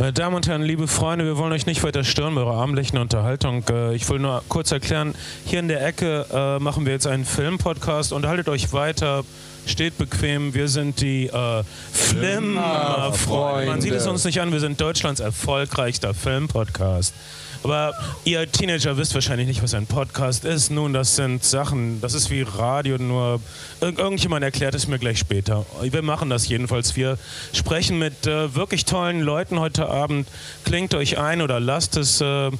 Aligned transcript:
Meine 0.00 0.14
Damen 0.14 0.34
und 0.34 0.48
Herren, 0.48 0.62
liebe 0.62 0.88
Freunde, 0.88 1.26
wir 1.26 1.36
wollen 1.36 1.52
euch 1.52 1.66
nicht 1.66 1.84
weiter 1.84 2.04
stören 2.04 2.34
bei 2.34 2.40
eurer 2.40 2.56
abendlichen 2.56 2.98
Unterhaltung. 2.98 3.62
Äh, 3.68 3.94
ich 3.94 4.08
will 4.08 4.18
nur 4.18 4.42
kurz 4.48 4.72
erklären, 4.72 5.14
hier 5.44 5.60
in 5.60 5.68
der 5.68 5.86
Ecke 5.86 6.24
äh, 6.32 6.58
machen 6.58 6.86
wir 6.86 6.94
jetzt 6.94 7.06
einen 7.06 7.26
Filmpodcast. 7.26 8.14
Unterhaltet 8.14 8.48
euch 8.48 8.72
weiter, 8.72 9.24
steht 9.66 9.98
bequem. 9.98 10.54
Wir 10.54 10.68
sind 10.68 11.00
die 11.00 11.26
äh, 11.26 11.62
Flimmer-Freunde. 11.92 13.70
Man 13.70 13.80
sieht 13.80 13.92
es 13.92 14.06
uns 14.06 14.24
nicht 14.24 14.40
an, 14.40 14.52
wir 14.52 14.60
sind 14.60 14.80
Deutschlands 14.80 15.20
erfolgreichster 15.20 16.14
Filmpodcast. 16.14 17.14
Aber 17.62 17.92
ihr 18.24 18.50
Teenager 18.50 18.96
wisst 18.96 19.14
wahrscheinlich 19.14 19.46
nicht, 19.46 19.62
was 19.62 19.74
ein 19.74 19.86
Podcast 19.86 20.44
ist. 20.44 20.70
Nun, 20.70 20.94
das 20.94 21.16
sind 21.16 21.44
Sachen, 21.44 22.00
das 22.00 22.14
ist 22.14 22.30
wie 22.30 22.42
Radio, 22.42 22.96
nur 22.96 23.40
ir 23.82 23.98
irgendjemand 23.98 24.42
erklärt 24.42 24.74
es 24.74 24.88
mir 24.88 24.98
gleich 24.98 25.18
später. 25.18 25.66
Wir 25.82 26.02
machen 26.02 26.30
das 26.30 26.48
jedenfalls. 26.48 26.96
Wir 26.96 27.18
sprechen 27.52 27.98
mit 27.98 28.26
äh, 28.26 28.54
wirklich 28.54 28.86
tollen 28.86 29.20
Leuten 29.20 29.60
heute 29.60 29.88
Abend. 29.88 30.26
Klingt 30.64 30.94
euch 30.94 31.18
ein 31.18 31.42
oder 31.42 31.60
lasst 31.60 31.96
es. 31.96 32.20
Äh, 32.20 32.50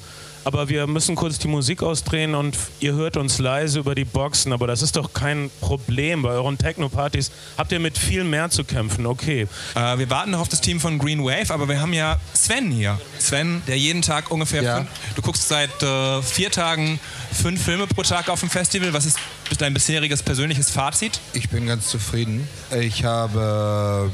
aber 0.43 0.69
wir 0.69 0.87
müssen 0.87 1.15
kurz 1.15 1.39
die 1.39 1.47
Musik 1.47 1.83
ausdrehen 1.83 2.35
und 2.35 2.57
ihr 2.79 2.93
hört 2.93 3.17
uns 3.17 3.39
leise 3.39 3.79
über 3.79 3.95
die 3.95 4.05
Boxen, 4.05 4.53
aber 4.53 4.67
das 4.67 4.81
ist 4.81 4.95
doch 4.95 5.13
kein 5.13 5.49
Problem. 5.59 6.23
Bei 6.23 6.29
euren 6.29 6.57
Techno-Partys 6.57 7.31
habt 7.57 7.71
ihr 7.71 7.79
mit 7.79 7.97
viel 7.97 8.23
mehr 8.23 8.49
zu 8.49 8.63
kämpfen, 8.63 9.05
okay. 9.05 9.47
Äh, 9.75 9.97
wir 9.97 10.09
warten 10.09 10.31
noch 10.31 10.39
auf 10.39 10.49
das 10.49 10.61
Team 10.61 10.79
von 10.79 10.99
Green 10.99 11.23
Wave, 11.23 11.53
aber 11.53 11.67
wir 11.67 11.81
haben 11.81 11.93
ja 11.93 12.19
Sven 12.33 12.71
hier. 12.71 12.99
Sven, 13.19 13.61
der 13.67 13.77
jeden 13.77 14.01
Tag 14.01 14.31
ungefähr, 14.31 14.63
ja. 14.63 14.77
fünf, 14.77 14.89
du 15.15 15.21
guckst 15.21 15.47
seit 15.47 15.83
äh, 15.83 16.21
vier 16.21 16.51
Tagen 16.51 16.99
fünf 17.31 17.63
Filme 17.63 17.87
pro 17.87 18.03
Tag 18.03 18.29
auf 18.29 18.39
dem 18.39 18.49
Festival. 18.49 18.93
Was 18.93 19.05
ist 19.05 19.17
dein 19.57 19.73
bisheriges 19.73 20.23
persönliches 20.23 20.69
Fazit? 20.71 21.19
Ich 21.33 21.49
bin 21.49 21.67
ganz 21.67 21.87
zufrieden. 21.87 22.47
Ich 22.79 23.03
habe 23.03 24.11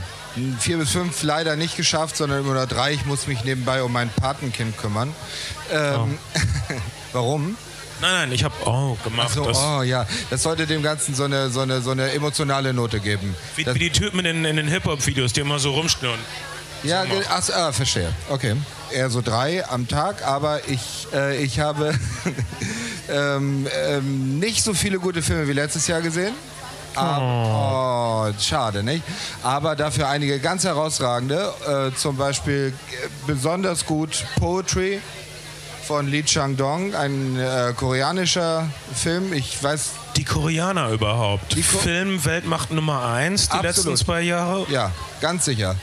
vier 0.60 0.78
bis 0.78 0.92
fünf 0.92 1.24
leider 1.24 1.56
nicht 1.56 1.78
geschafft, 1.78 2.18
sondern 2.18 2.40
immer 2.40 2.54
nur 2.54 2.66
drei. 2.66 2.94
Ich 2.94 3.06
muss 3.06 3.28
mich 3.28 3.44
nebenbei 3.44 3.84
um 3.84 3.92
mein 3.92 4.10
Patenkind 4.10 4.78
kümmern. 4.78 5.14
Ähm, 5.72 6.18
oh. 6.36 6.74
warum? 7.14 7.58
Nein, 8.00 8.14
nein, 8.14 8.32
ich 8.32 8.44
habe 8.44 8.54
oh 8.66 8.96
gemacht. 9.04 9.34
So, 9.34 9.50
oh 9.50 9.82
ja, 9.82 10.06
das 10.30 10.44
sollte 10.44 10.68
dem 10.68 10.84
Ganzen 10.84 11.16
so 11.16 11.24
eine, 11.24 11.50
so 11.50 11.62
eine, 11.62 11.82
so 11.82 11.92
eine 11.92 12.12
emotionale 12.12 12.74
Note 12.74 13.00
geben. 13.00 13.36
Wie, 13.56 13.66
wie 13.66 13.80
die 13.80 13.90
Typen 13.90 14.24
in, 14.26 14.46
in 14.46 14.56
den 14.56 14.68
Hip-Hop-Videos, 14.68 15.34
die 15.34 15.42
immer 15.42 15.58
so 15.58 15.72
rumschnurren. 15.72 16.20
Ja, 16.84 17.06
ach, 17.30 17.50
ah, 17.50 17.72
verstehe. 17.72 18.14
Okay. 18.30 18.56
Eher 18.92 19.10
so 19.10 19.22
drei 19.22 19.68
am 19.68 19.88
Tag, 19.88 20.26
aber 20.26 20.62
ich, 20.70 21.08
äh, 21.14 21.44
ich 21.44 21.60
habe 21.60 21.94
ähm, 23.10 23.68
ähm, 23.76 24.40
nicht 24.40 24.64
so 24.64 24.74
viele 24.74 25.00
gute 25.00 25.22
Filme 25.22 25.48
wie 25.48 25.54
letztes 25.54 25.88
Jahr 25.88 26.02
gesehen. 26.02 26.34
Oh. 26.98 28.28
oh. 28.30 28.34
schade, 28.40 28.84
nicht? 28.84 29.04
Aber 29.44 29.76
dafür 29.76 30.10
einige 30.10 30.40
ganz 30.40 30.64
herausragende. 30.64 31.54
Äh, 31.68 31.96
zum 31.96 32.18
Beispiel 32.18 32.74
äh, 32.92 33.08
besonders 33.26 33.86
gut 33.86 34.26
Poetry 34.40 35.02
von 35.88 36.08
Lee 36.08 36.24
Chang-dong, 36.24 36.96
ein 36.96 37.40
äh, 37.40 37.74
koreanischer 37.74 38.68
Film. 38.94 39.32
Ich 39.32 39.64
weiß. 39.64 39.92
Die 40.18 40.26
Koreaner 40.26 40.90
überhaupt. 40.90 41.56
Die 41.56 41.62
Ko 41.62 41.78
Filmweltmacht 41.78 42.72
Nummer 42.72 43.06
eins 43.06 43.48
die 43.48 43.54
Absolut. 43.54 43.76
letzten 43.76 43.96
zwei 43.98 44.22
Jahre. 44.22 44.66
Ja, 44.70 44.92
ganz 45.22 45.46
sicher. 45.46 45.76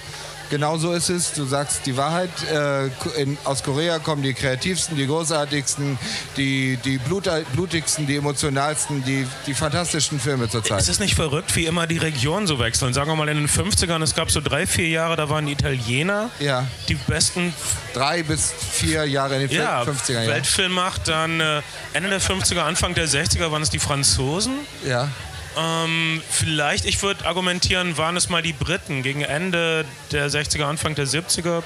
Genau 0.51 0.77
so 0.77 0.93
ist 0.93 1.09
es. 1.09 1.33
Du 1.33 1.45
sagst 1.45 1.87
die 1.87 1.97
Wahrheit. 1.97 2.31
Äh, 2.51 2.87
in, 3.21 3.39
aus 3.45 3.63
Korea 3.63 3.99
kommen 3.99 4.23
die 4.23 4.35
kreativsten, 4.35 4.97
die 4.97 5.07
großartigsten, 5.07 5.99
die, 6.37 6.79
die 6.85 6.99
blut, 6.99 7.29
blutigsten, 7.53 8.07
die 8.07 8.17
emotionalsten, 8.17 9.05
die, 9.05 9.27
die 9.47 9.55
fantastischsten 9.55 10.21
Filme 10.21 10.49
zurzeit. 10.49 10.81
Ist 10.81 10.89
es 10.89 11.01
nicht 11.01 11.15
verrückt, 11.15 11.55
wie 11.57 11.67
immer 11.67 11.87
die 11.87 11.99
Regionen 11.99 12.47
so 12.47 12.59
wechseln? 12.59 12.93
Sagen 12.93 13.11
wir 13.11 13.17
mal 13.17 13.29
in 13.29 13.37
den 13.37 13.49
50ern, 13.49 14.03
es 14.03 14.15
gab 14.15 14.31
so 14.31 14.41
drei, 14.41 14.67
vier 14.67 14.89
Jahre, 14.89 15.17
da 15.17 15.29
waren 15.29 15.47
die 15.47 15.53
Italiener 15.53 16.31
ja. 16.41 16.67
die 16.89 16.95
besten. 16.95 17.55
Drei 17.95 18.23
bis 18.23 18.53
vier 18.53 19.05
Jahre 19.07 19.37
in 19.37 19.49
den 19.49 19.59
ja, 19.59 19.83
50er 19.83 20.13
Jahren. 20.13 20.29
Weltfilmmacht, 20.29 21.09
dann 21.09 21.41
äh, 21.41 21.63
Ende 21.93 22.11
der 22.11 22.21
50er, 22.21 22.61
Anfang 22.61 22.95
der 22.95 23.09
60er 23.09 23.51
waren 23.51 23.63
es 23.63 23.71
die 23.71 23.79
Franzosen. 23.79 24.55
Ja. 24.87 25.09
Ähm, 25.57 26.23
vielleicht, 26.29 26.85
ich 26.85 27.01
würde 27.03 27.27
argumentieren, 27.27 27.97
waren 27.97 28.17
es 28.17 28.29
mal 28.29 28.43
die 28.43 28.53
Briten 28.53 29.03
gegen 29.03 29.23
Ende 29.23 29.85
der 30.11 30.29
60er, 30.29 30.65
Anfang 30.65 30.95
der 30.95 31.07
70er. 31.07 31.63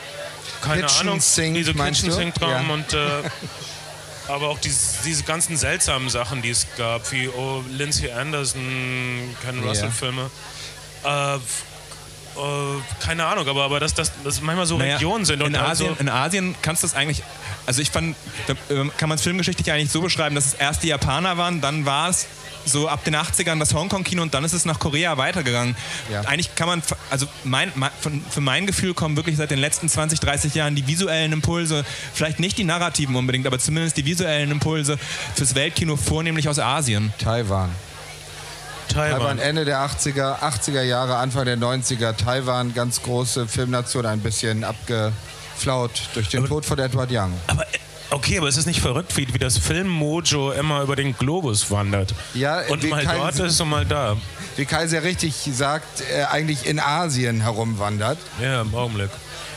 Keine 0.63 0.83
Kitchen 0.83 1.09
Ahnung, 1.09 1.21
Sink, 1.21 1.55
diese 1.55 1.75
Kitchen 1.75 2.11
Sink 2.11 2.35
ja. 2.41 2.59
und 2.61 2.93
äh, 2.93 2.99
aber 4.29 4.49
auch 4.49 4.59
diese, 4.59 5.03
diese 5.05 5.23
ganzen 5.23 5.57
seltsamen 5.57 6.09
Sachen, 6.11 6.43
die 6.43 6.51
es 6.51 6.67
gab, 6.77 7.11
wie 7.13 7.29
oh, 7.29 7.65
Lindsay 7.71 8.11
Anderson, 8.11 9.35
Ken 9.43 9.63
Russell-Filme. 9.63 10.31
Äh, 11.05 11.37
äh, 11.37 11.41
keine 13.01 13.25
Ahnung, 13.25 13.49
aber, 13.49 13.65
aber 13.65 13.81
dass 13.81 13.95
das, 13.95 14.13
das 14.23 14.41
manchmal 14.41 14.67
so 14.67 14.79
naja, 14.79 14.95
Regionen 14.95 15.25
sind. 15.25 15.43
Und 15.43 15.55
in, 15.55 15.57
also 15.57 15.85
Asien, 15.85 15.97
in 15.99 16.09
Asien 16.09 16.55
kannst 16.63 16.83
du 16.83 16.87
das 16.87 16.95
eigentlich, 16.95 17.23
also 17.67 17.81
ich 17.81 17.91
fand, 17.91 18.17
da, 18.47 18.53
äh, 18.75 18.89
kann 18.97 19.09
man 19.09 19.17
es 19.17 19.23
filmgeschichtlich 19.23 19.73
eigentlich 19.73 19.91
so 19.91 20.01
beschreiben, 20.01 20.35
dass 20.35 20.47
es 20.47 20.55
erst 20.55 20.83
die 20.83 20.89
Japaner 20.89 21.37
waren, 21.37 21.61
dann 21.61 21.87
war 21.87 22.11
es 22.11 22.27
so 22.65 22.89
ab 22.89 23.05
den 23.05 23.17
80ern 23.17 23.59
das 23.59 23.75
Hongkong-Kino 23.75 24.23
und 24.23 24.35
dann 24.35 24.45
ist 24.45 24.53
es 24.53 24.65
nach 24.65 24.79
Korea 24.79 25.17
weitergegangen. 25.17 25.77
Ja. 26.11 26.23
Eigentlich 26.23 26.55
kann 26.55 26.69
man, 26.69 26.83
also 27.11 27.27
mein, 27.45 27.73
mein, 27.75 27.91
für 28.31 28.41
mein 28.41 28.67
Gefühl 28.67 28.95
kommen 28.95 29.17
wirklich 29.17 29.37
seit 29.37 29.51
den 29.51 29.59
letzten 29.59 29.89
20, 29.89 30.21
30 30.21 30.55
Jahren 30.55 30.75
die 30.75 30.87
visuellen 30.87 31.33
Impulse, 31.33 31.85
vielleicht 32.13 32.41
nicht 32.41 32.59
die 32.59 32.65
narrativen 32.65 33.17
unbedingt, 33.17 33.47
aber 33.47 33.59
zumindest 33.59 33.97
die 33.97 34.05
visuellen 34.05 34.51
Impulse 34.51 34.99
fürs 35.35 35.55
Weltkino 35.55 35.97
vornehmlich 35.97 36.49
aus 36.49 36.59
Asien. 36.59 37.13
Taiwan. 37.19 37.71
Taiwan. 38.89 39.19
Taiwan 39.19 39.39
Ende 39.39 39.65
der 39.65 39.81
80er, 39.81 40.41
80er 40.41 40.83
Jahre, 40.83 41.17
Anfang 41.17 41.45
der 41.45 41.59
90er. 41.59 42.17
Taiwan, 42.17 42.75
ganz 42.75 43.03
große 43.03 43.47
Filmnation, 43.47 44.07
ein 44.07 44.21
bisschen 44.21 44.65
abgeflaut 44.65 46.09
durch 46.15 46.29
den 46.29 46.41
aber, 46.41 46.49
Tod 46.49 46.65
von 46.65 46.79
Edward 46.79 47.11
Young. 47.13 47.33
Aber 47.47 47.65
Okay, 48.11 48.39
aber 48.39 48.49
es 48.49 48.57
ist 48.57 48.67
nicht 48.67 48.81
verrückt, 48.81 49.17
wie, 49.17 49.33
wie 49.33 49.39
das 49.39 49.59
Filmmojo 49.59 50.53
immer 50.53 50.83
über 50.83 50.97
den 50.97 51.17
Globus 51.17 51.71
wandert. 51.71 52.15
Ja, 52.35 52.63
und 52.69 52.89
mal 52.89 53.05
dort 53.05 53.39
ist 53.39 53.61
und 53.61 53.69
mal 53.69 53.85
da. 53.85 54.17
Wie 54.59 54.65
Kai 54.65 54.89
sehr 54.89 55.05
richtig 55.05 55.37
sagt, 55.53 56.01
äh, 56.01 56.25
eigentlich 56.25 56.67
in 56.67 56.81
Asien 56.81 57.43
herumwandert. 57.43 58.19
Ja, 58.43 58.63
im 58.63 58.75
Augenblick. 58.75 59.11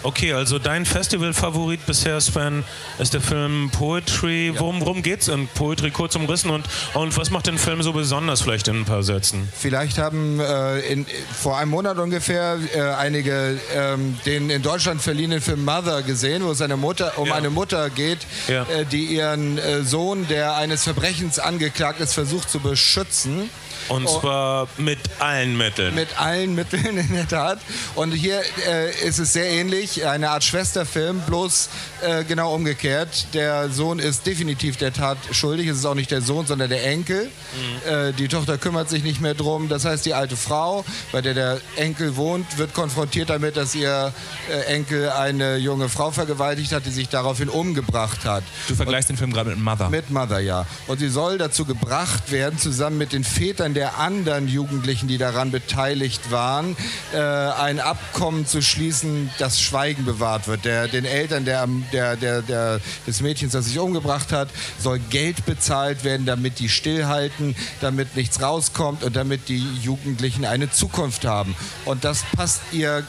Okay, 0.03 0.33
also 0.33 0.59
dein 0.59 0.85
Festival-Favorit 0.85 1.85
bisher, 1.87 2.21
Sven, 2.21 2.63
ist 2.99 3.15
der 3.15 3.21
Film 3.21 3.71
Poetry. 3.71 4.53
Worum, 4.55 4.81
worum 4.81 5.03
es 5.03 5.27
in 5.27 5.47
Poetry? 5.47 5.89
Kurz 5.89 6.15
umrissen 6.15 6.51
und, 6.51 6.65
und 6.93 7.17
was 7.17 7.31
macht 7.31 7.47
den 7.47 7.57
Film 7.57 7.81
so 7.81 7.93
besonders, 7.93 8.41
vielleicht 8.41 8.67
in 8.67 8.81
ein 8.81 8.85
paar 8.85 9.01
Sätzen? 9.01 9.49
Vielleicht 9.55 9.97
haben 9.97 10.39
äh, 10.39 10.79
in, 10.81 11.07
vor 11.39 11.57
einem 11.57 11.71
Monat 11.71 11.97
ungefähr 11.97 12.59
äh, 12.73 12.81
einige 12.81 13.59
ähm, 13.75 14.19
den 14.25 14.51
in 14.51 14.61
Deutschland 14.61 15.01
verliehenen 15.01 15.41
Film 15.41 15.65
Mother 15.65 16.03
gesehen, 16.03 16.43
wo 16.43 16.51
es 16.51 16.61
eine 16.61 16.77
Mutter, 16.77 17.17
um 17.17 17.27
ja. 17.27 17.35
eine 17.35 17.49
Mutter 17.49 17.89
geht, 17.89 18.19
ja. 18.47 18.63
äh, 18.63 18.85
die 18.85 19.05
ihren 19.05 19.57
äh, 19.57 19.83
Sohn, 19.83 20.27
der 20.27 20.55
eines 20.55 20.83
Verbrechens 20.83 21.39
angeklagt 21.39 21.99
ist, 22.01 22.13
versucht 22.13 22.51
zu 22.51 22.59
beschützen. 22.59 23.49
Und 23.87 24.05
oh. 24.05 24.19
zwar 24.19 24.67
mit 24.91 25.09
allen 25.19 25.57
Mitteln. 25.57 25.95
Mit 25.95 26.19
allen 26.19 26.53
Mitteln, 26.53 26.97
in 26.97 27.13
der 27.13 27.27
Tat. 27.27 27.59
Und 27.95 28.11
hier 28.11 28.41
äh, 28.67 29.07
ist 29.07 29.19
es 29.19 29.31
sehr 29.31 29.49
ähnlich, 29.49 30.05
eine 30.05 30.29
Art 30.31 30.43
Schwesterfilm, 30.43 31.21
bloß 31.21 31.69
äh, 32.01 32.23
genau 32.25 32.53
umgekehrt. 32.53 33.27
Der 33.33 33.69
Sohn 33.69 33.99
ist 33.99 34.25
definitiv 34.25 34.75
der 34.75 34.91
Tat 34.91 35.17
schuldig. 35.31 35.67
Es 35.67 35.77
ist 35.77 35.85
auch 35.85 35.95
nicht 35.95 36.11
der 36.11 36.21
Sohn, 36.21 36.45
sondern 36.45 36.69
der 36.69 36.85
Enkel. 36.85 37.25
Mhm. 37.25 37.89
Äh, 37.89 38.11
die 38.13 38.27
Tochter 38.27 38.57
kümmert 38.57 38.89
sich 38.89 39.03
nicht 39.03 39.21
mehr 39.21 39.33
drum. 39.33 39.69
Das 39.69 39.85
heißt, 39.85 40.05
die 40.05 40.13
alte 40.13 40.35
Frau, 40.35 40.83
bei 41.13 41.21
der 41.21 41.35
der 41.35 41.61
Enkel 41.77 42.17
wohnt, 42.17 42.57
wird 42.57 42.73
konfrontiert 42.73 43.29
damit, 43.29 43.55
dass 43.55 43.73
ihr 43.73 44.11
äh, 44.49 44.73
Enkel 44.73 45.09
eine 45.09 45.55
junge 45.55 45.87
Frau 45.87 46.11
vergewaltigt 46.11 46.73
hat, 46.73 46.85
die 46.85 46.91
sich 46.91 47.07
daraufhin 47.07 47.47
umgebracht 47.47 48.25
hat. 48.25 48.43
Du 48.67 48.75
vergleichst 48.75 49.09
Und, 49.09 49.15
den 49.15 49.19
Film 49.19 49.33
gerade 49.33 49.51
mit 49.51 49.59
Mother. 49.59 49.89
Mit 49.89 50.09
Mother, 50.09 50.39
ja. 50.39 50.65
Und 50.87 50.99
sie 50.99 51.09
soll 51.09 51.37
dazu 51.37 51.63
gebracht 51.63 52.31
werden, 52.31 52.59
zusammen 52.59 52.97
mit 52.97 53.13
den 53.13 53.23
Vätern 53.23 53.73
der 53.73 53.97
anderen 53.99 54.47
Jugendlichen, 54.81 55.07
die 55.07 55.19
daran 55.19 55.51
beteiligt 55.51 56.31
waren, 56.31 56.75
äh, 57.13 57.19
ein 57.19 57.79
Abkommen 57.79 58.47
zu 58.47 58.63
schließen, 58.63 59.29
das 59.37 59.61
Schweigen 59.61 60.05
bewahrt 60.05 60.47
wird. 60.47 60.65
Der, 60.65 60.87
den 60.87 61.05
Eltern 61.05 61.45
der, 61.45 61.67
der, 61.93 62.15
der, 62.15 62.41
der, 62.41 62.81
des 63.05 63.21
Mädchens, 63.21 63.53
das 63.53 63.65
sich 63.65 63.77
umgebracht 63.77 64.31
hat, 64.31 64.49
soll 64.79 64.97
Geld 64.97 65.45
bezahlt 65.45 66.03
werden, 66.03 66.25
damit 66.25 66.57
die 66.57 66.67
stillhalten, 66.67 67.55
damit 67.79 68.15
nichts 68.15 68.41
rauskommt 68.41 69.03
und 69.03 69.15
damit 69.15 69.49
die 69.49 69.63
Jugendlichen 69.83 70.45
eine 70.45 70.71
Zukunft 70.71 71.25
haben. 71.25 71.55
Und 71.85 72.03
das 72.03 72.23
passt 72.35 72.61
ihr 72.71 73.03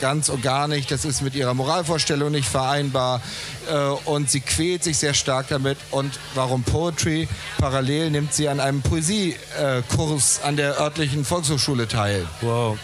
ganz 0.00 0.28
und 0.28 0.42
gar 0.42 0.68
nicht. 0.68 0.90
Das 0.90 1.04
ist 1.04 1.22
mit 1.22 1.34
ihrer 1.34 1.54
Moralvorstellung 1.54 2.30
nicht 2.30 2.48
vereinbar. 2.48 3.20
Äh, 3.70 3.74
und 4.08 4.30
sie 4.30 4.40
quält 4.40 4.84
sich 4.84 4.98
sehr 4.98 5.14
stark 5.14 5.48
damit. 5.48 5.78
Und 5.90 6.18
warum 6.34 6.62
Poetry? 6.62 7.28
Parallel 7.58 8.10
nimmt 8.10 8.34
sie 8.34 8.48
an 8.48 8.60
einem 8.60 8.82
Poesiekurs 8.82 10.40
an 10.42 10.56
der 10.56 10.78
örtlichen 10.80 11.24
Volkshochschule 11.24 11.88
teil. 11.88 12.26
Wow. 12.40 12.78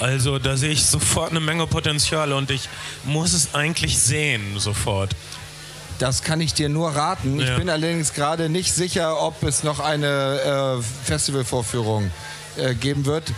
Also 0.00 0.38
da 0.38 0.56
sehe 0.56 0.70
ich 0.70 0.86
sofort 0.86 1.30
eine 1.30 1.40
Menge 1.40 1.66
Potenzial 1.66 2.32
und 2.32 2.50
ich 2.50 2.68
muss 3.04 3.32
es 3.32 3.54
eigentlich 3.54 3.98
sehen 3.98 4.58
sofort. 4.58 5.16
Das 5.98 6.22
kann 6.22 6.40
ich 6.40 6.52
dir 6.52 6.68
nur 6.68 6.90
raten. 6.90 7.40
Ja. 7.40 7.48
Ich 7.48 7.56
bin 7.58 7.70
allerdings 7.70 8.12
gerade 8.12 8.48
nicht 8.48 8.72
sicher, 8.72 9.20
ob 9.22 9.42
es 9.42 9.64
noch 9.64 9.80
eine 9.80 10.78
äh, 10.78 10.82
Festivalvorführung 11.04 12.10
äh, 12.56 12.74
geben 12.74 13.06
wird. 13.06 13.32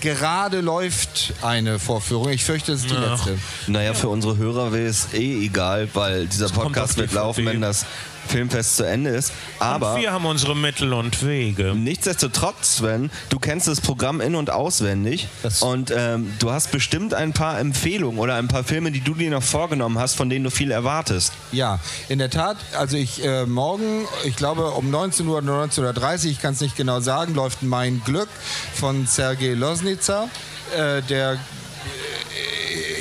Gerade 0.00 0.60
läuft 0.60 1.34
eine 1.42 1.78
Vorführung. 1.78 2.28
Ich 2.30 2.44
fürchte, 2.44 2.72
es 2.72 2.82
ist 2.82 2.90
die 2.90 2.96
Ach. 2.96 3.10
letzte. 3.26 3.38
Naja, 3.66 3.94
für 3.94 4.08
unsere 4.08 4.36
Hörer 4.36 4.72
wäre 4.72 4.86
es 4.86 5.12
eh 5.14 5.44
egal, 5.44 5.88
weil 5.94 6.26
dieser 6.26 6.48
Podcast 6.48 6.96
wird 6.96 7.12
laufen, 7.12 7.46
wenn 7.46 7.60
das 7.60 7.86
Filmfest 8.28 8.76
zu 8.76 8.84
Ende 8.84 9.10
ist. 9.10 9.32
Aber 9.58 9.94
und 9.94 10.00
wir 10.00 10.12
haben 10.12 10.26
unsere 10.26 10.56
Mittel 10.56 10.92
und 10.92 11.24
Wege. 11.24 11.74
nichtsdestotrotz, 11.74 12.76
Sven, 12.76 13.10
du 13.28 13.38
kennst 13.38 13.68
das 13.68 13.80
Programm 13.80 14.20
in- 14.20 14.34
und 14.34 14.50
auswendig 14.50 15.28
Das- 15.42 15.62
und 15.62 15.92
ähm, 15.96 16.32
du 16.38 16.50
hast 16.50 16.70
bestimmt 16.72 17.14
ein 17.14 17.32
paar 17.32 17.58
Empfehlungen 17.58 18.18
oder 18.18 18.34
ein 18.36 18.48
paar 18.48 18.64
Filme, 18.64 18.90
die 18.90 19.00
du 19.00 19.14
dir 19.14 19.30
noch 19.30 19.42
vorgenommen 19.42 19.98
hast, 19.98 20.14
von 20.14 20.28
denen 20.28 20.44
du 20.44 20.50
viel 20.50 20.70
erwartest. 20.70 21.32
Ja, 21.52 21.78
in 22.08 22.18
der 22.18 22.30
Tat. 22.30 22.56
Also 22.78 22.96
ich 22.96 23.24
äh, 23.24 23.46
morgen, 23.46 24.06
ich 24.24 24.36
glaube 24.36 24.70
um 24.70 24.90
19 24.90 25.26
Uhr 25.28 25.38
oder 25.38 25.64
19.30 25.64 25.80
Uhr, 26.24 26.30
ich 26.30 26.40
kann 26.40 26.54
es 26.54 26.60
nicht 26.60 26.76
genau 26.76 27.00
sagen, 27.00 27.34
läuft 27.34 27.62
Mein 27.62 28.02
Glück 28.04 28.28
von 28.74 29.06
Sergei 29.06 29.54
Losnitzer, 29.54 30.28
äh, 30.76 31.02
der 31.02 31.32
äh, 31.32 31.36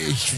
ich 0.09 0.33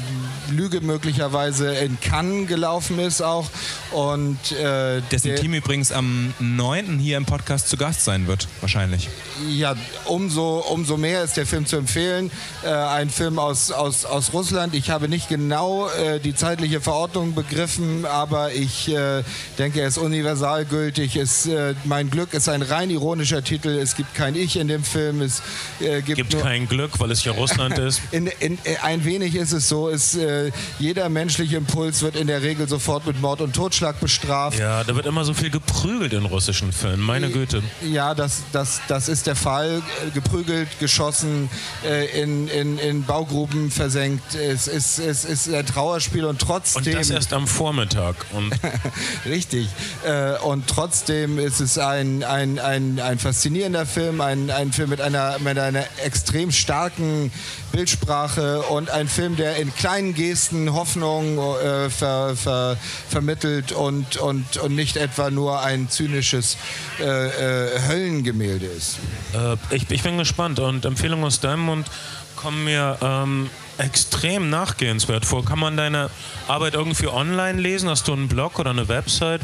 lüge 0.51 0.81
möglicherweise 0.81 1.73
in 1.75 1.99
Cannes 1.99 2.47
gelaufen 2.47 2.99
ist 2.99 3.21
auch 3.21 3.49
und 3.91 4.37
äh, 4.51 5.01
Dessen 5.11 5.27
der- 5.29 5.35
Team 5.37 5.53
übrigens 5.53 5.91
am 5.91 6.33
9. 6.39 6.99
hier 6.99 7.17
im 7.17 7.25
Podcast 7.25 7.69
zu 7.69 7.77
Gast 7.77 8.03
sein 8.03 8.27
wird, 8.27 8.47
wahrscheinlich. 8.61 9.09
Ja, 9.49 9.75
umso, 10.05 10.59
umso 10.69 10.97
mehr 10.97 11.23
ist 11.23 11.37
der 11.37 11.45
Film 11.45 11.65
zu 11.65 11.77
empfehlen. 11.77 12.31
Äh, 12.63 12.69
ein 12.69 13.09
Film 13.09 13.39
aus, 13.39 13.71
aus, 13.71 14.05
aus 14.05 14.33
Russland. 14.33 14.73
Ich 14.75 14.89
habe 14.89 15.07
nicht 15.09 15.29
genau 15.29 15.87
äh, 15.89 16.19
die 16.19 16.35
zeitliche 16.35 16.81
Verordnung 16.81 17.35
begriffen, 17.35 18.05
aber 18.05 18.53
ich 18.53 18.89
äh, 18.89 19.23
denke, 19.57 19.81
er 19.81 19.87
ist 19.87 19.97
universal 19.97 20.65
gültig. 20.65 21.15
Es, 21.15 21.45
äh, 21.45 21.73
mein 21.83 22.09
Glück 22.09 22.33
ist 22.33 22.49
ein 22.49 22.61
rein 22.61 22.89
ironischer 22.89 23.43
Titel. 23.43 23.69
Es 23.69 23.95
gibt 23.95 24.13
kein 24.15 24.35
Ich 24.35 24.57
in 24.57 24.67
dem 24.67 24.83
Film. 24.83 25.21
Es 25.21 25.41
äh, 25.79 26.01
gibt, 26.01 26.17
Gibt 26.17 26.33
nur 26.33 26.41
kein 26.41 26.67
Glück, 26.67 26.99
weil 26.99 27.11
es 27.11 27.23
ja 27.23 27.31
Russland 27.33 27.77
ist. 27.79 28.01
in, 28.11 28.27
in, 28.39 28.57
äh, 28.63 28.77
ein 28.81 29.03
wenig 29.05 29.35
ist 29.35 29.51
es 29.51 29.67
so, 29.69 29.89
ist, 29.89 30.15
äh, 30.45 30.51
jeder 30.79 31.09
menschliche 31.09 31.57
Impuls 31.57 32.01
wird 32.01 32.15
in 32.15 32.27
der 32.27 32.41
Regel 32.41 32.67
sofort 32.67 33.05
mit 33.05 33.21
Mord 33.21 33.41
und 33.41 33.55
Totschlag 33.55 33.99
bestraft. 33.99 34.59
Ja, 34.59 34.83
da 34.83 34.95
wird 34.95 35.05
immer 35.05 35.25
so 35.25 35.33
viel 35.33 35.49
geprügelt 35.49 36.13
in 36.13 36.25
russischen 36.25 36.71
Filmen. 36.71 37.01
Meine 37.01 37.29
Güte. 37.29 37.61
Ja, 37.81 38.13
das, 38.13 38.43
das, 38.51 38.81
das 38.87 39.09
ist 39.09 39.27
der 39.27 39.35
Fall. 39.35 39.81
Äh, 40.05 40.11
Geprügelt, 40.11 40.79
geschossen, 40.79 41.49
äh, 41.85 42.21
in, 42.21 42.47
in, 42.47 42.77
in 42.77 43.03
Baugruben 43.03 43.71
versenkt. 43.71 44.35
Es 44.35 44.67
ist, 44.67 44.99
es 44.99 45.25
ist 45.25 45.53
ein 45.53 45.65
Trauerspiel 45.65 46.23
und 46.25 46.35
Und 46.35 46.41
trotzdem. 46.41 46.93
das 46.93 47.09
erst 47.09 47.33
am 47.33 47.47
Vormittag. 47.47 48.15
Und 48.33 48.53
Richtig. 49.25 49.67
Äh, 50.05 50.37
und 50.39 50.67
trotzdem 50.67 51.39
ist 51.39 51.59
es 51.59 51.77
ein, 51.77 52.23
ein, 52.23 52.59
ein, 52.59 52.99
ein 52.99 53.19
faszinierender 53.19 53.85
Film, 53.85 54.21
ein, 54.21 54.49
ein 54.49 54.71
Film 54.71 54.89
mit 54.89 55.01
einer, 55.01 55.39
mit 55.39 55.57
einer 55.57 55.83
extrem 56.03 56.51
starken 56.51 57.31
Bildsprache 57.71 58.61
und 58.63 58.89
ein 58.89 59.07
Film, 59.07 59.35
der 59.35 59.57
in 59.57 59.73
kleinen 59.75 60.13
Gesten 60.29 60.73
Hoffnung 60.73 61.37
äh, 61.37 61.89
ver, 61.89 62.35
ver, 62.35 62.77
vermittelt 63.09 63.71
und, 63.71 64.17
und, 64.17 64.57
und 64.57 64.75
nicht 64.75 64.97
etwa 64.97 65.29
nur 65.29 65.61
ein 65.61 65.87
zynisches 65.89 66.57
äh, 66.99 67.03
äh, 67.05 67.81
Höllengemälde 67.87 68.65
ist. 68.65 68.97
äh, 69.33 69.55
ich, 69.75 69.89
ich 69.91 70.01
bin 70.01 70.17
gespannt. 70.17 70.59
Und 70.59 70.83
Empfehlungen 70.85 71.25
aus 71.25 71.39
deinem 71.39 71.61
Mund 71.61 71.87
kommen 72.35 72.63
mir 72.63 72.97
ähm, 73.01 73.49
extrem 73.77 74.49
nachgehenswert 74.49 75.25
vor. 75.25 75.45
Kann 75.45 75.59
man 75.59 75.77
deine 75.77 76.09
Arbeit 76.47 76.73
irgendwie 76.73 77.07
online 77.07 77.61
lesen? 77.61 77.89
Hast 77.89 78.07
du 78.07 78.13
einen 78.13 78.27
Blog 78.27 78.57
oder 78.59 78.71
eine 78.71 78.87
Website? 78.87 79.41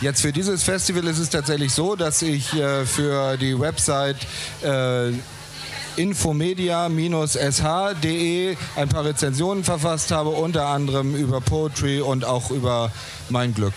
Jetzt 0.00 0.22
für 0.22 0.32
dieses 0.32 0.62
Festival 0.62 1.06
ist 1.08 1.18
es 1.18 1.30
tatsächlich 1.30 1.72
so, 1.72 1.96
dass 1.96 2.22
ich 2.22 2.54
äh, 2.54 2.86
für 2.86 3.36
die 3.36 3.58
Website 3.58 4.18
äh, 4.62 5.12
infomedia-sh.de 5.96 8.56
ein 8.76 8.88
paar 8.88 9.04
Rezensionen 9.04 9.64
verfasst 9.64 10.10
habe, 10.10 10.30
unter 10.30 10.66
anderem 10.66 11.14
über 11.14 11.40
Poetry 11.40 12.00
und 12.00 12.24
auch 12.24 12.50
über 12.50 12.90
mein 13.28 13.54
Glück. 13.54 13.74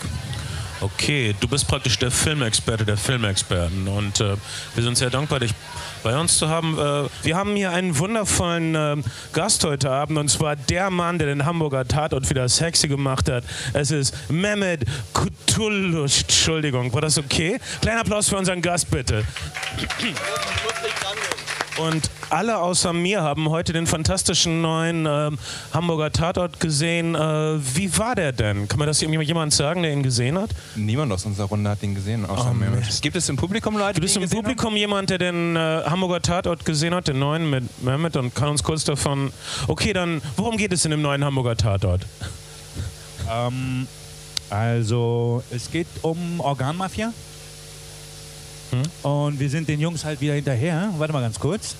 Okay, 0.80 1.34
du 1.40 1.48
bist 1.48 1.66
praktisch 1.66 1.98
der 1.98 2.10
Filmexperte 2.10 2.84
der 2.84 2.98
Filmexperten 2.98 3.88
und 3.88 4.20
äh, 4.20 4.36
wir 4.74 4.84
sind 4.84 4.98
sehr 4.98 5.08
dankbar, 5.08 5.40
dich 5.40 5.54
bei 6.02 6.18
uns 6.18 6.36
zu 6.36 6.48
haben. 6.48 6.78
Äh, 6.78 7.08
wir 7.24 7.36
haben 7.36 7.56
hier 7.56 7.70
einen 7.70 7.98
wundervollen 7.98 8.74
äh, 8.74 8.96
Gast 9.32 9.64
heute 9.64 9.90
Abend 9.90 10.18
und 10.18 10.28
zwar 10.28 10.54
der 10.54 10.90
Mann, 10.90 11.18
der 11.18 11.28
den 11.28 11.46
Hamburger 11.46 11.88
Tatort 11.88 12.28
wieder 12.28 12.48
sexy 12.48 12.88
gemacht 12.88 13.30
hat. 13.30 13.44
Es 13.72 13.90
ist 13.90 14.14
Mehmet 14.30 14.84
Kutulusch. 15.14 16.22
Entschuldigung, 16.22 16.92
war 16.92 17.00
das 17.00 17.16
okay? 17.16 17.58
Kleiner 17.80 18.00
Applaus 18.00 18.28
für 18.28 18.36
unseren 18.36 18.60
Gast 18.60 18.90
bitte. 18.90 19.24
Und 21.78 22.08
alle 22.30 22.58
außer 22.58 22.94
mir 22.94 23.20
haben 23.22 23.50
heute 23.50 23.74
den 23.74 23.86
fantastischen 23.86 24.62
neuen 24.62 25.04
ähm, 25.06 25.38
Hamburger 25.74 26.10
Tatort 26.10 26.58
gesehen. 26.58 27.14
Äh, 27.14 27.18
wie 27.76 27.98
war 27.98 28.14
der 28.14 28.32
denn? 28.32 28.66
Kann 28.66 28.78
mir 28.78 28.86
das 28.86 29.02
jemand 29.02 29.52
sagen, 29.52 29.82
der 29.82 29.92
ihn 29.92 30.02
gesehen 30.02 30.38
hat? 30.38 30.50
Niemand 30.74 31.12
aus 31.12 31.26
unserer 31.26 31.48
Runde 31.48 31.68
hat 31.68 31.82
ihn 31.82 31.94
gesehen, 31.94 32.24
außer 32.24 32.48
Oh, 32.50 32.54
mir. 32.54 32.70
Mist. 32.70 33.02
Gibt 33.02 33.16
es 33.16 33.28
im 33.28 33.36
Publikum 33.36 33.76
Leute, 33.76 33.94
Du 33.96 34.00
bist 34.00 34.14
die 34.16 34.20
ihn 34.20 34.24
im 34.24 34.30
Publikum 34.30 34.74
jemand, 34.74 35.10
der 35.10 35.18
den 35.18 35.54
äh, 35.54 35.82
Hamburger 35.86 36.22
Tatort 36.22 36.64
gesehen 36.64 36.94
hat, 36.94 37.08
den 37.08 37.18
neuen 37.18 37.50
mit 37.50 37.82
Mehmet 37.82 38.16
und 38.16 38.34
kann 38.34 38.48
uns 38.48 38.62
kurz 38.62 38.84
davon. 38.84 39.30
Okay, 39.66 39.92
dann 39.92 40.22
worum 40.36 40.56
geht 40.56 40.72
es 40.72 40.84
in 40.86 40.92
dem 40.92 41.02
neuen 41.02 41.24
Hamburger 41.24 41.56
Tatort? 41.56 42.06
Ähm, 43.30 43.86
also, 44.48 45.42
es 45.50 45.70
geht 45.70 45.88
um 46.00 46.40
Organmafia. 46.40 47.12
Und 49.02 49.38
wir 49.40 49.48
sind 49.50 49.68
den 49.68 49.80
Jungs 49.80 50.04
halt 50.04 50.20
wieder 50.20 50.34
hinterher. 50.34 50.90
Warte 50.98 51.12
mal 51.12 51.20
ganz 51.22 51.38
kurz. 51.38 51.74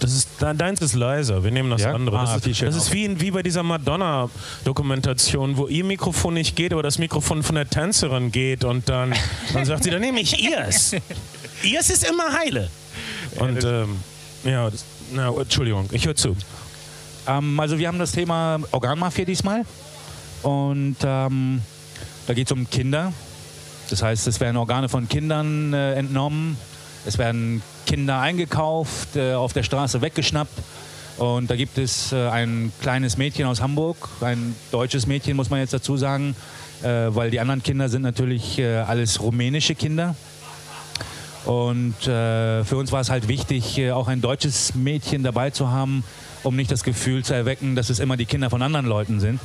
Das 0.00 0.12
ist, 0.12 0.28
de- 0.42 0.54
deins 0.54 0.82
ist 0.82 0.94
leiser, 0.94 1.42
wir 1.42 1.50
nehmen 1.50 1.70
das 1.70 1.80
Ja? 1.82 1.94
andere. 1.94 2.18
Ah, 2.18 2.34
Das, 2.34 2.42
viel 2.42 2.52
ist, 2.52 2.60
das 2.62 2.76
ist 2.76 2.92
wie, 2.92 3.06
in, 3.06 3.18
wie 3.20 3.30
bei 3.30 3.42
dieser 3.42 3.62
Madonna-Dokumentation, 3.62 5.56
wo 5.56 5.66
ihr 5.68 5.84
Mikrofon 5.84 6.34
nicht 6.34 6.54
geht, 6.54 6.72
aber 6.74 6.82
das 6.82 6.98
Mikrofon 6.98 7.42
von 7.42 7.54
der 7.54 7.68
Tänzerin 7.68 8.30
geht 8.30 8.62
und 8.64 8.88
dann, 8.90 9.14
dann 9.54 9.64
sagt 9.64 9.84
sie, 9.84 9.90
dann 9.90 10.02
nehme 10.02 10.20
ich 10.20 10.38
ihrs. 10.42 10.92
ihrs 11.62 11.88
ist 11.90 12.04
immer 12.08 12.30
heile. 12.32 12.68
Und 13.38 13.64
ähm, 13.64 13.96
ja, 14.44 14.68
das, 14.70 14.84
na, 15.14 15.30
Entschuldigung, 15.34 15.88
ich 15.92 16.04
höre 16.06 16.14
zu. 16.14 16.36
Ähm, 17.26 17.58
also, 17.58 17.78
wir 17.78 17.88
haben 17.88 17.98
das 17.98 18.12
Thema 18.12 18.58
Organmafia 18.72 19.24
diesmal. 19.24 19.62
Und 20.42 20.96
ähm, 21.02 21.62
da 22.26 22.34
geht 22.34 22.46
es 22.46 22.52
um 22.52 22.68
Kinder. 22.68 23.12
Das 23.90 24.02
heißt, 24.02 24.26
es 24.26 24.40
werden 24.40 24.56
Organe 24.56 24.88
von 24.88 25.08
Kindern 25.08 25.72
äh, 25.72 25.94
entnommen. 25.94 26.56
Es 27.04 27.18
werden 27.18 27.62
Kinder 27.86 28.20
eingekauft, 28.20 29.16
äh, 29.16 29.34
auf 29.34 29.52
der 29.52 29.62
Straße 29.62 30.02
weggeschnappt. 30.02 30.58
Und 31.18 31.48
da 31.50 31.56
gibt 31.56 31.78
es 31.78 32.12
äh, 32.12 32.28
ein 32.28 32.72
kleines 32.82 33.16
Mädchen 33.16 33.46
aus 33.46 33.62
Hamburg, 33.62 34.08
ein 34.20 34.54
deutsches 34.70 35.06
Mädchen, 35.06 35.36
muss 35.36 35.48
man 35.48 35.60
jetzt 35.60 35.72
dazu 35.72 35.96
sagen, 35.96 36.36
äh, 36.82 36.88
weil 37.08 37.30
die 37.30 37.40
anderen 37.40 37.62
Kinder 37.62 37.88
sind 37.88 38.02
natürlich 38.02 38.58
äh, 38.58 38.78
alles 38.78 39.20
rumänische 39.22 39.74
Kinder. 39.74 40.14
Und 41.46 42.06
äh, 42.06 42.64
für 42.64 42.76
uns 42.76 42.92
war 42.92 43.00
es 43.00 43.08
halt 43.08 43.28
wichtig, 43.28 43.80
auch 43.92 44.08
ein 44.08 44.20
deutsches 44.20 44.74
Mädchen 44.74 45.22
dabei 45.22 45.50
zu 45.50 45.70
haben, 45.70 46.02
um 46.42 46.56
nicht 46.56 46.70
das 46.70 46.82
Gefühl 46.82 47.24
zu 47.24 47.34
erwecken, 47.34 47.76
dass 47.76 47.88
es 47.88 48.00
immer 48.00 48.16
die 48.16 48.26
Kinder 48.26 48.50
von 48.50 48.62
anderen 48.62 48.86
Leuten 48.86 49.20
sind, 49.20 49.40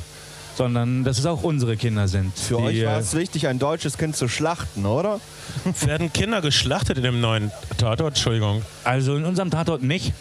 sondern 0.56 1.04
dass 1.04 1.18
es 1.18 1.26
auch 1.26 1.42
unsere 1.42 1.76
Kinder 1.76 2.08
sind. 2.08 2.36
Für 2.38 2.58
die, 2.58 2.62
euch 2.62 2.84
war 2.84 2.96
äh, 2.96 3.00
es 3.00 3.14
wichtig, 3.14 3.48
ein 3.48 3.58
deutsches 3.58 3.98
Kind 3.98 4.16
zu 4.16 4.28
schlachten, 4.28 4.84
oder? 4.86 5.20
Werden 5.84 6.12
Kinder 6.12 6.40
geschlachtet 6.40 6.98
in 6.98 7.02
dem 7.04 7.20
neuen 7.20 7.50
Tatort? 7.78 8.14
Entschuldigung. 8.14 8.62
Also 8.84 9.16
in 9.16 9.24
unserem 9.24 9.50
Tatort 9.50 9.82
nicht, 9.82 10.12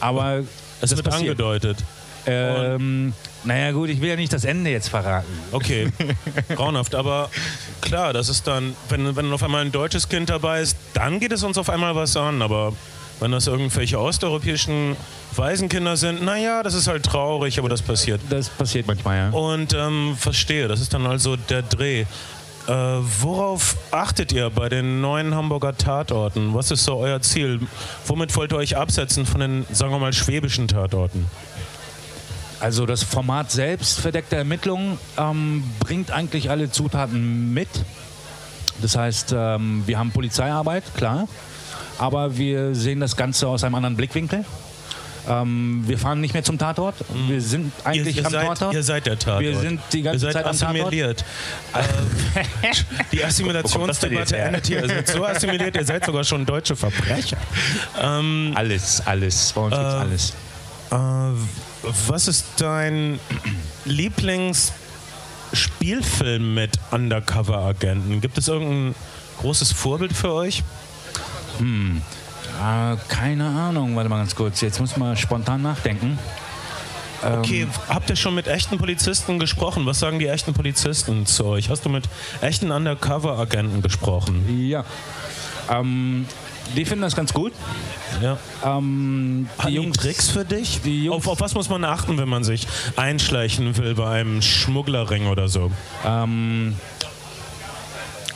aber 0.00 0.38
Es 0.80 0.90
das 0.90 0.96
wird 0.96 1.04
passiert. 1.04 1.30
angedeutet. 1.30 1.78
Ähm, 2.28 3.12
naja 3.44 3.70
gut, 3.70 3.88
ich 3.88 4.00
will 4.00 4.08
ja 4.08 4.16
nicht 4.16 4.32
das 4.32 4.44
Ende 4.44 4.70
jetzt 4.70 4.88
verraten. 4.88 5.32
Okay, 5.52 5.92
grauenhaft. 6.56 6.96
Aber 6.96 7.30
klar, 7.80 8.12
das 8.12 8.28
ist 8.28 8.48
dann, 8.48 8.74
wenn, 8.88 9.14
wenn 9.14 9.32
auf 9.32 9.42
einmal 9.44 9.64
ein 9.64 9.70
deutsches 9.70 10.08
Kind 10.08 10.28
dabei 10.28 10.60
ist, 10.60 10.76
dann 10.94 11.20
geht 11.20 11.30
es 11.30 11.44
uns 11.44 11.56
auf 11.56 11.70
einmal 11.70 11.94
was 11.94 12.16
an. 12.16 12.42
Aber 12.42 12.72
wenn 13.20 13.32
das 13.32 13.46
irgendwelche 13.46 13.98
osteuropäischen 13.98 14.96
Waisenkinder 15.34 15.96
sind, 15.96 16.22
naja, 16.22 16.62
das 16.62 16.74
ist 16.74 16.86
halt 16.86 17.04
traurig, 17.04 17.58
aber 17.58 17.68
das 17.68 17.82
passiert. 17.82 18.20
Das 18.30 18.48
passiert 18.48 18.86
manchmal, 18.86 19.16
ja. 19.16 19.30
Und 19.30 19.74
ähm, 19.74 20.16
verstehe, 20.18 20.68
das 20.68 20.80
ist 20.80 20.92
dann 20.94 21.06
also 21.06 21.36
der 21.36 21.62
Dreh. 21.62 22.04
Äh, 22.66 22.72
worauf 23.20 23.76
achtet 23.92 24.32
ihr 24.32 24.50
bei 24.50 24.68
den 24.68 25.00
neuen 25.00 25.34
Hamburger 25.34 25.76
Tatorten? 25.76 26.52
Was 26.52 26.70
ist 26.70 26.84
so 26.84 26.96
euer 26.96 27.20
Ziel? 27.22 27.60
Womit 28.06 28.34
wollt 28.36 28.52
ihr 28.52 28.56
euch 28.56 28.76
absetzen 28.76 29.24
von 29.24 29.40
den, 29.40 29.66
sagen 29.70 29.92
wir 29.92 29.98
mal, 29.98 30.12
schwäbischen 30.12 30.66
Tatorten? 30.66 31.26
Also 32.58 32.86
das 32.86 33.02
Format 33.02 33.52
selbst 33.52 34.00
verdeckte 34.00 34.36
Ermittlungen 34.36 34.98
ähm, 35.16 35.62
bringt 35.78 36.10
eigentlich 36.10 36.50
alle 36.50 36.70
Zutaten 36.70 37.52
mit. 37.54 37.68
Das 38.82 38.96
heißt, 38.96 39.34
ähm, 39.36 39.84
wir 39.86 39.98
haben 39.98 40.10
Polizeiarbeit, 40.10 40.82
klar, 40.96 41.28
aber 41.98 42.36
wir 42.36 42.74
sehen 42.74 43.00
das 43.00 43.16
Ganze 43.16 43.48
aus 43.48 43.64
einem 43.64 43.74
anderen 43.74 43.96
Blickwinkel. 43.96 44.44
Ähm, 45.28 45.82
wir 45.86 45.98
fahren 45.98 46.20
nicht 46.20 46.34
mehr 46.34 46.44
zum 46.44 46.56
Tatort. 46.56 46.94
Wir 47.26 47.40
sind 47.40 47.72
eigentlich 47.82 48.14
ihr, 48.16 48.22
ihr 48.22 48.26
am 48.26 48.32
seid, 48.32 48.46
Tatort. 48.46 48.74
Ihr 48.74 48.82
seid 48.84 49.06
der 49.06 49.18
Tatort. 49.18 49.42
Wir 49.42 49.58
sind 49.58 49.80
die 49.92 50.02
ganze 50.02 50.24
ihr 50.26 50.32
seid 50.32 50.34
Zeit 50.34 50.46
am 50.46 50.56
Tatort. 50.56 50.76
assimiliert. 50.78 51.24
Äh, 51.74 51.82
die 53.12 53.24
Assimilationsdebatte 53.24 54.36
endet 54.36 54.66
hier. 54.68 54.82
Ihr 54.82 54.88
seid 54.88 55.08
so 55.08 55.24
assimiliert, 55.24 55.74
ihr 55.74 55.84
seid 55.84 56.04
sogar 56.04 56.22
schon 56.22 56.46
deutsche 56.46 56.76
Verbrecher. 56.76 57.38
Ähm, 58.00 58.52
Alles, 58.54 59.02
alles. 59.04 59.52
Bei 59.52 59.62
uns 59.62 59.74
Äh, 59.74 59.78
alles. 59.78 60.32
äh, 60.92 60.96
was 62.06 62.28
ist 62.28 62.44
dein 62.58 63.18
Lieblingsspielfilm 63.84 66.54
mit 66.54 66.78
Undercover-Agenten? 66.92 68.20
Gibt 68.20 68.38
es 68.38 68.46
irgendein 68.48 68.94
großes 69.40 69.72
Vorbild 69.72 70.12
für 70.12 70.32
euch? 70.32 70.62
Äh, 71.60 72.96
keine 73.08 73.46
Ahnung, 73.46 73.96
warte 73.96 74.08
mal 74.08 74.18
ganz 74.18 74.34
kurz. 74.34 74.60
Jetzt 74.60 74.80
muss 74.80 74.96
man 74.96 75.16
spontan 75.16 75.62
nachdenken. 75.62 76.18
Okay, 77.22 77.66
habt 77.88 78.10
ihr 78.10 78.16
schon 78.16 78.34
mit 78.34 78.46
echten 78.46 78.78
Polizisten 78.78 79.38
gesprochen? 79.38 79.86
Was 79.86 79.98
sagen 80.00 80.18
die 80.18 80.26
echten 80.26 80.52
Polizisten 80.52 81.26
zu 81.26 81.46
euch? 81.46 81.70
Hast 81.70 81.84
du 81.84 81.88
mit 81.88 82.08
echten 82.40 82.70
Undercover-Agenten 82.70 83.82
gesprochen? 83.82 84.44
Ja. 84.68 84.84
Ähm, 85.70 86.26
die 86.76 86.84
finden 86.84 87.02
das 87.02 87.16
ganz 87.16 87.32
gut. 87.32 87.52
Ja. 88.22 88.38
Ähm, 88.64 89.48
die 89.66 89.90
Tricks 89.92 90.30
für 90.30 90.44
dich? 90.44 90.80
Jungs- 90.84 91.16
auf, 91.16 91.28
auf 91.28 91.40
was 91.40 91.54
muss 91.54 91.68
man 91.68 91.84
achten, 91.84 92.18
wenn 92.18 92.28
man 92.28 92.44
sich 92.44 92.66
einschleichen 92.96 93.76
will 93.76 93.94
bei 93.94 94.20
einem 94.20 94.42
Schmugglerring 94.42 95.26
oder 95.26 95.48
so? 95.48 95.70
Ähm, 96.04 96.76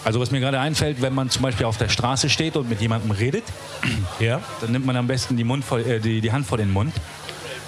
also 0.04 0.20
was 0.20 0.30
mir 0.30 0.40
gerade 0.40 0.58
einfällt, 0.60 1.02
wenn 1.02 1.14
man 1.14 1.30
zum 1.30 1.42
Beispiel 1.42 1.66
auf 1.66 1.76
der 1.76 1.88
Straße 1.88 2.30
steht 2.30 2.56
und 2.56 2.68
mit 2.68 2.80
jemandem 2.80 3.10
redet, 3.10 3.44
Ja. 4.20 4.40
dann 4.60 4.72
nimmt 4.72 4.86
man 4.86 4.96
am 4.96 5.06
besten 5.06 5.36
die, 5.36 5.44
Mund 5.44 5.64
vor, 5.64 5.78
äh, 5.78 6.00
die, 6.00 6.20
die 6.20 6.32
Hand 6.32 6.46
vor 6.46 6.58
den 6.58 6.70
Mund. 6.72 6.94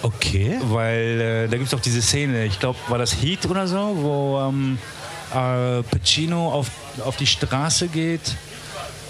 Okay. 0.02 0.58
Weil 0.62 1.20
äh, 1.20 1.48
da 1.48 1.56
gibt 1.56 1.64
es 1.64 1.70
doch 1.70 1.80
diese 1.80 2.02
Szene, 2.02 2.44
ich 2.44 2.58
glaube, 2.58 2.78
war 2.88 2.98
das 2.98 3.12
Heat 3.22 3.46
oder 3.46 3.66
so, 3.68 3.96
wo 3.96 4.40
ähm, 4.48 4.78
äh, 5.30 5.82
Pacino 5.84 6.50
auf, 6.52 6.68
auf 7.04 7.16
die 7.16 7.26
Straße 7.26 7.88
geht 7.88 8.36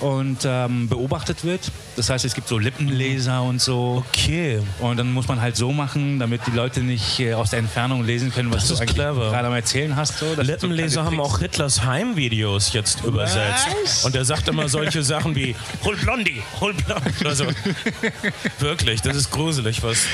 und 0.02 0.38
ähm, 0.44 0.88
beobachtet 0.88 1.44
wird. 1.44 1.70
Das 1.96 2.10
heißt, 2.10 2.24
es 2.24 2.34
gibt 2.34 2.48
so 2.48 2.58
Lippenleser 2.58 3.42
und 3.42 3.60
so. 3.60 4.04
Okay. 4.08 4.60
Und 4.80 4.96
dann 4.96 5.12
muss 5.12 5.28
man 5.28 5.40
halt 5.40 5.56
so 5.56 5.72
machen, 5.72 6.18
damit 6.18 6.42
die 6.46 6.50
Leute 6.50 6.80
nicht 6.80 7.20
äh, 7.20 7.34
aus 7.34 7.50
der 7.50 7.60
Entfernung 7.60 8.04
lesen 8.04 8.32
können, 8.32 8.52
was 8.52 8.68
Das 8.68 8.80
du 8.80 8.86
gerade 8.86 9.46
am 9.46 9.54
Erzählen 9.54 9.94
hast. 9.96 10.18
So. 10.18 10.34
So 10.34 10.42
Lippenleser 10.42 11.02
kleine 11.02 11.16
haben 11.16 11.20
auch 11.20 11.38
Hitlers 11.38 11.84
Heimvideos 11.84 12.72
jetzt 12.72 13.04
übersetzt. 13.04 14.04
Und 14.04 14.14
er 14.16 14.24
sagt 14.24 14.48
immer 14.48 14.68
solche 14.68 15.02
Sachen 15.12 15.34
wie 15.36 15.54
Hol 15.84 15.96
Blondie, 15.96 16.42
hol 16.60 16.74
Blondie. 16.74 17.24
Also, 17.24 17.46
wirklich, 18.58 19.02
das 19.02 19.16
ist 19.16 19.30
gruselig. 19.30 19.82
Was, 19.82 20.06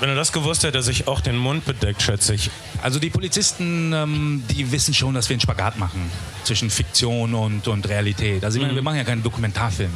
wenn 0.00 0.10
er 0.10 0.16
das 0.16 0.32
gewusst 0.32 0.64
hätte, 0.64 0.78
er 0.78 0.82
sich 0.82 1.08
auch 1.08 1.20
den 1.20 1.36
Mund 1.36 1.64
bedeckt, 1.64 2.02
schätze 2.02 2.34
ich. 2.34 2.50
Also 2.82 2.98
die 2.98 3.10
Polizisten, 3.10 3.92
ähm, 3.92 4.44
die 4.50 4.70
wissen 4.70 4.94
schon, 4.94 5.14
dass 5.14 5.28
wir 5.28 5.34
einen 5.34 5.40
Spagat 5.40 5.78
machen 5.78 6.10
zwischen 6.44 6.70
Fiktion 6.70 7.34
und, 7.34 7.66
und 7.68 7.88
Realität. 7.88 8.44
Also 8.44 8.58
ich 8.58 8.62
meine, 8.62 8.74
wir 8.74 8.82
machen 8.82 8.97
ja 8.98 9.04
keinen 9.04 9.22
Dokumentarfilm, 9.22 9.92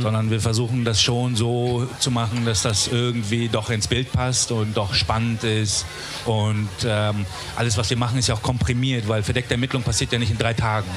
sondern 0.00 0.30
wir 0.30 0.40
versuchen 0.40 0.84
das 0.84 1.02
schon 1.02 1.34
so 1.34 1.88
zu 1.98 2.10
machen, 2.12 2.44
dass 2.44 2.62
das 2.62 2.86
irgendwie 2.88 3.48
doch 3.48 3.68
ins 3.68 3.88
Bild 3.88 4.12
passt 4.12 4.52
und 4.52 4.76
doch 4.76 4.94
spannend 4.94 5.42
ist. 5.44 5.84
Und 6.24 6.68
ähm, 6.84 7.26
alles, 7.56 7.76
was 7.76 7.90
wir 7.90 7.96
machen, 7.96 8.16
ist 8.18 8.28
ja 8.28 8.34
auch 8.36 8.42
komprimiert, 8.42 9.08
weil 9.08 9.22
verdeckte 9.24 9.54
Ermittlung 9.54 9.82
passiert 9.82 10.12
ja 10.12 10.18
nicht 10.18 10.30
in 10.30 10.38
drei 10.38 10.54
Tagen. 10.54 10.90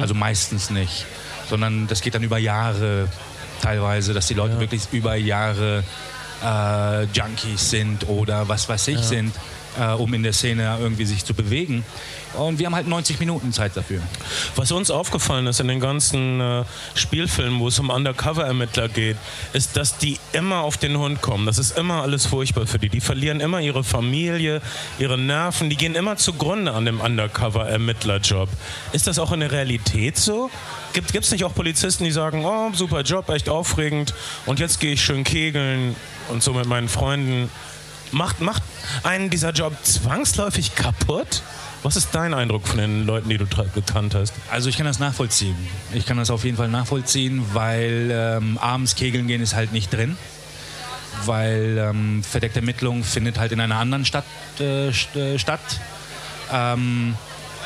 Also 0.00 0.14
meistens 0.14 0.70
nicht, 0.70 1.06
sondern 1.48 1.86
das 1.86 2.00
geht 2.00 2.14
dann 2.16 2.24
über 2.24 2.38
Jahre 2.38 3.08
teilweise, 3.62 4.12
dass 4.12 4.26
die 4.26 4.34
Leute 4.34 4.58
wirklich 4.58 4.82
über 4.90 5.14
Jahre 5.14 5.84
äh, 6.42 7.04
Junkies 7.04 7.70
sind 7.70 8.08
oder 8.08 8.48
was 8.48 8.68
weiß 8.68 8.88
ich 8.88 8.98
sind, 8.98 9.32
äh, 9.78 9.92
um 9.92 10.12
in 10.14 10.22
der 10.22 10.32
Szene 10.32 10.76
irgendwie 10.80 11.04
sich 11.04 11.24
zu 11.24 11.34
bewegen. 11.34 11.84
Und 12.34 12.58
wir 12.58 12.66
haben 12.66 12.74
halt 12.74 12.86
90 12.86 13.20
Minuten 13.20 13.52
Zeit 13.52 13.76
dafür. 13.76 14.00
Was 14.54 14.70
uns 14.70 14.90
aufgefallen 14.90 15.46
ist 15.46 15.60
in 15.60 15.68
den 15.68 15.80
ganzen 15.80 16.40
äh, 16.40 16.64
Spielfilmen, 16.94 17.58
wo 17.58 17.68
es 17.68 17.78
um 17.78 17.90
Undercover-Ermittler 17.90 18.88
geht, 18.88 19.16
ist, 19.52 19.76
dass 19.76 19.98
die 19.98 20.18
immer 20.32 20.60
auf 20.60 20.76
den 20.76 20.98
Hund 20.98 21.22
kommen. 21.22 21.46
Das 21.46 21.58
ist 21.58 21.76
immer 21.76 22.02
alles 22.02 22.26
furchtbar 22.26 22.66
für 22.66 22.78
die. 22.78 22.88
Die 22.88 23.00
verlieren 23.00 23.40
immer 23.40 23.60
ihre 23.60 23.82
Familie, 23.82 24.60
ihre 24.98 25.16
Nerven. 25.16 25.70
Die 25.70 25.76
gehen 25.76 25.94
immer 25.94 26.16
zugrunde 26.16 26.72
an 26.72 26.84
dem 26.84 27.00
Undercover-Ermittler-Job. 27.00 28.48
Ist 28.92 29.06
das 29.06 29.18
auch 29.18 29.32
in 29.32 29.40
der 29.40 29.52
Realität 29.52 30.16
so? 30.16 30.50
Gibt 30.92 31.14
es 31.14 31.30
nicht 31.30 31.44
auch 31.44 31.54
Polizisten, 31.54 32.04
die 32.04 32.10
sagen, 32.10 32.44
oh, 32.44 32.72
super 32.72 33.02
Job, 33.02 33.28
echt 33.28 33.48
aufregend 33.48 34.14
und 34.46 34.58
jetzt 34.58 34.80
gehe 34.80 34.92
ich 34.92 35.02
schön 35.02 35.22
kegeln 35.22 35.94
und 36.28 36.42
so 36.42 36.52
mit 36.52 36.66
meinen 36.66 36.88
Freunden. 36.88 37.50
Macht, 38.12 38.40
macht 38.40 38.62
einen 39.02 39.30
dieser 39.30 39.52
Job 39.52 39.74
zwangsläufig 39.82 40.74
kaputt? 40.74 41.42
Was 41.82 41.96
ist 41.96 42.08
dein 42.12 42.34
Eindruck 42.34 42.66
von 42.66 42.78
den 42.78 43.06
Leuten, 43.06 43.28
die 43.28 43.38
du 43.38 43.46
gekannt 43.74 44.14
hast? 44.14 44.34
Also 44.50 44.68
ich 44.68 44.76
kann 44.76 44.86
das 44.86 44.98
nachvollziehen. 44.98 45.56
Ich 45.92 46.06
kann 46.06 46.16
das 46.16 46.30
auf 46.30 46.44
jeden 46.44 46.56
Fall 46.56 46.68
nachvollziehen, 46.68 47.44
weil 47.52 48.10
ähm, 48.12 48.58
abends 48.58 48.96
kegeln 48.96 49.28
gehen 49.28 49.40
ist 49.40 49.54
halt 49.54 49.72
nicht 49.72 49.92
drin. 49.92 50.16
Weil 51.24 51.78
ähm, 51.78 52.22
verdeckte 52.24 52.60
Ermittlung 52.60 53.04
findet 53.04 53.38
halt 53.38 53.52
in 53.52 53.60
einer 53.60 53.76
anderen 53.76 54.04
Stadt 54.04 54.24
äh, 54.58 54.88
äh, 54.88 55.38
statt. 55.38 55.60
Ähm, 56.52 57.14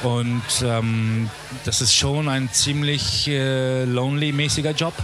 und 0.03 0.43
ähm, 0.63 1.31
das 1.65 1.81
ist 1.81 1.95
schon 1.95 2.29
ein 2.29 2.51
ziemlich 2.53 3.29
äh, 3.29 3.85
lonely-mäßiger 3.85 4.73
Job. 4.73 4.95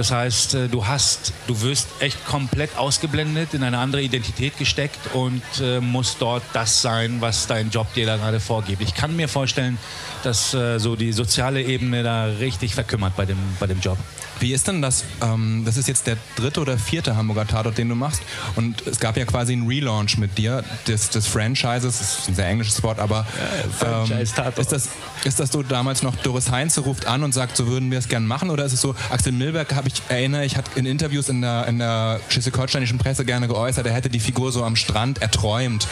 Das 0.00 0.12
heißt, 0.12 0.54
äh, 0.54 0.68
du 0.68 0.86
hast, 0.86 1.34
du 1.46 1.60
wirst 1.60 1.88
echt 2.00 2.24
komplett 2.24 2.74
ausgeblendet, 2.78 3.52
in 3.52 3.62
eine 3.62 3.76
andere 3.76 4.00
Identität 4.00 4.56
gesteckt 4.56 4.98
und 5.12 5.42
äh, 5.60 5.78
musst 5.78 6.22
dort 6.22 6.42
das 6.54 6.80
sein, 6.80 7.20
was 7.20 7.46
dein 7.46 7.68
Job 7.68 7.92
dir 7.92 8.06
da 8.06 8.16
gerade 8.16 8.40
vorgibt. 8.40 8.80
Ich 8.80 8.94
kann 8.94 9.14
mir 9.14 9.28
vorstellen, 9.28 9.76
dass 10.22 10.54
äh, 10.54 10.78
so 10.78 10.96
die 10.96 11.12
soziale 11.12 11.62
Ebene 11.62 12.02
da 12.02 12.24
richtig 12.24 12.74
verkümmert 12.74 13.16
bei 13.16 13.26
dem, 13.26 13.38
bei 13.58 13.66
dem 13.66 13.80
Job. 13.80 13.98
Wie 14.40 14.54
ist 14.54 14.68
denn 14.68 14.80
das? 14.80 15.04
Ähm, 15.22 15.64
das 15.66 15.76
ist 15.76 15.86
jetzt 15.86 16.06
der 16.06 16.16
dritte 16.34 16.60
oder 16.60 16.78
vierte 16.78 17.14
Hamburger 17.14 17.46
Tatort, 17.46 17.76
den 17.76 17.90
du 17.90 17.94
machst. 17.94 18.22
Und 18.56 18.86
es 18.86 18.98
gab 18.98 19.18
ja 19.18 19.26
quasi 19.26 19.52
einen 19.52 19.66
Relaunch 19.66 20.16
mit 20.16 20.38
dir 20.38 20.64
des, 20.88 21.10
des 21.10 21.26
Franchises. 21.26 21.98
Das 21.98 22.00
ist 22.00 22.28
ein 22.28 22.34
sehr 22.34 22.46
englisches 22.48 22.82
Wort, 22.82 22.98
aber 22.98 23.26
ähm, 23.62 23.70
Franchise-Tatort. 24.06 24.58
ist, 24.58 24.72
das, 24.72 24.88
ist 25.24 25.40
das 25.40 25.52
so 25.52 25.62
damals 25.62 26.02
noch 26.02 26.16
Doris 26.16 26.50
Heinze 26.50 26.80
ruft 26.80 27.06
an 27.06 27.22
und 27.22 27.32
sagt, 27.32 27.56
so 27.56 27.66
würden 27.66 27.90
wir 27.90 27.98
es 27.98 28.08
gern 28.08 28.26
machen? 28.26 28.48
Oder 28.48 28.64
ist 28.64 28.72
es 28.72 28.80
so, 28.80 28.94
Axel 29.10 29.32
Milberg, 29.32 29.74
habe 29.74 29.88
ich 29.88 30.02
erinnere 30.08 30.46
ich, 30.46 30.56
hat 30.56 30.64
in 30.74 30.86
Interviews 30.86 31.28
in 31.28 31.42
der, 31.42 31.66
in 31.66 31.78
der 31.78 32.20
schleswig-holsteinischen 32.30 32.96
Presse 32.96 33.26
gerne 33.26 33.46
geäußert, 33.46 33.86
er 33.86 33.92
hätte 33.92 34.08
die 34.08 34.20
Figur 34.20 34.52
so 34.52 34.64
am 34.64 34.74
Strand 34.74 35.20
erträumt. 35.20 35.86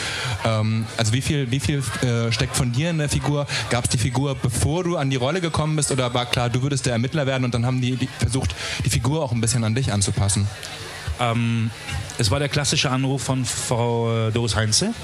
Ähm, 0.46 0.86
also 0.96 1.12
wie 1.12 1.20
viel, 1.20 1.50
wie 1.50 1.60
viel 1.60 1.82
äh, 2.02 2.32
steckt 2.32 2.56
von 2.56 2.72
dir 2.72 2.88
in 2.88 2.98
der 2.98 3.10
Figur? 3.10 3.46
Gab 3.68 3.84
es 3.84 3.90
die 3.90 3.98
Figur, 3.98 4.17
bevor 4.42 4.84
du 4.84 4.96
an 4.96 5.10
die 5.10 5.16
Rolle 5.16 5.40
gekommen 5.40 5.76
bist? 5.76 5.90
Oder 5.90 6.12
war 6.14 6.26
klar, 6.26 6.50
du 6.50 6.62
würdest 6.62 6.86
der 6.86 6.92
Ermittler 6.92 7.26
werden 7.26 7.44
und 7.44 7.54
dann 7.54 7.64
haben 7.64 7.80
die, 7.80 7.96
die 7.96 8.08
versucht, 8.18 8.54
die 8.84 8.90
Figur 8.90 9.22
auch 9.22 9.32
ein 9.32 9.40
bisschen 9.40 9.64
an 9.64 9.74
dich 9.74 9.92
anzupassen? 9.92 10.46
Ähm, 11.20 11.70
es 12.18 12.30
war 12.30 12.38
der 12.38 12.48
klassische 12.48 12.90
Anruf 12.90 13.22
von 13.22 13.44
Frau 13.44 14.28
äh, 14.28 14.32
Doris 14.32 14.56
Heinze. 14.56 14.94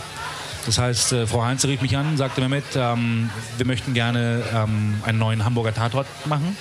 Das 0.67 0.79
heißt, 0.79 1.13
äh, 1.13 1.27
Frau 1.27 1.45
Heinze 1.45 1.69
rief 1.69 1.83
mich 1.83 1.97
an, 1.97 2.17
sagte 2.17 2.41
mir 2.41 2.49
mit, 2.49 2.65
ähm, 2.75 3.31
wir 3.57 3.67
möchten 3.67 3.95
gerne 3.95 4.43
ähm, 4.55 4.95
einen 5.05 5.19
neuen 5.19 5.45
Hamburger 5.45 5.75
Tatort 5.75 6.07
machen. 6.27 6.57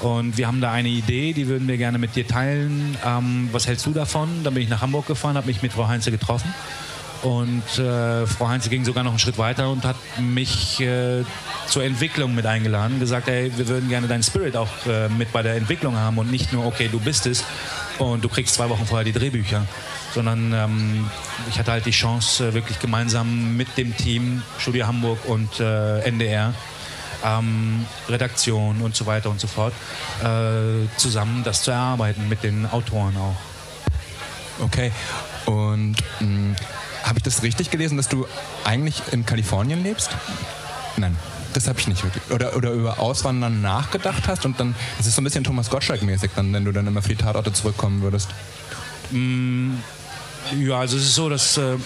Und 0.00 0.38
wir 0.38 0.46
haben 0.46 0.60
da 0.60 0.72
eine 0.72 0.88
Idee, 0.88 1.32
die 1.34 1.46
würden 1.46 1.68
wir 1.68 1.76
gerne 1.76 1.98
mit 1.98 2.16
dir 2.16 2.26
teilen. 2.26 2.96
Ähm, 3.04 3.50
was 3.52 3.66
hältst 3.66 3.84
du 3.86 3.92
davon? 3.92 4.28
Dann 4.44 4.54
bin 4.54 4.62
ich 4.62 4.68
nach 4.68 4.80
Hamburg 4.80 5.06
gefahren, 5.06 5.36
habe 5.36 5.46
mich 5.46 5.62
mit 5.62 5.72
Frau 5.72 5.88
Heinze 5.88 6.10
getroffen. 6.10 6.52
Und 7.22 7.78
äh, 7.78 8.26
Frau 8.26 8.48
Heinze 8.48 8.70
ging 8.70 8.84
sogar 8.84 9.04
noch 9.04 9.10
einen 9.10 9.18
Schritt 9.18 9.36
weiter 9.36 9.68
und 9.70 9.84
hat 9.84 9.96
mich 10.18 10.80
äh, 10.80 11.22
zur 11.66 11.84
Entwicklung 11.84 12.34
mit 12.34 12.46
eingeladen. 12.46 12.98
Gesagt, 12.98 13.28
ey, 13.28 13.52
wir 13.56 13.68
würden 13.68 13.88
gerne 13.88 14.08
deinen 14.08 14.22
Spirit 14.22 14.56
auch 14.56 14.68
äh, 14.86 15.08
mit 15.08 15.30
bei 15.32 15.42
der 15.42 15.56
Entwicklung 15.56 15.96
haben 15.96 16.16
und 16.18 16.30
nicht 16.30 16.52
nur, 16.52 16.64
okay, 16.64 16.88
du 16.90 16.98
bist 16.98 17.26
es 17.26 17.44
und 17.98 18.24
du 18.24 18.28
kriegst 18.28 18.54
zwei 18.54 18.70
Wochen 18.70 18.86
vorher 18.86 19.04
die 19.04 19.12
Drehbücher. 19.12 19.66
Sondern 20.14 20.52
ähm, 20.52 21.10
ich 21.48 21.58
hatte 21.58 21.72
halt 21.72 21.84
die 21.84 21.90
Chance, 21.90 22.48
äh, 22.48 22.54
wirklich 22.54 22.78
gemeinsam 22.78 23.56
mit 23.56 23.76
dem 23.76 23.94
Team 23.96 24.42
Studio 24.58 24.86
Hamburg 24.86 25.18
und 25.26 25.60
äh, 25.60 26.00
NDR 26.00 26.54
ähm, 27.24 27.86
Redaktion 28.08 28.80
und 28.80 28.96
so 28.96 29.06
weiter 29.06 29.30
und 29.30 29.40
so 29.40 29.46
fort, 29.46 29.74
äh, 30.22 30.88
zusammen 30.96 31.42
das 31.44 31.62
zu 31.62 31.70
erarbeiten 31.70 32.28
mit 32.28 32.42
den 32.42 32.66
Autoren 32.66 33.16
auch. 33.16 33.36
Okay. 34.64 34.90
Und 35.46 35.96
mh, 36.20 36.56
habe 37.02 37.18
ich 37.18 37.22
das 37.22 37.42
richtig 37.42 37.70
gelesen, 37.70 37.96
dass 37.96 38.08
du 38.08 38.26
eigentlich 38.64 39.02
in 39.12 39.26
Kalifornien 39.26 39.82
lebst? 39.82 40.10
Nein. 40.96 41.16
Das 41.52 41.66
habe 41.66 41.80
ich 41.80 41.88
nicht 41.88 42.04
wirklich. 42.04 42.22
Oder, 42.30 42.56
oder 42.56 42.70
über 42.70 43.00
Auswandern 43.00 43.60
nachgedacht 43.60 44.28
hast 44.28 44.44
und 44.46 44.60
dann, 44.60 44.74
das 44.98 45.06
ist 45.08 45.16
so 45.16 45.20
ein 45.20 45.24
bisschen 45.24 45.42
Thomas 45.42 45.68
Gottschalk-mäßig, 45.70 46.30
dann, 46.36 46.52
wenn 46.52 46.64
du 46.64 46.72
dann 46.72 46.86
immer 46.86 47.02
für 47.02 47.08
die 47.08 47.16
Tatorte 47.16 47.52
zurückkommen 47.52 48.02
würdest. 48.02 48.28
Ja, 49.12 50.78
also 50.78 50.96
es 50.96 51.02
ist 51.02 51.14
so, 51.14 51.28
dass 51.28 51.56
äh, 51.56 51.76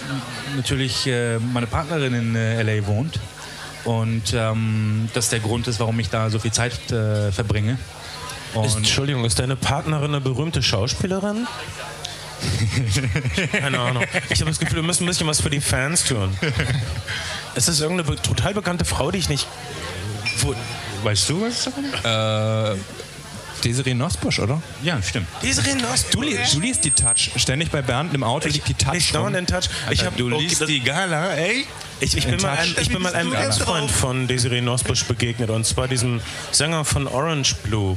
natürlich 0.57 1.07
äh, 1.07 1.39
meine 1.39 1.67
Partnerin 1.67 2.15
in 2.15 2.37
äh, 2.37 2.63
LA 2.63 2.87
wohnt 2.87 3.19
und 3.85 4.35
ähm, 4.35 5.09
das 5.15 5.31
der 5.31 5.41
Grund 5.41 5.67
ist, 5.67 5.81
warum 5.81 5.99
ich 5.99 6.11
da 6.11 6.29
so 6.31 6.39
viel 6.39 6.53
Zeit 6.53 6.93
äh, 6.93 7.33
verbringe. 7.33 7.79
Ist, 8.51 8.57
Und 8.57 8.77
Entschuldigung, 8.79 9.25
ist 9.25 9.39
deine 9.39 9.57
Partnerin 9.57 10.11
eine 10.11 10.21
berühmte 10.21 10.63
Schauspielerin? 10.63 11.47
Keine 13.53 13.79
Ahnung. 13.79 14.05
Ich 14.31 14.41
habe 14.41 14.51
das 14.51 14.59
Gefühl, 14.59 14.77
wir 14.77 14.83
müssen 14.83 15.05
ein 15.05 15.07
bisschen 15.07 15.27
was 15.27 15.41
für 15.41 15.51
die 15.51 15.61
Fans 15.61 16.05
tun. 16.05 16.37
Es 17.55 17.69
ist 17.69 17.81
irgendeine 17.81 18.17
total 18.21 18.55
bekannte 18.55 18.85
Frau, 18.85 19.11
die 19.11 19.19
ich 19.19 19.29
nicht. 19.29 19.47
Wo, 20.41 20.55
weißt 21.03 21.29
du 21.31 21.43
was 21.43 21.65
davon? 21.65 21.85
Äh, 21.85 22.77
Desiree 23.65 23.95
Nosbusch, 23.95 24.41
oder? 24.41 24.61
Ja, 24.83 25.01
stimmt. 25.03 25.27
Desiree 25.43 25.75
Nost, 25.75 26.13
Du, 26.13 26.21
li 26.23 26.37
du 26.53 26.61
liest 26.61 26.85
die 26.85 26.91
Touch. 26.91 27.31
Ständig 27.37 27.71
bei 27.71 27.81
Bernd 27.81 28.13
im 28.13 28.23
Auto 28.23 28.49
liegt 28.49 28.69
die 28.69 28.75
Touch. 28.75 28.95
Ich 28.95 29.13
dauernd 29.13 29.37
in 29.37 29.47
Touch. 29.47 29.65
Ich 29.91 30.05
hab, 30.05 30.17
du 30.17 30.27
okay, 30.27 30.43
liest 30.43 30.61
das- 30.61 30.69
die 30.69 30.81
Gala, 30.81 31.35
ey? 31.35 31.67
Ich, 32.01 32.17
ich, 32.17 32.27
bin 32.27 32.41
mal 32.43 32.59
ein, 32.59 32.75
ich 32.79 32.89
bin 32.89 33.01
mal 33.01 33.15
einem 33.15 33.33
Ex-Freund 33.33 33.91
von 33.91 34.27
Desiree 34.27 34.61
Nosbusch 34.61 35.05
begegnet 35.05 35.49
und 35.49 35.65
zwar 35.65 35.89
diesem 35.89 36.21
Sänger 36.51 36.85
von 36.85 37.07
Orange 37.07 37.55
Blue. 37.63 37.97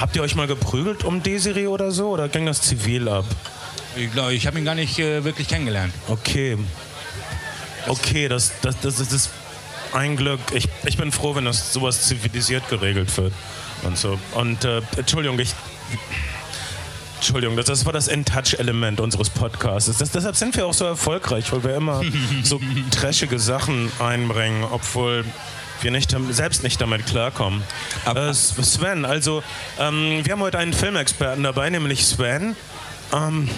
Habt 0.00 0.16
ihr 0.16 0.22
euch 0.22 0.34
mal 0.34 0.46
geprügelt 0.46 1.04
um 1.04 1.22
Desiree 1.22 1.66
oder 1.66 1.90
so 1.90 2.08
oder 2.08 2.28
ging 2.28 2.46
das 2.46 2.62
zivil 2.62 3.08
ab? 3.08 3.24
Ich 3.96 4.10
glaube, 4.12 4.32
ich 4.34 4.46
habe 4.46 4.58
ihn 4.58 4.64
gar 4.64 4.74
nicht 4.74 4.98
äh, 4.98 5.24
wirklich 5.24 5.48
kennengelernt. 5.48 5.92
Okay. 6.08 6.56
Okay, 7.86 8.28
das, 8.28 8.52
das, 8.62 8.80
das, 8.80 9.00
ist- 9.00 9.12
das 9.12 9.26
ist 9.26 9.30
ein 9.92 10.16
Glück. 10.16 10.40
Ich, 10.52 10.68
ich 10.84 10.96
bin 10.96 11.12
froh, 11.12 11.34
wenn 11.34 11.44
das 11.44 11.72
sowas 11.72 12.06
zivilisiert 12.06 12.68
geregelt 12.68 13.14
wird. 13.16 13.32
Und 13.82 13.98
so. 13.98 14.18
Und 14.34 14.64
äh, 14.64 14.80
Entschuldigung, 14.96 15.38
ich. 15.38 15.52
Entschuldigung, 17.16 17.56
das, 17.56 17.66
das 17.66 17.84
war 17.84 17.92
das 17.92 18.08
In-Touch-Element 18.08 19.00
unseres 19.00 19.28
Podcasts. 19.28 19.98
Das, 19.98 20.10
deshalb 20.10 20.36
sind 20.36 20.56
wir 20.56 20.66
auch 20.66 20.72
so 20.72 20.86
erfolgreich, 20.86 21.52
weil 21.52 21.62
wir 21.64 21.74
immer 21.76 22.02
so 22.42 22.58
trashige 22.90 23.38
Sachen 23.38 23.90
einbringen, 23.98 24.64
obwohl 24.70 25.24
wir 25.82 25.90
nicht, 25.90 26.12
dam- 26.12 26.32
selbst 26.32 26.62
nicht 26.62 26.80
damit 26.80 27.06
klarkommen. 27.06 27.62
Äh, 28.06 28.32
Sven, 28.34 29.04
also 29.04 29.42
ähm, 29.78 30.20
wir 30.24 30.32
haben 30.32 30.40
heute 30.40 30.58
einen 30.58 30.72
Filmexperten 30.72 31.42
dabei, 31.42 31.70
nämlich 31.70 32.06
Sven. 32.06 32.56
Ähm, 33.12 33.48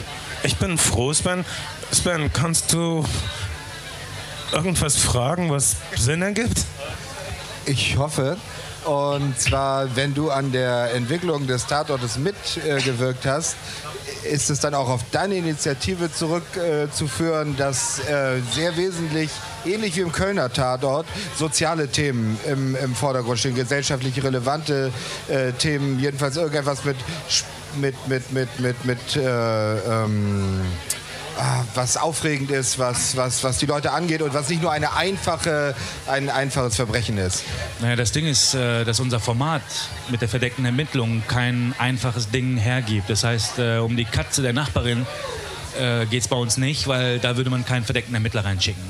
ich 0.43 0.57
bin 0.57 0.79
froh, 0.79 1.13
Sven. 1.13 1.45
Sven, 1.91 2.33
kannst 2.33 2.73
du 2.73 3.05
irgendwas 4.53 4.97
fragen, 4.97 5.51
was 5.51 5.77
Sinn 5.97 6.23
ergibt? 6.23 6.65
Ich 7.67 7.97
hoffe. 7.97 8.37
Und 8.85 9.39
zwar, 9.39 9.95
wenn 9.95 10.13
du 10.13 10.31
an 10.33 10.51
der 10.51 10.93
Entwicklung 10.95 11.47
des 11.47 11.67
Tatortes 11.67 12.19
mitgewirkt 12.19 13.25
hast, 13.27 13.55
ist 14.25 14.51
es 14.51 14.59
dann 14.59 14.75
auch 14.75 14.89
auf 14.89 15.03
deine 15.13 15.37
Initiative 15.37 16.13
zurückzuführen, 16.13 17.55
äh, 17.55 17.57
dass 17.59 18.01
äh, 18.01 18.41
sehr 18.53 18.77
wesentlich, 18.77 19.31
ähnlich 19.67 19.97
wie 19.97 20.01
im 20.01 20.13
Kölner 20.13 20.53
Tatort, 20.53 21.07
soziale 21.37 21.89
Themen 21.89 22.39
im, 22.47 22.77
im 22.77 22.95
Vordergrund 22.95 23.39
stehen, 23.39 23.55
gesellschaftlich 23.55 24.23
relevante 24.23 24.93
äh, 25.29 25.53
Themen, 25.53 25.99
jedenfalls 26.01 26.37
irgendetwas 26.37 26.85
mit, 26.85 26.97
mit, 27.81 28.09
mit, 28.09 28.33
mit, 28.33 28.61
mit, 28.61 28.85
mit 28.85 29.17
äh, 29.17 29.25
ähm, 29.25 30.61
ah, 31.39 31.65
was 31.75 31.97
aufregend 31.97 32.51
ist, 32.51 32.79
was, 32.79 33.17
was, 33.17 33.43
was 33.45 33.59
die 33.59 33.67
Leute 33.67 33.93
angeht 33.93 34.23
und 34.23 34.35
was 34.35 34.49
nicht 34.49 34.63
nur 34.63 34.73
eine 34.73 34.95
einfache, 34.95 35.75
ein 36.07 36.29
einfaches 36.29 36.77
Verbrechen 36.77 37.19
ist. 37.19 37.45
Naja, 37.81 37.97
das 37.97 38.13
Ding 38.13 38.27
ist, 38.27 38.55
äh, 38.55 38.85
dass 38.85 39.01
unser 39.01 39.21
Format 39.21 39.63
mit 40.11 40.21
der 40.21 40.29
verdeckten 40.29 40.65
Ermittlung 40.65 41.23
kein 41.29 41.75
einfaches 41.79 42.31
Ding 42.31 42.57
hergibt. 42.57 43.09
Das 43.09 43.25
heißt, 43.25 43.59
äh, 43.59 43.79
um 43.79 43.97
die 43.97 44.05
Katze 44.05 44.43
der 44.43 44.53
Nachbarin 44.53 45.07
äh, 45.79 46.07
geht 46.07 46.23
es 46.23 46.29
bei 46.29 46.37
uns 46.37 46.57
nicht, 46.57 46.87
weil 46.87 47.19
da 47.19 47.37
würde 47.37 47.51
man 47.51 47.65
keinen 47.65 47.85
verdeckten 47.85 48.15
Ermittler 48.15 48.45
reinschicken. 48.45 48.83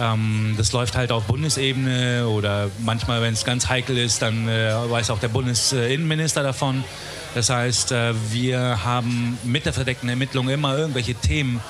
Ähm, 0.00 0.54
das 0.56 0.72
läuft 0.72 0.96
halt 0.96 1.12
auf 1.12 1.24
Bundesebene 1.24 2.26
oder 2.28 2.70
manchmal, 2.80 3.22
wenn 3.22 3.34
es 3.34 3.44
ganz 3.44 3.68
heikel 3.68 3.96
ist, 3.96 4.22
dann 4.22 4.48
äh, 4.48 4.72
weiß 4.90 5.10
auch 5.10 5.18
der 5.18 5.28
Bundesinnenminister 5.28 6.42
davon. 6.42 6.84
Das 7.34 7.50
heißt, 7.50 7.92
äh, 7.92 8.14
wir 8.30 8.84
haben 8.84 9.38
mit 9.44 9.66
der 9.66 9.72
verdeckten 9.72 10.08
Ermittlung 10.08 10.48
immer 10.48 10.76
irgendwelche 10.76 11.14
Themen, 11.14 11.60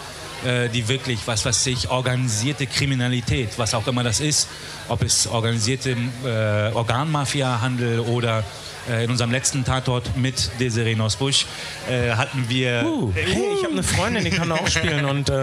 äh, 0.45 0.69
die 0.69 0.89
wirklich, 0.89 1.21
was 1.27 1.45
weiß 1.45 1.67
ich, 1.67 1.91
organisierte 1.91 2.67
Kriminalität, 2.67 3.51
was 3.59 3.75
auch 3.75 3.87
immer 3.87 4.03
das 4.03 4.21
ist, 4.21 4.49
ob 4.89 5.03
es 5.03 5.27
organisierte 5.27 5.97
äh, 6.25 6.73
Organmafia-Handel 6.75 8.01
oder 8.01 8.45
äh, 8.89 9.05
in 9.05 9.11
unserem 9.11 9.31
letzten 9.31 9.65
Tatort 9.65 10.17
mit 10.17 10.51
Desiree 10.61 10.95
Nosbusch 10.95 11.47
äh, 11.89 12.11
hatten 12.11 12.49
wir 12.49 12.85
Uh, 12.85 13.13
hey, 13.15 13.25
ich 13.57 13.65
habe 13.65 13.73
eine 13.73 13.83
Freundin, 13.83 14.25
die 14.25 14.31
kann 14.31 14.53
auch 14.53 14.69
spielen 14.69 15.05
und 15.05 15.31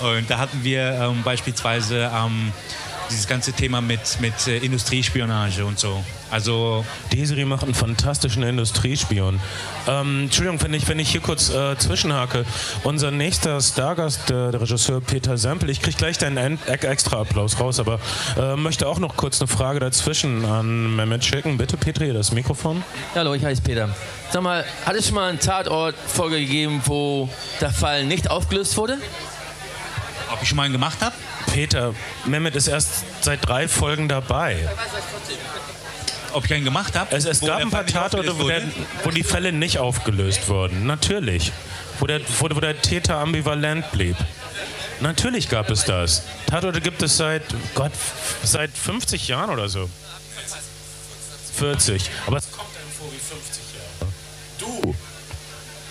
Und 0.00 0.30
da 0.30 0.38
hatten 0.38 0.64
wir 0.64 0.92
ähm, 0.92 1.22
beispielsweise 1.22 2.10
ähm, 2.14 2.52
dieses 3.10 3.26
ganze 3.26 3.52
Thema 3.52 3.80
mit, 3.80 4.00
mit 4.20 4.46
äh, 4.46 4.58
Industriespionage 4.58 5.64
und 5.64 5.78
so. 5.78 6.02
Also 6.30 6.84
Desiree 7.12 7.44
macht 7.44 7.64
einen 7.64 7.74
fantastischen 7.74 8.42
Industriespion. 8.42 9.40
Ähm, 9.88 10.22
Entschuldigung, 10.24 10.62
wenn 10.62 10.74
ich, 10.74 10.88
wenn 10.88 10.98
ich 10.98 11.10
hier 11.10 11.20
kurz 11.20 11.50
äh, 11.50 11.76
zwischenhake. 11.76 12.44
Unser 12.84 13.10
nächster 13.10 13.60
Stargast, 13.60 14.30
äh, 14.30 14.52
der 14.52 14.60
Regisseur 14.60 15.00
Peter 15.00 15.36
Sempel, 15.36 15.70
ich 15.70 15.82
kriege 15.82 15.96
gleich 15.96 16.18
deinen 16.18 16.36
End 16.36 16.60
e- 16.68 16.86
extra 16.86 17.20
Applaus 17.20 17.58
raus, 17.58 17.80
aber 17.80 17.98
äh, 18.38 18.56
möchte 18.56 18.86
auch 18.86 19.00
noch 19.00 19.16
kurz 19.16 19.40
eine 19.40 19.48
Frage 19.48 19.80
dazwischen 19.80 20.44
an 20.44 20.94
Mehmet 20.94 21.24
schicken. 21.24 21.58
Bitte, 21.58 21.76
Petri, 21.76 22.12
das 22.12 22.32
Mikrofon. 22.32 22.84
Hallo, 23.14 23.34
ich 23.34 23.44
heiße 23.44 23.62
Peter. 23.62 23.88
Sag 24.32 24.42
mal, 24.42 24.64
hat 24.86 24.94
es 24.94 25.06
schon 25.06 25.16
mal 25.16 25.28
einen 25.30 25.40
Tatort 25.40 25.96
vorgegeben, 26.06 26.80
wo 26.84 27.28
der 27.60 27.70
Fall 27.72 28.04
nicht 28.04 28.30
aufgelöst 28.30 28.76
wurde? 28.76 28.98
Ob 30.32 30.42
ich 30.42 30.48
schon 30.48 30.56
mal 30.56 30.64
einen 30.64 30.72
gemacht 30.72 31.00
habe? 31.00 31.14
Peter, 31.52 31.94
Mehmet 32.24 32.56
ist 32.56 32.68
erst 32.68 32.88
seit 33.20 33.46
drei 33.46 33.68
Folgen 33.68 34.08
dabei. 34.08 34.68
Ob 36.32 36.44
ich 36.44 36.54
einen 36.54 36.64
gemacht 36.64 36.96
habe? 36.96 37.14
Es, 37.14 37.24
es 37.24 37.40
gab 37.40 37.60
ein 37.60 37.70
paar 37.70 37.86
Tatorte, 37.86 38.38
wo, 38.38 38.46
der, 38.46 38.62
wo 39.02 39.10
die 39.10 39.24
Fälle 39.24 39.52
nicht 39.52 39.78
aufgelöst 39.78 40.48
wurden. 40.48 40.86
Natürlich. 40.86 41.52
Wo 41.98 42.06
der, 42.06 42.20
wo, 42.38 42.48
wo 42.50 42.60
der 42.60 42.80
Täter 42.80 43.16
ambivalent 43.16 43.90
blieb. 43.90 44.16
Natürlich 45.00 45.48
gab 45.48 45.70
es 45.70 45.84
das. 45.84 46.22
Tatorte 46.46 46.80
gibt 46.80 47.02
es 47.02 47.16
seit, 47.16 47.42
Gott, 47.74 47.92
seit 48.44 48.70
50 48.70 49.28
Jahren 49.28 49.50
oder 49.50 49.68
so. 49.68 49.88
40. 51.56 52.10
Aber 52.26 52.36
es 52.36 52.50
kommt 52.52 52.68
einem 52.68 52.90
vor 52.96 53.08
wie 53.12 53.18
50 53.18 53.62
Jahre. 53.74 54.82
Du. 54.82 54.94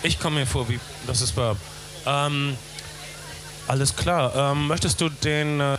Ich 0.03 0.19
komme 0.19 0.39
mir 0.39 0.45
vor 0.45 0.69
wie, 0.69 0.79
das 1.07 1.21
ist 1.21 1.35
wahr. 1.35 1.57
Ähm, 2.05 2.57
alles 3.69 3.95
klar. 3.95 4.33
Ähm, 4.35 4.67
möchtest 4.67 4.99
du 5.01 5.09
den 5.09 5.59
äh, 5.59 5.77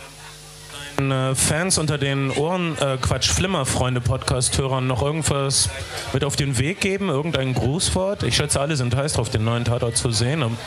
den, 1.01 1.11
äh, 1.11 1.35
Fans 1.35 1.77
unter 1.77 1.97
den 1.97 2.31
Ohren, 2.31 2.77
äh, 2.77 2.97
Quatsch, 3.01 3.29
Flimmer-Freunde-Podcast-Hörern 3.29 4.85
noch 4.85 5.01
irgendwas 5.01 5.69
mit 6.13 6.23
auf 6.23 6.35
den 6.35 6.57
Weg 6.57 6.79
geben? 6.79 7.09
Irgendein 7.09 7.53
Grußwort? 7.53 8.23
Ich 8.23 8.35
schätze, 8.35 8.59
alle 8.59 8.75
sind 8.75 8.95
heiß 8.95 9.13
drauf, 9.13 9.29
den 9.29 9.43
neuen 9.43 9.65
Tatort 9.65 9.97
zu 9.97 10.11
sehen. 10.11 10.41
Ähm, 10.41 10.57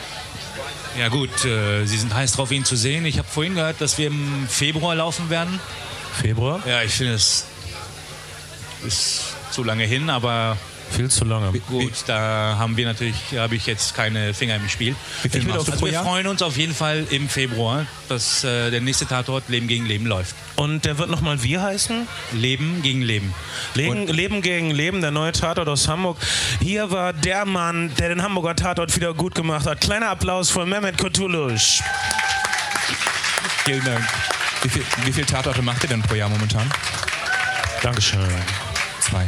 Ja 0.97 1.09
gut, 1.09 1.45
äh, 1.45 1.85
Sie 1.85 1.97
sind 1.97 2.13
heiß 2.13 2.33
drauf, 2.33 2.51
ihn 2.51 2.65
zu 2.65 2.75
sehen. 2.75 3.05
Ich 3.05 3.17
habe 3.17 3.27
vorhin 3.27 3.55
gehört, 3.55 3.81
dass 3.81 3.97
wir 3.97 4.07
im 4.07 4.47
Februar 4.47 4.95
laufen 4.95 5.29
werden. 5.29 5.59
Februar? 6.21 6.61
Ja, 6.65 6.81
ich 6.83 6.93
finde 6.93 7.13
es 7.13 7.45
ist 8.85 9.21
zu 9.51 9.63
lange 9.63 9.83
hin, 9.83 10.09
aber 10.09 10.57
Viel 10.91 11.09
zu 11.09 11.25
lange. 11.25 11.51
gut, 11.67 11.91
da 12.07 12.55
haben 12.57 12.77
wir 12.77 12.85
natürlich, 12.85 13.15
habe 13.37 13.55
ich 13.55 13.65
jetzt 13.65 13.95
keine 13.95 14.33
Finger 14.33 14.55
im 14.55 14.69
Spiel. 14.69 14.95
Wie 15.23 15.29
viel 15.29 15.43
machst 15.43 15.67
du 15.67 15.71
also 15.71 15.79
pro 15.79 15.85
wir 15.87 15.93
Jahr? 15.93 16.03
freuen 16.03 16.27
uns 16.27 16.41
auf 16.41 16.57
jeden 16.57 16.73
Fall 16.73 17.05
im 17.09 17.27
Februar, 17.27 17.85
dass 18.07 18.43
äh, 18.43 18.71
der 18.71 18.81
nächste 18.81 19.05
Tatort 19.05 19.49
Leben 19.49 19.67
gegen 19.67 19.85
Leben 19.85 20.05
läuft. 20.05 20.35
Und 20.55 20.85
der 20.85 20.97
wird 20.97 21.09
nochmal 21.09 21.43
wie 21.43 21.57
heißen? 21.57 22.07
Leben 22.33 22.81
gegen 22.81 23.01
Leben. 23.01 23.33
Leben, 23.73 24.07
Leben 24.07 24.41
gegen 24.41 24.71
Leben, 24.71 25.01
der 25.01 25.11
neue 25.11 25.31
Tatort 25.31 25.67
aus 25.67 25.87
Hamburg. 25.87 26.17
Hier 26.61 26.91
war 26.91 27.13
der 27.13 27.45
Mann, 27.45 27.91
der 27.97 28.09
den 28.09 28.21
Hamburger 28.21 28.55
Tatort 28.55 28.95
wieder 28.95 29.13
gut 29.13 29.35
gemacht 29.35 29.65
hat. 29.65 29.81
Kleiner 29.81 30.09
Applaus 30.09 30.49
von 30.49 30.69
Mehmet 30.69 30.97
Kutulusch. 30.97 31.81
Vielen 33.65 33.83
Dank. 33.83 34.07
Wie 34.63 34.69
viel, 34.69 34.83
wie 35.03 35.11
viel 35.11 35.25
Tatorte 35.25 35.61
macht 35.61 35.83
ihr 35.83 35.89
denn 35.89 36.01
pro 36.01 36.15
Jahr 36.15 36.29
momentan? 36.29 36.69
Dankeschön. 37.81 38.19
Zwei. 38.99 39.27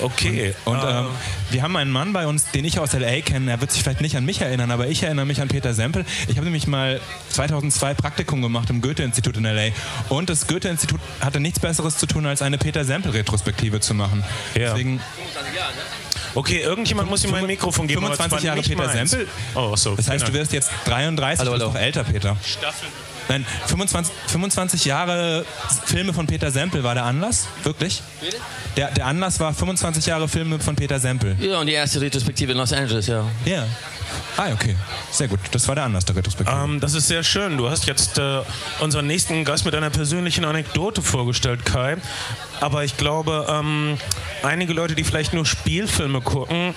Okay. 0.00 0.54
Und 0.64 0.78
äh, 0.78 1.00
ähm, 1.00 1.06
wir 1.50 1.62
haben 1.62 1.76
einen 1.76 1.90
Mann 1.90 2.12
bei 2.12 2.26
uns, 2.26 2.50
den 2.50 2.64
ich 2.64 2.78
aus 2.78 2.94
L.A. 2.94 3.20
kenne. 3.20 3.50
Er 3.50 3.60
wird 3.60 3.72
sich 3.72 3.82
vielleicht 3.82 4.00
nicht 4.00 4.16
an 4.16 4.24
mich 4.24 4.40
erinnern, 4.40 4.70
aber 4.70 4.86
ich 4.88 5.02
erinnere 5.02 5.26
mich 5.26 5.40
an 5.40 5.48
Peter 5.48 5.74
Sempel. 5.74 6.04
Ich 6.28 6.36
habe 6.36 6.44
nämlich 6.44 6.66
mal 6.66 7.00
2002 7.30 7.94
Praktikum 7.94 8.42
gemacht 8.42 8.70
im 8.70 8.80
Goethe-Institut 8.80 9.36
in 9.36 9.44
L.A. 9.44 9.72
Und 10.12 10.30
das 10.30 10.46
Goethe-Institut 10.46 11.00
hatte 11.20 11.40
nichts 11.40 11.60
Besseres 11.60 11.98
zu 11.98 12.06
tun, 12.06 12.26
als 12.26 12.42
eine 12.42 12.58
Peter 12.58 12.84
Sempel-Retrospektive 12.84 13.80
zu 13.80 13.94
machen. 13.94 14.24
Ja. 14.54 14.70
Deswegen, 14.70 15.00
okay, 16.34 16.60
irgendjemand 16.60 17.10
muss 17.10 17.24
ihm 17.24 17.30
mein 17.30 17.46
Mikrofon 17.46 17.86
geben. 17.86 18.04
aber 18.04 18.16
25 18.16 18.38
zwar 18.38 18.56
Jahre 18.56 18.62
Peter 18.66 18.94
meins. 18.96 19.10
Sempel? 19.10 19.28
Oh, 19.54 19.76
so. 19.76 19.94
das 19.96 20.08
heißt, 20.08 20.22
du 20.22 20.26
vielen 20.32 20.40
wirst 20.40 20.52
jetzt 20.52 20.70
33, 20.86 21.40
Hallo, 21.40 21.58
du 21.58 21.68
hallo. 21.72 21.78
älter, 21.78 22.04
Peter. 22.04 22.36
Nein, 23.28 23.44
25, 23.66 24.14
25 24.28 24.84
Jahre 24.86 25.44
Filme 25.84 26.12
von 26.14 26.26
Peter 26.26 26.50
Sempel 26.50 26.82
war 26.82 26.94
der 26.94 27.04
Anlass? 27.04 27.46
Wirklich? 27.62 28.02
Der, 28.76 28.90
der 28.90 29.06
Anlass 29.06 29.38
war 29.40 29.52
25 29.52 30.06
Jahre 30.06 30.28
Filme 30.28 30.58
von 30.58 30.76
Peter 30.76 30.98
Sempel. 30.98 31.36
Ja, 31.40 31.58
und 31.60 31.66
die 31.66 31.74
erste 31.74 32.00
Retrospektive 32.00 32.52
in 32.52 32.58
Los 32.58 32.72
Angeles, 32.72 33.06
ja. 33.06 33.24
Ja. 33.44 33.66
Ah, 34.36 34.52
okay. 34.52 34.76
Sehr 35.10 35.28
gut. 35.28 35.40
Das 35.50 35.66
war 35.68 35.74
der 35.74 35.84
Anlass 35.84 36.04
der 36.04 36.16
Retrospektive. 36.16 36.56
Ähm, 36.56 36.80
das 36.80 36.94
ist 36.94 37.08
sehr 37.08 37.22
schön. 37.22 37.56
Du 37.56 37.68
hast 37.68 37.86
jetzt 37.86 38.18
äh, 38.18 38.40
unseren 38.80 39.06
nächsten 39.06 39.44
Gast 39.44 39.64
mit 39.64 39.74
einer 39.74 39.90
persönlichen 39.90 40.44
Anekdote 40.44 41.02
vorgestellt, 41.02 41.66
Kai. 41.66 41.96
Aber 42.60 42.84
ich 42.84 42.96
glaube, 42.96 43.46
ähm, 43.50 43.98
einige 44.42 44.72
Leute, 44.72 44.94
die 44.94 45.04
vielleicht 45.04 45.34
nur 45.34 45.44
Spielfilme 45.44 46.20
gucken, 46.20 46.74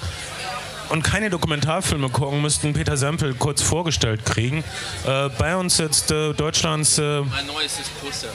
und 0.91 1.04
keine 1.04 1.30
Dokumentarfilme 1.30 2.10
gucken, 2.10 2.41
müssten 2.41 2.73
Peter 2.73 2.97
Sempel 2.97 3.34
kurz 3.34 3.62
vorgestellt 3.62 4.25
kriegen. 4.25 4.63
Äh, 5.06 5.30
bei 5.38 5.56
uns 5.56 5.77
jetzt 5.77 6.12
äh, 6.12 6.34
Deutschlands. 6.34 6.97
Äh, 6.97 7.21
Mein 7.21 7.47
neuestes 7.47 7.89
Poster. 7.89 8.27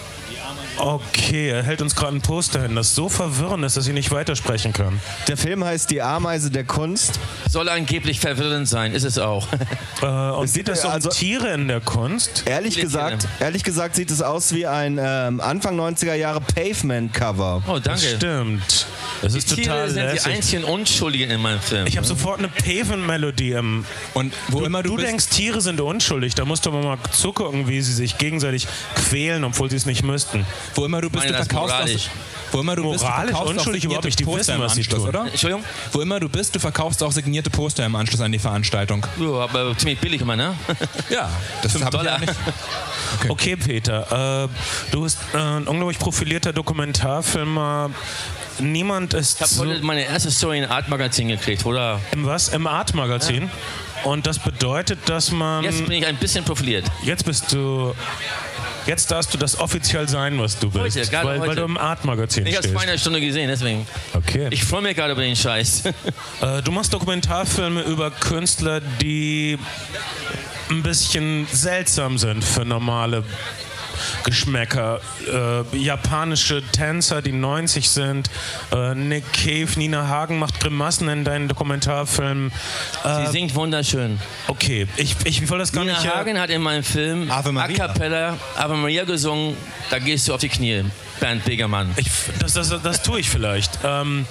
Okay, 0.79 1.51
er 1.51 1.63
hält 1.63 1.83
uns 1.83 1.95
gerade 1.97 2.17
ein 2.17 2.21
Poster 2.23 2.63
hin, 2.63 2.75
das 2.77 2.95
so 2.95 3.09
verwirrend 3.09 3.65
ist, 3.65 3.77
dass 3.77 3.87
ich 3.87 3.95
nicht 3.95 4.11
weitersprechen 4.11 4.73
kann. 4.73 5.01
Der 5.29 5.37
Film 5.37 5.65
heißt 5.65 5.91
Die 5.91 6.03
Ameise 6.03 6.51
der 6.51 6.65
Kunst. 6.65 7.19
Soll 7.51 7.69
angeblich 7.69 8.21
verwirrend 8.21 8.69
sein, 8.69 8.95
ist 8.95 9.05
es 9.05 9.19
auch. 9.19 9.49
Äh, 10.03 10.05
und 10.07 10.47
sieht 10.47 10.67
geht 10.67 10.75
es 10.77 10.85
um 10.85 10.91
also- 10.91 11.09
Tiere 11.09 11.55
in 11.55 11.69
der 11.69 11.81
Kunst? 11.81 12.43
Ehrlich 12.45 12.75
Viele 12.75 12.85
gesagt, 12.85 13.21
Tiere. 13.23 13.33
ehrlich 13.41 13.65
gesagt 13.65 13.97
sieht 13.97 14.11
es 14.11 14.21
aus 14.21 14.53
wie 14.53 14.67
ein 14.67 14.99
ähm, 15.01 15.41
Anfang 15.41 15.81
90er 15.81 16.13
Jahre 16.13 16.43
Pavement-Cover. 16.43 17.63
Oh, 17.67 17.79
danke. 17.79 18.01
Stimmt. 18.17 18.87
Das 19.23 19.35
ist 19.35 19.51
Die 19.57 19.63
total 19.63 19.87
Tiere 19.87 19.91
sind 19.91 20.03
die 20.11 20.15
lässig. 20.17 20.33
einzigen 20.35 20.65
Unschuldigen 20.65 21.31
in 21.31 21.41
meinem 21.41 21.61
Film. 21.61 21.87
Ich 21.87 21.97
habe 21.97 22.07
sofort 22.07 22.41
eine 22.41 22.49
Pavement-Melodie 22.49 23.53
im. 23.53 23.87
Und 24.13 24.35
wo 24.49 24.61
immer 24.67 24.83
du, 24.83 24.91
Du 24.91 24.97
bist, 24.97 25.09
denkst, 25.09 25.27
Tiere 25.29 25.63
sind 25.63 25.81
unschuldig. 25.81 26.35
Da 26.35 26.45
musst 26.45 26.67
du 26.67 26.73
mal 26.73 26.99
zugucken, 27.13 27.67
wie 27.67 27.81
sie 27.81 27.95
sich 27.95 28.19
gegenseitig 28.19 28.69
quälen, 28.97 29.45
obwohl 29.45 29.71
sie 29.71 29.77
es 29.77 29.87
nicht 29.87 30.03
müssten. 30.03 30.36
Wo 30.75 30.85
immer 30.85 31.01
du 31.01 31.11
bist, 31.11 31.25
meine 31.25 31.33
du 31.33 31.39
das 31.39 31.47
verkaufst 31.49 31.75
moralisch. 31.75 32.07
auch, 32.09 32.53
wo 32.53 32.61
immer 32.61 32.77
du 32.77 32.91
bist, 32.91 33.03
du 33.05 33.09
verkaufst 33.09 33.35
auch 33.35 33.47
unschuldig 33.51 33.85
überhaupt 33.85 34.05
nicht. 34.05 34.19
Die 34.19 34.25
signierte 34.25 34.41
wissen, 34.49 34.59
Poster 34.59 34.65
was 34.65 34.77
im 34.77 34.79
Anschluss, 34.81 35.09
oder? 35.09 35.27
Entschuldigung? 35.27 35.65
Wo 35.93 36.01
immer 36.01 36.21
du 36.21 36.29
bist, 36.29 36.55
du 36.55 36.61
verkaufst 36.61 37.03
auch 37.03 37.13
signierte 37.13 37.51
Poster 37.51 37.85
im 37.85 37.97
Anschluss 37.97 38.21
an 38.21 38.33
die 38.33 38.39
Veranstaltung. 38.39 39.07
Ja, 39.19 39.27
aber 39.41 39.77
ziemlich 39.77 39.99
billig 39.99 40.21
immer, 40.21 40.37
ne? 40.37 40.55
Ja, 41.11 41.29
das 41.63 41.73
Fünf 41.73 41.85
habe 41.85 41.97
ich 41.97 42.03
ja 42.05 42.19
Dollar. 42.19 42.21
nicht. 42.21 42.35
Okay, 43.29 43.57
Peter, 43.57 44.45
äh, 44.45 44.49
du 44.93 45.03
bist 45.03 45.19
äh, 45.33 45.39
ein 45.39 45.67
unglaublich 45.67 45.99
profilierter 45.99 46.53
Dokumentarfilmer. 46.53 47.91
Niemand 48.59 49.15
ist 49.15 49.37
Ich 49.37 49.41
habe 49.43 49.51
so 49.53 49.67
heute 49.67 49.83
meine 49.85 50.03
erste 50.05 50.31
Story 50.31 50.59
in 50.59 50.65
Art 50.65 50.89
Magazin 50.89 51.29
gekriegt, 51.29 51.65
oder? 51.67 52.01
im 52.13 52.25
was? 52.27 52.49
Im 52.49 52.67
Art-Magazin. 52.67 53.51
Und 54.05 54.27
das 54.27 54.39
bedeutet, 54.39 54.99
dass 55.07 55.31
man 55.31 55.65
Jetzt 55.65 55.85
bin 55.85 55.93
ich 55.93 56.07
ein 56.07 56.17
bisschen 56.17 56.45
profiliert. 56.45 56.85
jetzt 57.03 57.25
bist 57.25 57.53
du 57.53 57.95
jetzt 58.87 59.11
darfst 59.11 59.35
du 59.35 59.39
das 59.39 59.59
offiziell 59.59 60.09
sein, 60.09 60.39
was 60.39 60.59
du 60.59 60.71
bist, 60.71 60.97
Heute, 60.97 61.13
weil, 61.13 61.41
weil 61.41 61.49
heute. 61.49 61.57
du 61.57 61.65
im 61.65 61.77
Art-Magazin 61.77 62.47
Ich 62.47 62.57
habe 62.57 62.67
es 62.67 62.73
vor 62.73 62.83
einer 62.83 62.97
Stunde 62.99 63.21
gesehen, 63.21 63.49
deswegen. 63.49 63.87
Okay. 64.15 64.47
Ich 64.51 64.65
freue 64.65 64.83
mich 64.83 64.95
gerade 64.97 65.13
über 65.13 65.23
den 65.23 65.37
Scheiß. 65.37 65.85
Äh, 66.43 66.61
du 66.63 66.71
machst 66.71 66.93
Dokumentarfilme 66.93 67.81
über 67.83 68.11
Künstler, 68.11 68.81
die 68.81 69.59
ein 70.71 70.83
bisschen 70.83 71.47
seltsam 71.51 72.19
sind 72.19 72.45
für 72.45 72.65
normale 72.67 73.25
Geschmäcker. 74.25 75.01
Äh, 75.73 75.77
japanische 75.77 76.63
Tänzer, 76.73 77.23
die 77.23 77.33
90 77.33 77.89
sind. 77.91 78.31
Äh, 78.73 78.95
Nick 78.95 79.25
Cave, 79.33 79.69
Nina 79.77 80.09
Hagen 80.09 80.39
macht 80.39 80.61
Grimassen 80.61 81.09
in 81.09 81.25
deinen 81.25 81.49
Dokumentarfilmen. 81.49 82.53
Äh, 83.05 83.27
Sie 83.27 83.33
singt 83.33 83.55
wunderschön. 83.55 84.19
okay, 84.49 84.87
ich, 84.97 85.17
ich 85.25 85.49
will 85.51 85.59
das 85.59 85.73
gar 85.73 85.85
Nina 85.85 85.99
nicht. 85.99 86.07
äh, 86.07 86.17
Hagen 86.17 86.39
hat 86.39 86.51
in 86.51 86.63
meinem 86.63 86.83
Film 86.83 87.31
Ave 87.31 87.53
Maria. 87.53 87.85
A 87.85 87.89
Cappella 87.89 88.37
Ave 88.57 88.75
Maria 88.75 89.05
gesungen. 89.05 89.57
Da 89.91 89.99
gehst 89.99 90.27
du 90.29 90.35
auf 90.35 90.41
die 90.41 90.49
Knie, 90.49 90.85
Bernd 91.21 91.45
Begermann. 91.45 91.93
Ich, 91.97 92.11
das, 92.41 92.55
das, 92.55 92.69
das 92.83 93.03
tue 93.03 93.21
ich 93.21 93.31
vielleicht. 93.31 93.79
Ähm, 93.85 94.27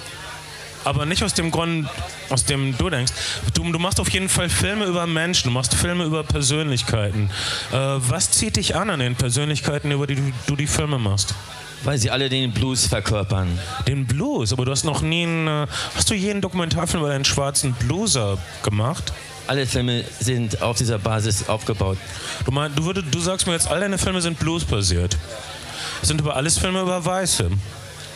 aber 0.86 1.04
nicht 1.04 1.24
aus 1.24 1.34
dem 1.34 1.50
Grund, 1.50 1.88
aus 2.30 2.44
dem 2.44 2.78
du 2.78 2.88
denkst. 2.88 3.12
Du, 3.54 3.70
du 3.70 3.78
machst 3.78 3.98
auf 3.98 4.08
jeden 4.10 4.28
Fall 4.28 4.48
Filme 4.48 4.84
über 4.84 5.06
Menschen, 5.06 5.48
du 5.48 5.50
machst 5.50 5.74
Filme 5.74 6.04
über 6.04 6.22
Persönlichkeiten. 6.22 7.28
Äh, 7.72 7.76
was 7.76 8.30
zieht 8.30 8.56
dich 8.56 8.76
an 8.76 8.88
an 8.90 9.00
den 9.00 9.16
Persönlichkeiten, 9.16 9.90
über 9.90 10.06
die 10.06 10.14
du, 10.14 10.32
du 10.46 10.56
die 10.56 10.68
Filme 10.68 10.98
machst? 10.98 11.34
Weil 11.82 11.98
sie 11.98 12.10
alle 12.10 12.28
den 12.28 12.52
Blues 12.52 12.86
verkörpern. 12.86 13.58
Den 13.88 14.06
Blues, 14.06 14.52
aber 14.52 14.64
du 14.64 14.70
hast 14.70 14.84
noch 14.84 15.02
nie 15.02 15.24
einen. 15.24 15.48
Äh, 15.48 15.66
hast 15.96 16.08
du 16.08 16.14
jeden 16.14 16.40
Dokumentarfilm 16.40 17.02
über 17.02 17.12
einen 17.12 17.24
schwarzen 17.24 17.72
Blueser 17.72 18.38
gemacht? 18.62 19.12
Alle 19.48 19.66
Filme 19.66 20.04
sind 20.20 20.62
auf 20.62 20.76
dieser 20.76 20.98
Basis 20.98 21.48
aufgebaut. 21.48 21.98
Du, 22.44 22.52
mein, 22.52 22.74
du, 22.74 22.84
würd, 22.84 23.04
du 23.10 23.20
sagst 23.20 23.46
mir 23.46 23.54
jetzt, 23.54 23.68
all 23.68 23.80
deine 23.80 23.98
Filme 23.98 24.20
sind 24.20 24.38
bluesbasiert. 24.38 25.16
Sind 26.02 26.20
aber 26.20 26.36
alles 26.36 26.58
Filme 26.58 26.80
über 26.80 27.04
Weiße. 27.04 27.50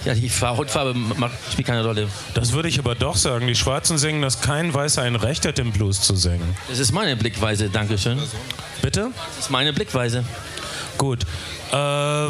Ja, 0.04 0.14
die 0.14 0.28
Fa- 0.30 0.56
Hautfarbe 0.56 0.94
macht, 0.94 1.34
spielt 1.52 1.66
keine 1.66 1.84
Rolle. 1.84 2.08
Das 2.34 2.52
würde 2.52 2.68
ich 2.68 2.78
aber 2.78 2.94
doch 2.94 3.16
sagen. 3.16 3.46
Die 3.46 3.54
Schwarzen 3.54 3.98
singen, 3.98 4.22
dass 4.22 4.40
kein 4.40 4.72
Weißer 4.72 5.02
ein 5.02 5.14
Recht 5.16 5.44
hat, 5.46 5.58
den 5.58 5.72
Blues 5.72 6.00
zu 6.00 6.16
singen. 6.16 6.56
Das 6.68 6.78
ist 6.78 6.92
meine 6.92 7.16
Blickweise, 7.16 7.68
Dankeschön. 7.68 8.18
Bitte? 8.80 9.10
Das 9.36 9.44
ist 9.46 9.50
meine 9.50 9.72
Blickweise. 9.74 10.24
Gut. 10.96 11.24
Äh, 11.72 12.26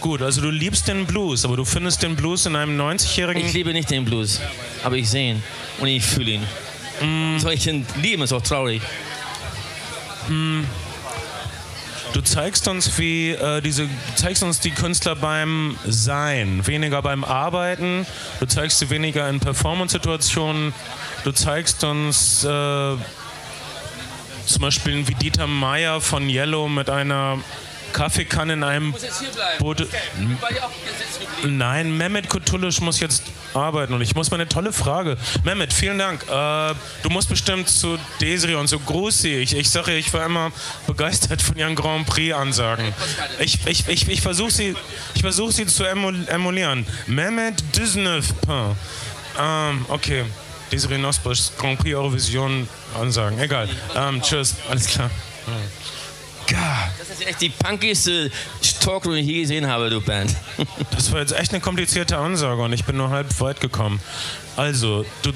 gut, 0.00 0.22
also 0.22 0.40
du 0.40 0.50
liebst 0.50 0.88
den 0.88 1.04
Blues, 1.06 1.44
aber 1.44 1.56
du 1.56 1.64
findest 1.66 2.02
den 2.02 2.16
Blues 2.16 2.46
in 2.46 2.56
einem 2.56 2.80
90-jährigen. 2.80 3.44
Ich 3.44 3.52
liebe 3.52 3.72
nicht 3.74 3.90
den 3.90 4.04
Blues, 4.06 4.40
aber 4.82 4.96
ich 4.96 5.08
sehe 5.10 5.32
ihn 5.32 5.42
und 5.78 5.88
ich 5.88 6.04
fühle 6.04 6.30
ihn. 6.32 6.42
Mm. 7.02 7.38
Soll 7.38 7.52
ich 7.52 7.66
ihn 7.66 7.86
lieben, 8.02 8.22
ist 8.22 8.32
auch 8.32 8.42
traurig. 8.42 8.80
Du 12.12 12.22
zeigst 12.22 12.66
uns, 12.68 12.98
wie 12.98 13.30
äh, 13.30 13.60
diese, 13.60 13.88
zeigst 14.16 14.42
uns 14.42 14.60
die 14.60 14.70
Künstler 14.70 15.14
beim 15.14 15.76
Sein, 15.86 16.66
weniger 16.66 17.02
beim 17.02 17.22
Arbeiten. 17.22 18.06
Du 18.40 18.46
zeigst 18.46 18.78
sie 18.78 18.90
weniger 18.90 19.28
in 19.28 19.40
Performance-Situationen. 19.40 20.72
Du 21.24 21.32
zeigst 21.32 21.84
uns 21.84 22.44
äh, 22.44 22.96
zum 24.46 24.62
Beispiel 24.62 25.06
wie 25.06 25.14
Dieter 25.14 25.46
Meier 25.46 26.00
von 26.00 26.28
Yellow 26.28 26.68
mit 26.68 26.88
einer 26.88 27.38
Kaffeekanne 27.92 28.54
in 28.54 28.62
einem. 28.62 28.94
Boot. 29.58 29.86
Nein, 31.44 31.96
Mehmet 31.96 32.28
Kutulisch 32.28 32.80
muss 32.80 33.00
jetzt 33.00 33.24
arbeiten 33.54 33.94
und 33.94 34.00
ich 34.00 34.14
muss 34.14 34.30
mal 34.30 34.36
eine 34.36 34.48
tolle 34.48 34.72
Frage. 34.72 35.16
Mehmet, 35.44 35.72
vielen 35.72 35.98
Dank. 35.98 36.22
Äh, 36.28 36.74
du 37.02 37.10
musst 37.10 37.28
bestimmt 37.28 37.68
zu 37.68 37.98
Desiree 38.20 38.54
und 38.54 38.66
so 38.66 38.78
groß 38.78 39.22
sie. 39.22 39.34
Ich, 39.34 39.56
ich 39.56 39.70
sage, 39.70 39.96
ich 39.96 40.12
war 40.12 40.26
immer 40.26 40.52
begeistert 40.86 41.42
von 41.42 41.56
ihren 41.56 41.74
Grand 41.74 42.06
Prix-Ansagen. 42.06 42.92
Ich, 43.38 43.66
ich, 43.66 43.88
ich, 43.88 44.08
ich 44.08 44.20
versuche 44.20 44.50
sie, 44.50 44.76
ich 45.14 45.22
versuch 45.22 45.52
sie 45.52 45.66
zu 45.66 45.84
emul 45.84 46.26
emulieren. 46.28 46.86
Mehmet 47.06 47.62
Düsnev. 47.76 48.34
Ähm, 49.38 49.86
okay. 49.88 50.24
Desiree 50.70 50.98
Nosbusch, 50.98 51.50
Grand 51.56 51.78
Prix 51.78 51.94
Eurovision 51.96 52.68
Ansagen. 53.00 53.38
Egal. 53.38 53.68
Ähm, 53.94 54.20
tschüss. 54.20 54.54
Alles 54.68 54.86
klar. 54.86 55.10
Das 56.98 57.10
ist 57.10 57.26
echt 57.26 57.40
die 57.40 57.50
punkigste 57.50 58.30
Talkrunde, 58.80 59.18
die 59.18 59.24
ich 59.24 59.28
je 59.28 59.40
gesehen 59.42 59.66
habe, 59.66 59.90
du 59.90 60.00
Band. 60.00 60.34
Das 60.90 61.12
war 61.12 61.20
jetzt 61.20 61.32
echt 61.32 61.52
eine 61.52 61.60
komplizierte 61.60 62.18
Ansage 62.18 62.62
und 62.62 62.72
ich 62.72 62.84
bin 62.84 62.96
nur 62.96 63.10
halb 63.10 63.40
weit 63.40 63.60
gekommen. 63.60 64.00
Also, 64.56 65.04
du 65.22 65.32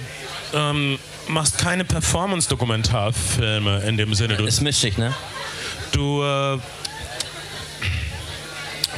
ähm, 0.55 0.99
machst 1.29 1.59
keine 1.59 1.85
Performance-Dokumentarfilme 1.85 3.83
in 3.83 3.97
dem 3.97 4.15
Sinne. 4.15 4.37
Du, 4.37 4.45
Ist 4.45 4.61
mischig, 4.61 4.99
ne? 4.99 5.15
du 5.93 6.23
äh, 6.23 6.59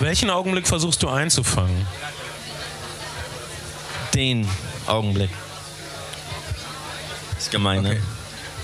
welchen 0.01 0.31
Augenblick 0.31 0.67
versuchst 0.67 1.03
du 1.03 1.09
einzufangen? 1.09 1.87
Den 4.15 4.49
Augenblick. 4.87 5.31
Ist 7.39 7.51
gemein, 7.51 7.83
ne? 7.83 8.01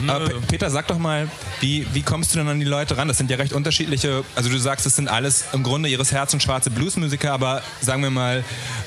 Aber 0.09 0.27
Pe- 0.27 0.41
Peter, 0.49 0.71
sag 0.71 0.87
doch 0.89 0.99
mal, 0.99 1.29
wie, 1.61 1.87
wie 1.93 2.03
kommst 2.03 2.35
du 2.35 2.39
denn 2.39 2.49
an 2.49 2.61
die 2.61 2.67
Leute 2.67 2.97
ran? 2.97 3.09
Das 3.09 3.19
sind 3.19 3.31
ja 3.31 3.37
recht 3.37 3.53
unterschiedliche, 3.53 4.25
also 4.35 4.49
du 4.49 4.59
sagst, 4.59 4.87
es 4.87 4.97
sind 4.97 5.09
alles 5.09 5.45
im 5.53 5.63
Grunde 5.63 5.89
ihres 5.89 6.13
Herzens 6.13 6.43
schwarze 6.43 6.71
Bluesmusiker, 6.71 7.33
aber 7.33 7.63
sagen 7.81 8.03
wir 8.03 8.11
mal, 8.11 8.45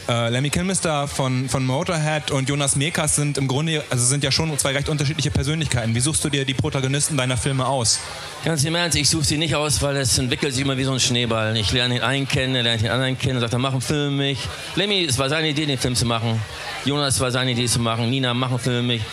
äh, 0.09 0.29
Lemmy 0.29 0.49
Kilmister 0.49 1.07
von, 1.07 1.49
von 1.49 1.65
Motorhead 1.65 2.31
und 2.31 2.49
Jonas 2.49 2.75
Mekas 2.75 3.15
sind 3.15 3.37
im 3.37 3.47
Grunde, 3.47 3.83
also 3.89 4.05
sind 4.05 4.23
ja 4.23 4.31
schon 4.31 4.57
zwei 4.57 4.71
recht 4.71 4.89
unterschiedliche 4.89 5.31
Persönlichkeiten. 5.31 5.93
Wie 5.95 5.99
suchst 5.99 6.23
du 6.23 6.29
dir 6.29 6.45
die 6.45 6.53
Protagonisten 6.53 7.17
deiner 7.17 7.37
Filme 7.37 7.65
aus? 7.65 7.99
Ganz 8.45 8.63
im 8.63 8.75
Ernst, 8.75 8.97
ich 8.97 9.09
suche 9.09 9.23
sie 9.23 9.37
nicht 9.37 9.55
aus, 9.55 9.81
weil 9.81 9.95
es 9.97 10.17
entwickelt 10.17 10.53
sich 10.53 10.63
immer 10.63 10.77
wie 10.77 10.83
so 10.83 10.91
ein 10.93 10.99
Schneeball. 10.99 11.55
Ich 11.57 11.71
lerne 11.71 11.95
den 11.95 12.03
einen 12.03 12.27
kennen, 12.27 12.55
er 12.55 12.63
lernt 12.63 12.81
den 12.81 12.89
anderen 12.91 13.17
kennen, 13.17 13.39
sagt, 13.39 13.53
dann 13.53 13.61
mach 13.61 13.71
einen 13.71 13.81
Film 13.81 14.17
mit 14.17 14.37
mich. 14.37 14.39
Lemmy, 14.75 15.05
es 15.05 15.17
war 15.17 15.29
seine 15.29 15.49
Idee, 15.49 15.65
den 15.65 15.77
Film 15.77 15.95
zu 15.95 16.05
machen. 16.05 16.41
Jonas 16.85 17.19
war 17.19 17.31
seine 17.31 17.51
Idee 17.51 17.67
zu 17.67 17.79
machen. 17.79 18.09
Nina, 18.09 18.33
mach 18.33 18.49
einen 18.49 18.59
Film 18.59 18.87
mit 18.87 18.99
mich. 18.99 19.07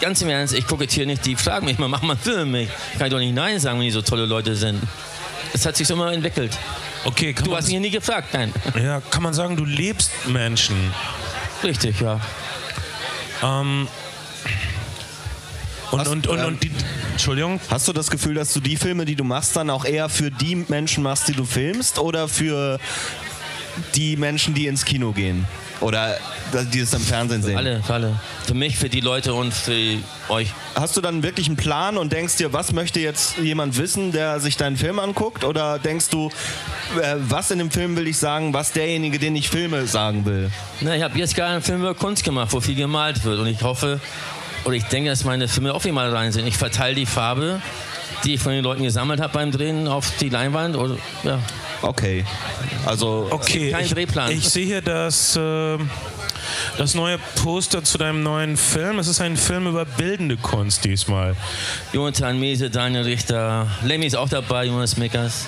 Ganz 0.00 0.20
im 0.22 0.28
Ernst, 0.28 0.54
ich 0.54 0.66
kokettiere 0.66 1.06
nicht, 1.06 1.24
die 1.24 1.36
fragen 1.36 1.66
mich 1.66 1.78
mal, 1.78 1.88
mach 1.88 2.02
mal 2.02 2.12
einen 2.12 2.20
Film 2.20 2.50
mich. 2.50 2.68
Kann 2.98 3.06
ich 3.06 3.12
doch 3.12 3.18
nicht 3.18 3.34
Nein 3.34 3.58
sagen, 3.58 3.78
wenn 3.78 3.86
die 3.86 3.90
so 3.90 4.02
tolle 4.02 4.26
Leute 4.26 4.54
sind. 4.54 4.82
Es 5.54 5.64
hat 5.64 5.76
sich 5.76 5.86
so 5.88 5.94
immer 5.94 6.12
entwickelt. 6.12 6.56
Okay, 7.04 7.32
kann 7.32 7.44
Du 7.44 7.50
man, 7.50 7.60
hast 7.60 7.70
mich 7.70 7.80
nie 7.80 7.90
gefragt, 7.90 8.28
nein. 8.34 8.52
ja, 8.82 9.00
kann 9.00 9.22
man 9.22 9.32
sagen, 9.32 9.56
du 9.56 9.64
liebst 9.64 10.10
Menschen. 10.28 10.76
Richtig, 11.62 12.00
ja. 12.00 12.20
Ähm, 13.42 13.88
und, 15.92 16.00
Hast- 16.00 16.08
und, 16.08 16.26
und, 16.26 16.38
ähm, 16.40 16.44
und 16.46 16.62
die, 16.62 16.70
Entschuldigung? 17.12 17.60
Hast 17.70 17.88
du 17.88 17.92
das 17.92 18.10
Gefühl, 18.10 18.34
dass 18.34 18.52
du 18.52 18.60
die 18.60 18.76
Filme, 18.76 19.04
die 19.06 19.14
du 19.14 19.24
machst, 19.24 19.56
dann 19.56 19.70
auch 19.70 19.84
eher 19.84 20.08
für 20.08 20.30
die 20.30 20.56
Menschen 20.68 21.02
machst, 21.02 21.28
die 21.28 21.32
du 21.32 21.44
filmst 21.44 21.98
oder 21.98 22.28
für 22.28 22.78
die 23.94 24.16
Menschen, 24.16 24.52
die 24.54 24.66
ins 24.66 24.84
Kino 24.84 25.12
gehen? 25.12 25.46
Oder 25.80 26.16
die 26.72 26.80
es 26.80 26.92
im 26.94 27.00
Fernsehen 27.00 27.42
sehen? 27.42 27.56
Alle, 27.56 27.82
für 27.82 27.94
alle. 27.94 28.20
Für 28.46 28.54
mich, 28.54 28.78
für 28.78 28.88
die 28.88 29.00
Leute 29.00 29.34
und 29.34 29.52
für 29.52 29.98
euch. 30.28 30.52
Hast 30.74 30.96
du 30.96 31.00
dann 31.00 31.22
wirklich 31.22 31.48
einen 31.48 31.56
Plan 31.56 31.98
und 31.98 32.12
denkst 32.12 32.36
dir, 32.36 32.52
was 32.52 32.72
möchte 32.72 33.00
jetzt 33.00 33.36
jemand 33.38 33.76
wissen, 33.76 34.12
der 34.12 34.40
sich 34.40 34.56
deinen 34.56 34.76
Film 34.76 34.98
anguckt? 34.98 35.44
Oder 35.44 35.78
denkst 35.78 36.08
du, 36.08 36.30
äh, 37.00 37.16
was 37.18 37.50
in 37.50 37.58
dem 37.58 37.70
Film 37.70 37.96
will 37.96 38.06
ich 38.06 38.16
sagen, 38.16 38.54
was 38.54 38.72
derjenige, 38.72 39.18
den 39.18 39.36
ich 39.36 39.50
filme, 39.50 39.86
sagen 39.86 40.24
will? 40.24 40.50
Na, 40.80 40.96
ich 40.96 41.02
habe 41.02 41.18
jetzt 41.18 41.34
gerade 41.34 41.52
einen 41.52 41.62
Film 41.62 41.80
über 41.80 41.94
Kunst 41.94 42.24
gemacht, 42.24 42.52
wo 42.52 42.60
viel 42.60 42.74
gemalt 42.74 43.24
wird. 43.24 43.38
Und 43.38 43.46
ich 43.46 43.62
hoffe, 43.62 44.00
oder 44.64 44.74
ich 44.74 44.84
denke, 44.84 45.10
dass 45.10 45.24
meine 45.24 45.46
Filme 45.46 45.74
auch 45.74 45.84
mal 45.84 46.10
rein 46.14 46.32
sind. 46.32 46.46
Ich 46.46 46.56
verteile 46.56 46.94
die 46.94 47.06
Farbe, 47.06 47.60
die 48.24 48.34
ich 48.34 48.40
von 48.40 48.52
den 48.52 48.64
Leuten 48.64 48.82
gesammelt 48.82 49.20
habe 49.20 49.32
beim 49.32 49.52
Drehen, 49.52 49.88
auf 49.88 50.10
die 50.18 50.28
Leinwand. 50.28 50.76
Oder, 50.76 50.96
ja. 51.22 51.38
Okay. 51.82 52.24
Also 52.84 53.28
Okay, 53.30 53.70
Kein 53.70 53.84
ich, 53.84 53.92
Drehplan. 53.92 54.30
ich 54.32 54.48
sehe 54.48 54.66
hier 54.66 54.80
das, 54.82 55.36
äh, 55.36 55.78
das 56.78 56.94
neue 56.94 57.18
Poster 57.42 57.82
zu 57.84 57.98
deinem 57.98 58.22
neuen 58.22 58.56
Film. 58.56 58.98
Es 58.98 59.08
ist 59.08 59.20
ein 59.20 59.36
Film 59.36 59.66
über 59.66 59.84
bildende 59.84 60.36
Kunst 60.36 60.84
diesmal. 60.84 61.36
Jonathan 61.92 62.38
Mese, 62.38 62.70
Daniel 62.70 63.02
Richter, 63.02 63.66
Lemmy 63.82 64.06
ist 64.06 64.16
auch 64.16 64.28
dabei, 64.28 64.64
Jonas 64.66 64.96
Mickers. 64.96 65.46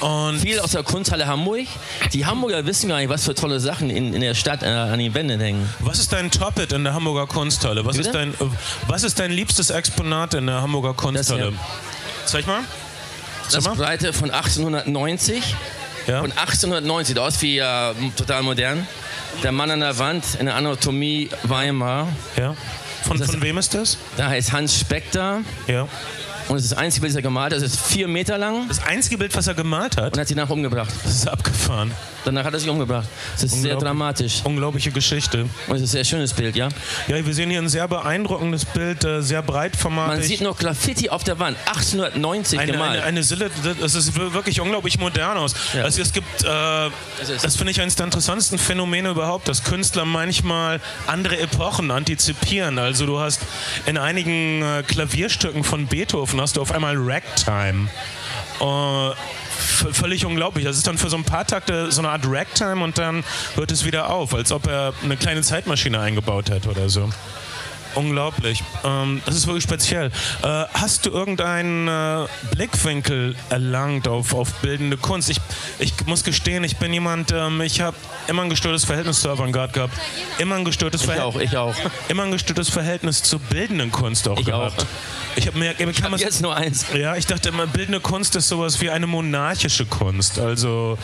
Und 0.00 0.40
Viel 0.40 0.58
aus 0.58 0.72
der 0.72 0.82
Kunsthalle 0.82 1.28
Hamburg. 1.28 1.68
Die 2.12 2.26
Hamburger 2.26 2.66
wissen 2.66 2.88
gar 2.88 2.96
nicht, 2.98 3.08
was 3.08 3.24
für 3.24 3.36
tolle 3.36 3.60
Sachen 3.60 3.88
in, 3.88 4.12
in 4.12 4.20
der 4.20 4.34
Stadt 4.34 4.64
äh, 4.64 4.66
an 4.66 4.98
den 4.98 5.14
Wänden 5.14 5.38
hängen. 5.38 5.68
was 5.78 6.00
ist 6.00 6.12
dein 6.12 6.28
Top-It 6.28 6.72
in 6.72 6.82
der 6.82 6.92
Hamburger 6.94 7.28
Kunsthalle? 7.28 7.84
Was 7.84 7.96
ist, 7.98 8.12
dein, 8.12 8.30
äh, 8.30 8.36
was 8.88 9.04
ist 9.04 9.20
dein 9.20 9.30
liebstes 9.30 9.70
Exponat 9.70 10.34
in 10.34 10.46
der 10.48 10.60
Hamburger 10.60 10.92
Kunsthalle? 10.94 11.52
Zeig 12.26 12.48
mal. 12.48 12.62
Das. 13.50 13.64
Breite 13.64 14.12
von 14.12 14.30
1890. 14.30 15.54
Ja. 16.06 16.20
Von 16.20 16.32
1890, 16.32 17.08
sieht 17.08 17.18
aus 17.18 17.40
wie 17.42 17.58
äh, 17.58 17.94
total 18.16 18.42
modern. 18.42 18.86
Der 19.42 19.52
Mann 19.52 19.70
an 19.70 19.80
der 19.80 19.98
Wand 19.98 20.24
in 20.38 20.46
der 20.46 20.56
Anatomie 20.56 21.30
Weimar. 21.44 22.08
ja. 22.36 22.54
Von, 23.06 23.18
Das- 23.18 23.30
von 23.30 23.42
wem 23.42 23.58
ist 23.58 23.74
das? 23.74 23.98
Da 24.16 24.28
heißt 24.28 24.52
Hans 24.52 24.78
Spector. 24.78 25.40
Ja. 25.66 25.88
Und 26.52 26.58
es 26.58 26.64
ist 26.64 26.72
das 26.72 26.78
einzige 26.78 27.00
Bild, 27.00 27.12
das 27.12 27.16
er 27.16 27.22
gemalt 27.22 27.54
hat. 27.54 27.62
Es 27.62 27.72
ist 27.72 27.80
vier 27.80 28.06
Meter 28.06 28.36
lang 28.36 28.68
Das 28.68 28.84
einzige 28.84 29.16
Bild, 29.16 29.34
was 29.34 29.46
er 29.46 29.54
gemalt 29.54 29.96
hat, 29.96 30.12
und 30.12 30.20
hat 30.20 30.28
sich 30.28 30.36
nachher 30.36 30.52
umgebracht. 30.52 30.90
das 31.02 31.14
ist 31.14 31.26
abgefahren. 31.28 31.90
Danach 32.26 32.44
hat 32.44 32.52
er 32.52 32.60
sich 32.60 32.68
umgebracht. 32.68 33.08
Es 33.34 33.42
ist 33.44 33.62
sehr 33.62 33.74
dramatisch. 33.76 34.42
Unglaubliche 34.44 34.92
Geschichte. 34.92 35.46
Und 35.66 35.76
es 35.76 35.82
ist 35.82 35.88
ein 35.88 35.92
sehr 35.92 36.04
schönes 36.04 36.32
Bild, 36.34 36.54
ja. 36.54 36.68
Ja, 37.08 37.24
wir 37.26 37.34
sehen 37.34 37.48
hier 37.50 37.58
ein 37.58 37.68
sehr 37.70 37.88
beeindruckendes 37.88 38.64
Bild, 38.66 39.02
äh, 39.02 39.22
sehr 39.22 39.42
breitformatig. 39.42 40.18
Man 40.18 40.22
sieht 40.22 40.40
noch 40.42 40.56
Graffiti 40.58 41.08
auf 41.08 41.24
der 41.24 41.38
Wand. 41.38 41.56
1890 41.66 42.58
eine, 42.60 42.72
gemalt. 42.72 42.90
eine, 42.92 43.02
eine 43.02 43.22
Sille, 43.24 43.50
das 43.80 43.94
ist 43.94 44.14
wir- 44.16 44.34
wirklich 44.34 44.60
unglaublich 44.60 44.98
modern 45.00 45.38
aus. 45.38 45.54
Ja. 45.74 45.82
Also 45.84 46.00
es 46.02 46.12
gibt, 46.12 46.44
äh, 46.44 46.86
ist- 47.22 47.42
das 47.44 47.56
finde 47.56 47.72
ich 47.72 47.80
eines 47.80 47.96
der 47.96 48.04
interessantesten 48.04 48.58
Phänomene 48.58 49.08
überhaupt, 49.08 49.48
dass 49.48 49.64
Künstler 49.64 50.04
manchmal 50.04 50.80
andere 51.08 51.38
Epochen 51.40 51.90
antizipieren. 51.90 52.78
Also 52.78 53.06
du 53.06 53.18
hast 53.18 53.40
in 53.86 53.96
einigen 53.98 54.62
äh, 54.62 54.84
Klavierstücken 54.86 55.64
von 55.64 55.86
Beethoven 55.86 56.40
hast 56.42 56.56
du 56.56 56.60
auf 56.62 56.72
einmal 56.72 56.94
Ragtime. 56.98 57.88
V- 58.58 59.92
völlig 59.92 60.24
unglaublich. 60.24 60.64
Das 60.64 60.76
ist 60.76 60.86
dann 60.86 60.98
für 60.98 61.08
so 61.08 61.16
ein 61.16 61.24
paar 61.24 61.46
Takte 61.46 61.90
so 61.92 62.00
eine 62.00 62.10
Art 62.10 62.22
Ragtime 62.26 62.82
und 62.82 62.98
dann 62.98 63.24
hört 63.54 63.70
es 63.72 63.84
wieder 63.84 64.10
auf, 64.10 64.34
als 64.34 64.52
ob 64.52 64.66
er 64.66 64.92
eine 65.02 65.16
kleine 65.16 65.42
Zeitmaschine 65.42 66.00
eingebaut 66.00 66.50
hätte 66.50 66.68
oder 66.68 66.88
so. 66.88 67.10
Unglaublich. 67.94 68.62
Ähm, 68.84 69.20
das 69.26 69.34
ist 69.36 69.46
wirklich 69.46 69.62
speziell. 69.64 70.06
Äh, 70.42 70.64
hast 70.74 71.04
du 71.06 71.10
irgendeinen 71.10 71.88
äh, 71.88 72.26
Blickwinkel 72.54 73.36
erlangt 73.50 74.08
auf, 74.08 74.34
auf 74.34 74.52
bildende 74.54 74.96
Kunst? 74.96 75.28
Ich, 75.30 75.40
ich 75.78 75.92
muss 76.06 76.24
gestehen, 76.24 76.64
ich 76.64 76.76
bin 76.78 76.92
jemand, 76.92 77.32
ähm, 77.32 77.60
ich 77.60 77.80
habe 77.80 77.96
immer 78.28 78.42
ein 78.42 78.50
gestörtes 78.50 78.84
Verhältnis 78.84 79.20
zur 79.20 79.32
Avantgarde 79.32 79.72
gehabt. 79.72 79.94
Immer 80.38 80.56
ein 80.56 80.64
gestörtes 80.64 81.02
ich 81.02 81.10
auch, 81.10 81.32
Verhältnis. 81.32 81.50
ich 81.52 81.56
auch. 81.58 81.74
Immer 82.08 82.22
ein 82.24 82.30
gestörtes 82.32 82.68
Verhältnis 82.70 83.22
zur 83.22 83.38
bildenden 83.40 83.92
Kunst 83.92 84.26
auch 84.28 84.38
Ich 84.38 84.46
gehabt. 84.46 84.80
auch. 84.80 84.86
Ich 85.36 85.46
habe 85.46 85.58
mir, 85.58 85.74
ich 85.78 86.00
kann 86.02 86.16
Jetzt 86.18 86.42
nur 86.42 86.54
eins. 86.56 86.86
ja, 86.94 87.16
ich 87.16 87.26
dachte 87.26 87.48
immer, 87.50 87.66
bildende 87.66 88.00
Kunst 88.00 88.36
ist 88.36 88.48
sowas 88.48 88.80
wie 88.80 88.90
eine 88.90 89.06
monarchische 89.06 89.86
Kunst. 89.86 90.38
Also 90.38 90.98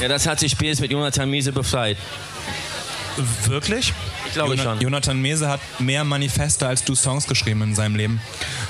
Ja, 0.00 0.08
das 0.08 0.26
hat 0.26 0.38
sich 0.40 0.52
spätestens 0.52 0.82
mit 0.82 0.92
Jonathan 0.92 1.28
Miese 1.28 1.52
befreit. 1.52 1.96
wirklich? 3.46 3.92
Glaube 4.38 4.54
Jona- 4.54 4.62
schon. 4.62 4.80
Jonathan 4.80 5.20
Mese 5.20 5.48
hat 5.48 5.60
mehr 5.78 6.04
Manifeste 6.04 6.66
als 6.66 6.84
du 6.84 6.94
Songs 6.94 7.26
geschrieben 7.26 7.62
in 7.62 7.74
seinem 7.74 7.96
Leben. 7.96 8.20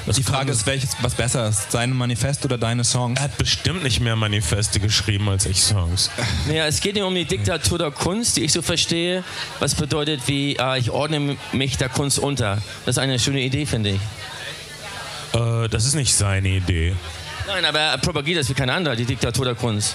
Die 0.07 0.22
Frage 0.22 0.52
ist, 0.52 0.66
welches 0.66 0.90
was 1.02 1.14
besser 1.14 1.48
ist, 1.48 1.70
sein 1.72 1.92
Manifest 1.92 2.44
oder 2.44 2.59
deine 2.59 2.85
Songs? 2.85 3.18
Er 3.18 3.24
hat 3.24 3.38
bestimmt 3.38 3.83
nicht 3.83 4.00
mehr 4.00 4.16
Manifeste 4.16 4.81
geschrieben 4.81 5.28
als 5.28 5.46
ich 5.46 5.62
Songs. 5.62 6.11
Naja, 6.46 6.66
es 6.66 6.81
geht 6.81 6.96
ihm 6.96 7.04
um 7.04 7.14
die 7.14 7.24
Diktatur 7.24 7.78
der 7.78 7.90
Kunst, 7.90 8.37
die 8.37 8.44
ich 8.44 8.52
so 8.52 8.62
verstehe. 8.62 9.22
Was 9.61 9.74
bedeutet, 9.74 10.22
wie 10.26 10.57
äh, 10.57 10.78
ich 10.78 10.90
ordne 10.90 11.37
mich 11.52 11.76
der 11.76 11.88
Kunst 11.88 12.18
unter. 12.18 12.62
Das 12.87 12.96
ist 12.96 12.98
eine 12.98 13.18
schöne 13.18 13.40
Idee, 13.40 13.66
finde 13.66 13.90
ich. 13.90 14.00
Äh, 15.35 15.68
das 15.68 15.85
ist 15.85 15.94
nicht 15.94 16.14
seine 16.14 16.48
Idee. 16.48 16.94
Nein, 17.46 17.64
aber 17.64 17.78
er 17.81 17.98
propagiert 17.98 18.38
das 18.38 18.48
wie 18.48 18.54
kein 18.54 18.70
anderer, 18.70 18.96
die 18.96 19.04
Diktatur 19.07 19.44
der 19.44 19.54
Kunst. 19.54 19.94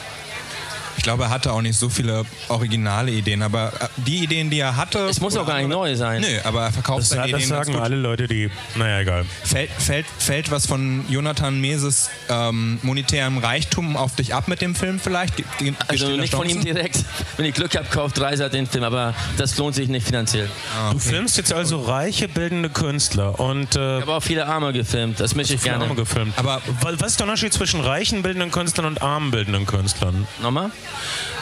Ich 1.03 1.05
glaube, 1.05 1.23
er 1.23 1.29
hatte 1.31 1.51
auch 1.51 1.61
nicht 1.61 1.77
so 1.77 1.89
viele 1.89 2.23
originale 2.47 3.11
Ideen, 3.11 3.41
aber 3.41 3.73
äh, 3.77 3.87
die 3.97 4.23
Ideen, 4.23 4.49
die 4.49 4.59
er 4.59 4.77
hatte. 4.77 4.99
Es 4.99 5.19
muss 5.19 5.35
auch 5.35 5.45
gar 5.45 5.55
nicht 5.55 5.65
andere- 5.65 5.79
neu 5.81 5.95
sein. 5.97 6.21
Nö, 6.21 6.27
aber 6.45 6.61
er 6.63 6.71
verkauft 6.71 7.01
Das, 7.01 7.09
seine 7.09 7.23
das 7.23 7.41
Ideen 7.41 7.49
ganz 7.49 7.67
sagen 7.67 7.77
alle 7.83 7.97
Leute, 7.97 8.25
die. 8.29 8.49
Naja, 8.75 9.01
egal. 9.01 9.25
Fällt, 9.43 9.69
fällt, 9.71 10.05
fällt 10.17 10.49
was 10.49 10.65
von 10.65 11.03
Jonathan 11.09 11.59
Meses 11.59 12.09
ähm, 12.29 12.79
monetärem 12.83 13.37
Reichtum 13.37 13.97
auf 13.97 14.15
dich 14.15 14.33
ab 14.33 14.47
mit 14.47 14.61
dem 14.61 14.75
Film 14.75 14.97
vielleicht? 14.97 15.35
Ge- 15.57 15.73
Also 15.89 16.07
nicht 16.07 16.33
von 16.33 16.47
ihm 16.47 16.63
direkt. 16.63 16.99
Wenn 17.35 17.47
ich 17.47 17.53
Glück 17.53 17.75
habe, 17.75 17.87
kauft 17.89 18.17
Dreiser 18.17 18.47
den 18.47 18.65
Film, 18.65 18.85
aber 18.85 19.13
das 19.35 19.57
lohnt 19.57 19.75
sich 19.75 19.89
nicht 19.89 20.07
finanziell. 20.07 20.49
Du 20.93 20.99
filmst 20.99 21.35
jetzt 21.35 21.51
also 21.51 21.81
reiche 21.81 22.29
bildende 22.29 22.69
Künstler 22.69 23.37
und 23.41 23.75
äh, 23.75 23.97
Ich 23.97 24.01
habe 24.03 24.13
auch 24.13 24.23
viele 24.23 24.47
Arme 24.47 24.71
gefilmt, 24.71 25.19
das 25.19 25.35
mische 25.35 25.55
ich 25.55 25.59
viele 25.59 25.71
gerne. 25.73 25.83
Arme 25.83 25.95
gefilmt. 25.95 26.31
Aber- 26.37 26.61
Wa- 26.79 26.93
was 26.97 27.11
ist 27.11 27.19
der 27.19 27.25
Unterschied 27.27 27.51
zwischen 27.51 27.81
reichen 27.81 28.21
bildenden 28.21 28.51
Künstlern 28.51 28.85
und 28.85 29.01
armen 29.01 29.31
bildenden 29.31 29.65
Künstlern? 29.65 30.25
Nochmal? 30.41 30.71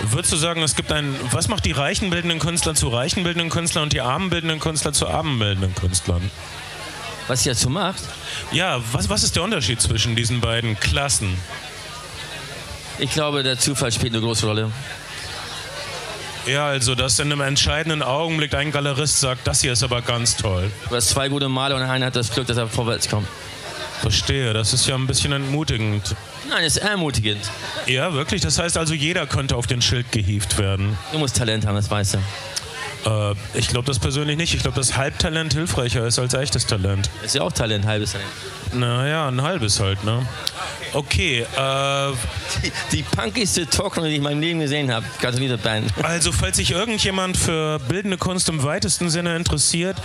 Würdest 0.02 0.34
du 0.34 0.38
sagen, 0.38 0.62
es 0.64 0.76
gibt 0.76 0.92
ein. 0.92 1.16
Was 1.32 1.48
macht 1.48 1.66
die 1.66 1.72
reichen 1.72 2.10
bildenden 2.10 2.40
Künstler 2.40 2.74
zu 2.74 2.90
reichen 2.90 3.24
bildenden 3.24 3.50
Künstlern 3.50 3.84
und 3.84 3.94
die 3.94 4.02
armen 4.02 4.30
bildenden 4.30 4.60
Künstler 4.60 4.94
zu 4.94 5.08
armen 5.08 5.40
bildenden 5.40 5.76
Künstlern? 5.76 6.32
Was 7.28 7.46
ihr 7.46 7.54
dazu 7.54 7.70
macht? 7.70 8.02
Ja, 8.52 8.82
was, 8.92 9.10
was 9.10 9.24
ist 9.24 9.36
der 9.36 9.44
Unterschied 9.44 9.80
zwischen 9.80 10.16
diesen 10.16 10.42
beiden 10.42 10.80
Klassen? 10.80 11.38
Ich 12.98 13.12
glaube, 13.12 13.44
der 13.44 13.58
Zufall 13.58 13.92
spielt 13.92 14.14
eine 14.14 14.22
große 14.22 14.46
Rolle. 14.46 14.72
Ja, 16.48 16.68
also, 16.68 16.96
dass 16.96 17.20
in 17.20 17.32
einem 17.32 17.42
entscheidenden 17.42 18.02
Augenblick 18.02 18.54
ein 18.56 18.72
Galerist 18.72 19.20
sagt, 19.20 19.46
das 19.46 19.62
hier 19.62 19.74
ist 19.74 19.84
aber 19.84 20.02
ganz 20.02 20.38
toll. 20.38 20.72
Du 20.90 20.96
hast 20.96 21.10
zwei 21.10 21.30
gute 21.30 21.50
Maler 21.50 21.76
und 21.76 21.84
einer 21.84 22.08
hat 22.08 22.16
das 22.16 22.32
Glück, 22.32 22.48
dass 22.48 22.58
er 22.58 22.68
vorwärts 22.68 23.08
kommt. 23.08 23.28
Verstehe, 24.02 24.52
das 24.54 24.74
ist 24.74 24.88
ja 24.88 24.96
ein 24.96 25.06
bisschen 25.06 25.32
entmutigend. 25.32 26.16
Nein, 26.50 26.64
es 26.64 26.76
ist 26.78 26.84
ermutigend. 26.84 27.40
Ja, 27.86 28.14
wirklich? 28.14 28.42
Das 28.42 28.58
heißt 28.58 28.76
also, 28.78 28.96
jeder 28.96 29.28
könnte 29.28 29.56
auf 29.56 29.68
den 29.68 29.80
Schild 29.80 30.12
gehievt 30.12 30.58
werden. 30.58 30.98
Du 31.12 31.20
musst 31.20 31.38
Talent 31.38 31.68
haben, 31.68 31.76
das 31.76 31.90
weißt 31.90 32.16
du. 32.16 32.18
Äh, 33.06 33.34
ich 33.54 33.68
glaube 33.68 33.86
das 33.88 34.00
persönlich 34.00 34.38
nicht. 34.38 34.54
Ich 34.54 34.62
glaube, 34.62 34.78
dass 34.78 34.98
Halbtalent 34.98 35.54
hilfreicher 35.54 36.06
ist 36.06 36.20
als 36.20 36.34
echtes 36.34 36.66
Talent. 36.66 37.10
Ist 37.24 37.36
ja 37.36 37.42
auch 37.42 37.52
Talent, 37.52 37.86
halbes 37.86 38.14
Talent. 38.14 38.30
Naja, 38.74 39.28
ein 39.28 39.42
halbes 39.42 39.80
halt, 39.80 40.04
ne? 40.04 40.26
Okay, 40.94 41.42
äh, 41.42 42.12
Die, 42.64 42.72
die 42.92 43.04
punkigste 43.04 43.66
Talkrunde, 43.66 44.10
die 44.10 44.16
ich 44.16 44.18
in 44.18 44.24
meinem 44.24 44.42
Leben 44.42 44.60
gesehen 44.60 44.92
habe. 44.94 45.06
Gratuliere 45.20 45.58
Band. 45.58 45.92
also 46.04 46.32
falls 46.32 46.58
sich 46.58 46.72
irgendjemand 46.72 47.38
für 47.38 47.80
bildende 47.80 48.18
Kunst 48.18 48.50
im 48.50 48.64
weitesten 48.64 49.10
Sinne 49.10 49.36
interessiert, 49.36 49.98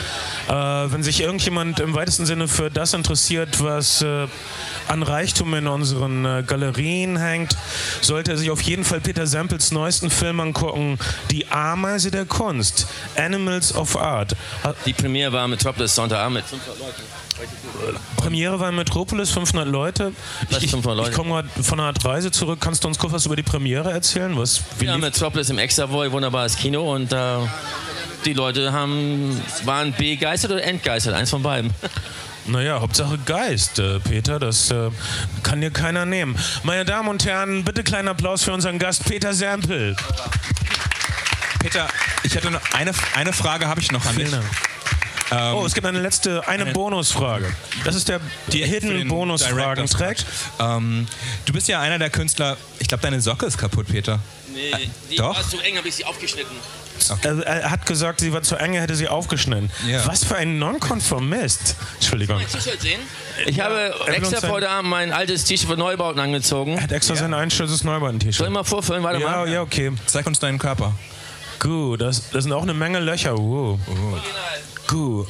äh, 0.48 0.52
wenn 0.52 1.02
sich 1.02 1.20
irgendjemand 1.20 1.80
im 1.80 1.94
weitesten 1.94 2.24
Sinne 2.26 2.46
für 2.48 2.70
das 2.70 2.94
interessiert, 2.94 3.62
was 3.62 4.02
äh, 4.02 4.26
an 4.88 5.02
Reichtum 5.02 5.54
in 5.54 5.66
unseren 5.66 6.24
äh, 6.24 6.42
Galerien 6.46 7.16
hängt, 7.16 7.56
sollte 8.00 8.32
er 8.32 8.36
sich 8.38 8.50
auf 8.50 8.60
jeden 8.62 8.84
Fall 8.84 9.00
Peter 9.00 9.26
Samples 9.26 9.72
neuesten 9.72 10.10
Film 10.10 10.40
angucken, 10.40 10.98
Die 11.30 11.46
Ameise 11.48 12.10
der 12.10 12.24
Kunst, 12.24 12.86
Animals 13.16 13.74
of 13.74 13.96
Art. 13.96 14.34
Die 14.86 14.92
Premiere 14.92 15.32
war 15.32 15.46
Metropolis 15.48 15.94
Sonntagabend 15.94 16.36
mit 16.36 16.44
500 16.44 16.78
Leuten. 16.78 17.02
Premiere 18.16 18.58
war 18.58 18.70
in 18.70 18.76
Metropolis, 18.76 19.30
500 19.30 19.68
Leute. 19.68 20.12
Ich, 20.50 20.70
500 20.70 20.96
Leute? 20.96 21.10
ich 21.10 21.16
komme 21.16 21.30
gerade 21.30 21.48
von 21.62 21.78
einer 21.78 21.88
Art 21.88 22.02
Reise 22.04 22.30
zurück. 22.30 22.58
Kannst 22.62 22.82
du 22.84 22.88
uns 22.88 22.98
kurz 22.98 23.12
was 23.12 23.26
über 23.26 23.36
die 23.36 23.42
Premiere 23.42 23.90
erzählen? 23.92 24.36
Was, 24.38 24.62
Ja, 24.80 24.94
lief- 24.94 25.02
Metropolis 25.02 25.50
im 25.50 25.58
Extravoy, 25.58 26.10
wunderbares 26.12 26.56
Kino 26.56 26.94
und 26.94 27.12
äh, 27.12 27.18
die 28.24 28.32
Leute 28.32 28.72
haben, 28.72 29.38
waren 29.64 29.92
begeistert 29.92 30.50
oder 30.52 30.62
entgeistert, 30.64 31.14
eins 31.14 31.28
von 31.30 31.42
beiden. 31.42 31.72
Naja, 32.48 32.80
Hauptsache 32.80 33.18
Geist, 33.18 33.78
äh, 33.80 33.98
Peter, 33.98 34.38
das 34.38 34.70
äh, 34.70 34.90
kann 35.42 35.60
dir 35.60 35.70
keiner 35.70 36.06
nehmen. 36.06 36.38
Meine 36.62 36.84
Damen 36.84 37.08
und 37.08 37.24
Herren, 37.24 37.64
bitte 37.64 37.82
kleinen 37.82 38.08
Applaus 38.08 38.44
für 38.44 38.52
unseren 38.52 38.78
Gast 38.78 39.04
Peter 39.04 39.34
Sample. 39.34 39.96
Peter, 41.58 41.88
ich 42.22 42.34
hätte 42.36 42.50
noch 42.52 42.60
eine, 42.72 42.92
eine 43.16 43.32
Frage 43.32 43.66
habe 43.66 43.80
ich 43.80 43.90
noch 43.90 44.06
an 44.06 44.16
dich. 44.16 44.30
Dank. 44.30 45.54
oh, 45.56 45.64
es 45.66 45.74
gibt 45.74 45.86
eine 45.86 45.98
letzte, 45.98 46.46
eine 46.46 46.66
Bonusfrage. 46.66 47.52
Das 47.84 47.96
ist 47.96 48.08
der 48.08 48.20
Die 48.52 48.64
Hidden 48.64 48.90
den 48.90 49.08
Bonusfragen 49.08 49.56
Director's 49.56 49.90
Track. 49.90 50.18
Ähm, 50.60 51.08
du 51.46 51.52
bist 51.52 51.66
ja 51.66 51.80
einer 51.80 51.98
der 51.98 52.10
Künstler. 52.10 52.56
Ich 52.78 52.86
glaube, 52.86 53.02
deine 53.02 53.20
Socke 53.20 53.46
ist 53.46 53.58
kaputt, 53.58 53.88
Peter. 53.88 54.20
Nee, 54.54 54.88
die 55.10 55.16
doch? 55.16 55.36
war 55.36 55.48
zu 55.48 55.58
eng, 55.58 55.76
habe 55.76 55.88
ich 55.88 55.96
sie 55.96 56.04
aufgeschnitten. 56.04 56.56
Er, 57.22 57.38
er 57.46 57.70
hat 57.70 57.86
gesagt, 57.86 58.20
sie 58.20 58.32
war 58.32 58.42
zu 58.42 58.56
eng, 58.56 58.74
er 58.74 58.82
hätte 58.82 58.94
sie 58.96 59.08
aufgeschnitten. 59.08 59.70
Ja. 59.86 60.06
Was 60.06 60.24
für 60.24 60.36
ein 60.36 60.58
Nonkonformist. 60.58 61.76
Entschuldigung. 61.94 62.36
Mein 62.36 62.46
T-Shirt 62.48 62.80
sehen? 62.80 63.00
Ich 63.46 63.60
habe 63.60 63.94
uns 64.06 64.32
extra 64.32 64.48
heute 64.48 64.68
Abend 64.70 64.90
mein 64.90 65.12
altes 65.12 65.44
T-Shirt 65.44 65.68
von 65.68 65.78
Neubauten 65.78 66.20
angezogen. 66.20 66.72
Er 66.74 66.82
hat 66.84 66.92
extra 66.92 67.16
sein 67.16 67.34
einstelltes 67.34 67.78
Soll 67.78 67.86
ich 67.88 67.92
Neubauten-T-Shirt. 68.00 68.50
mal 68.50 68.64
vorfüllen? 68.64 69.02
Warte 69.02 69.20
Ja, 69.20 69.30
mal. 69.30 69.48
ja, 69.48 69.62
okay. 69.62 69.92
Zeig 70.06 70.26
uns 70.26 70.38
deinen 70.38 70.58
Körper. 70.58 70.94
Gut, 71.58 72.00
das, 72.00 72.30
das 72.30 72.44
sind 72.44 72.52
auch 72.52 72.62
eine 72.62 72.74
Menge 72.74 72.98
Löcher. 73.00 73.36
Wow. 73.36 73.78
Gut. 74.86 75.26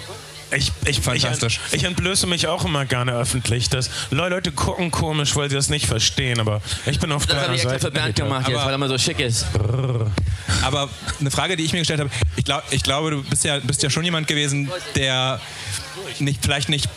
Ich, 0.53 0.71
ich, 0.87 1.01
Fantastisch. 1.01 1.61
Ich, 1.69 1.75
ich 1.79 1.85
entblöße 1.85 2.27
mich 2.27 2.47
auch 2.47 2.65
immer 2.65 2.85
gerne 2.87 3.13
öffentlich. 3.13 3.69
Dass 3.69 3.91
Leute 4.11 4.53
gucken 4.53 4.91
komisch, 4.93 5.35
weil 5.35 5.49
sie 5.51 5.57
das 5.57 5.69
nicht 5.69 5.87
verstehen, 5.87 6.39
aber 6.39 6.63
ich 6.87 7.01
bin 7.01 7.11
auf 7.13 7.27
Das 7.27 7.35
habe 7.37 7.43
deiner 7.47 7.55
ich 7.55 7.63
extra 7.63 7.71
Seite. 7.81 7.87
für 7.87 7.91
Bernd 7.93 8.17
gemacht 8.17 8.47
jetzt, 8.49 8.57
Aber- 8.57 8.67
weil 8.67 8.75
er 8.75 8.79
mal 8.79 8.89
so 8.89 8.97
schick 8.99 9.19
ist. 9.19 9.47
Aber 10.63 10.89
eine 11.21 11.31
Frage, 11.31 11.57
die 11.57 11.65
ich 11.65 11.73
mir 11.73 11.81
gestellt 11.81 12.01
habe, 12.01 12.11
ich, 12.37 12.45
glaub, 12.45 12.63
ich 12.71 12.83
glaube, 12.83 13.11
du 13.11 13.23
bist 13.25 13.45
ja, 13.45 13.59
bist 13.59 13.83
ja 13.83 13.91
schon 13.91 14.05
jemand 14.05 14.29
gewesen, 14.29 14.71
der 14.95 15.41
nicht, 16.21 16.41
vielleicht 16.43 16.69
nicht 16.69 16.89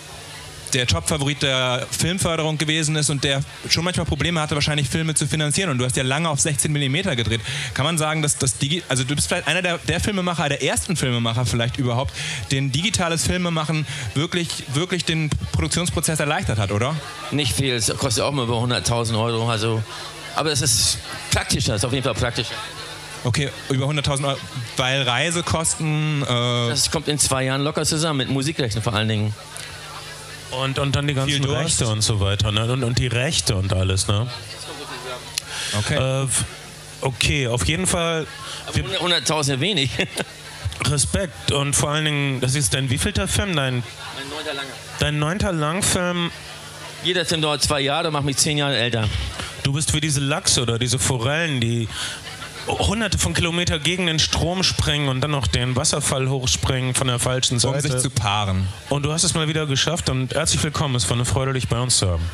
der 0.74 0.88
Top-Favorit 0.88 1.42
der 1.42 1.88
Filmförderung 1.92 2.58
gewesen 2.58 2.96
ist 2.96 3.10
und 3.10 3.24
der 3.24 3.42
schon 3.70 3.84
manchmal 3.84 4.06
Probleme 4.06 4.42
hatte, 4.42 4.56
wahrscheinlich 4.56 4.90
Filme 4.90 5.14
zu 5.16 5.28
finanzieren. 5.28 5.70
Und 5.70 5.78
du 5.78 5.86
hast 5.86 5.96
ja 5.96 6.04
lange 6.04 6.30
auf 6.30 6.40
16 6.40 6.72
mm 6.72 7.16
gedreht. 7.16 7.42
Kann 7.74 7.86
man 7.86 7.98
sagen, 7.98 8.22
dass 8.22 8.38
das 8.38 8.58
Digi 8.58 8.84
also 8.88 9.04
du 9.04 9.16
bist 9.16 9.28
vielleicht 9.28 9.48
einer 9.48 9.62
der, 9.62 9.78
der 9.78 10.00
Filmemacher, 10.00 10.50
der 10.50 10.64
ersten 10.64 10.96
Filmemacher 10.96 11.46
vielleicht 11.46 11.78
überhaupt, 11.78 12.14
den 12.52 12.72
digitales 12.72 13.26
Filmemachen 13.26 13.86
wirklich, 14.16 14.50
wirklich 14.74 15.06
den 15.06 15.30
Produktionsprozess 15.52 16.20
erleichtert 16.20 16.58
hat, 16.58 16.72
oder? 16.72 16.96
Nicht 17.32 17.54
viel, 17.54 17.74
es 17.74 17.96
kostet 17.98 18.24
auch 18.24 18.32
mal 18.32 18.44
über 18.44 18.56
100.000 18.56 19.20
Euro. 19.20 19.50
Also, 19.50 19.84
aber 20.36 20.52
es 20.52 20.62
ist 20.62 20.98
praktischer, 21.32 21.76
ist 21.76 21.86
auf 21.86 21.94
jeden 21.94 22.04
Fall 22.04 22.14
praktischer. 22.14 22.56
Okay, 23.24 23.50
über 23.70 23.86
100.000 23.86 24.28
Euro, 24.28 24.38
weil 24.78 25.02
Reisekosten, 25.02 26.24
äh, 26.24 26.70
Das 26.70 26.90
kommt 26.90 27.08
in 27.08 27.20
zwei 27.20 27.44
Jahren 27.44 27.62
locker 27.62 27.86
zusammen, 27.86 28.18
mit 28.18 28.30
Musikrechten 28.30 28.82
vor 28.82 28.94
allen 28.94 29.10
Dingen. 29.10 29.34
Und, 30.52 30.80
und 30.80 30.96
dann 30.96 31.08
die 31.08 31.14
ganzen. 31.14 31.44
Rechte 31.46 31.88
und 31.88 32.02
so 32.02 32.20
weiter. 32.20 32.52
Ne? 32.52 32.72
Und, 32.72 32.84
und 32.84 32.98
die 32.98 33.08
Rechte 33.08 33.56
und 33.56 33.74
alles. 33.74 34.08
Ne? 34.08 34.28
okay. 35.78 36.24
Äh, 36.24 36.28
okay, 37.02 37.48
auf 37.48 37.68
jeden 37.68 37.88
Fall 37.88 38.26
wir, 38.74 38.84
100.000 38.86 39.60
wenig. 39.60 39.92
Respekt. 40.86 41.52
Und 41.52 41.76
vor 41.76 41.90
allen 41.90 42.06
Dingen, 42.06 42.42
das 42.42 42.56
ist 42.56 42.74
dein 42.74 42.90
wievielter 42.90 43.28
Film? 43.28 43.56
Dein, 43.56 43.84
dein 45.00 45.20
neunter 45.20 45.52
Langfilm. 45.52 46.32
Jeder 47.04 47.26
Film 47.26 47.42
dauert 47.42 47.62
zwei 47.62 47.82
Jahre, 47.82 48.12
macht 48.12 48.26
mich 48.26 48.38
zehn 48.38 48.58
Jahre 48.58 48.78
älter. 48.78 49.08
Du 49.64 49.74
bist 49.74 49.94
wie 49.94 50.02
diese 50.02 50.20
Lachse 50.20 50.62
oder 50.62 50.80
diese 50.80 51.00
Forellen, 51.00 51.60
die 51.60 51.88
hunderte 52.68 53.18
von 53.18 53.34
Kilometer 53.34 53.80
gegen 53.80 54.06
den 54.08 54.20
Strom 54.20 54.64
springen 54.64 55.10
und 55.10 55.22
dann 55.22 55.32
noch 55.32 55.48
den 55.48 55.76
Wasserfall 55.76 56.30
hochspringen 56.30 56.94
von 56.94 57.08
der 57.08 57.20
falschen 57.20 57.56
um 57.56 57.60
Seite. 57.60 57.92
sich 57.92 58.02
zu 58.02 58.10
paaren. 58.10 58.68
und 58.90 59.04
du 59.04 59.12
hast 59.12 59.24
es 59.24 59.34
mal 59.34 59.48
wieder 59.48 59.66
geschafft 59.66 60.10
und 60.10 60.34
herzlich 60.36 60.62
willkommen. 60.64 60.96
Es 60.96 61.10
war 61.10 61.16
eine 61.16 61.26
Freude, 61.26 61.54
dich 61.54 61.68
bei 61.68 61.80
uns 61.80 61.98
zu 61.98 62.10
haben. 62.10 62.30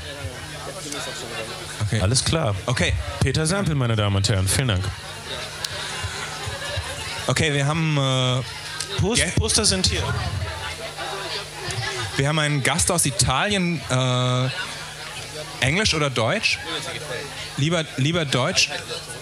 Okay. 1.88 2.02
Alles 2.02 2.24
klar. 2.26 2.56
Okay, 2.66 2.94
Peter 3.22 3.46
Sampel, 3.46 3.76
meine 3.76 3.96
Damen 3.96 4.16
und 4.16 4.28
Herren, 4.28 4.48
vielen 4.48 4.70
Dank. 4.70 4.84
okay, 7.28 7.54
wir 7.54 7.66
haben 7.68 7.98
äh, 7.98 9.00
Post, 9.00 9.22
Ja. 9.22 9.28
Poster 9.38 9.66
sind 9.66 9.86
hier. 9.88 10.02
Wir 12.18 12.28
haben 12.30 12.40
einen 12.40 12.64
Gast 12.64 12.92
aus 12.92 13.06
Italien. 13.06 13.82
Äh, 13.90 14.50
Englisch 15.62 15.94
oder 15.94 16.10
Deutsch? 16.10 16.60
Lieber, 17.58 17.86
lieber 17.98 18.26
Deutsch. 18.26 18.70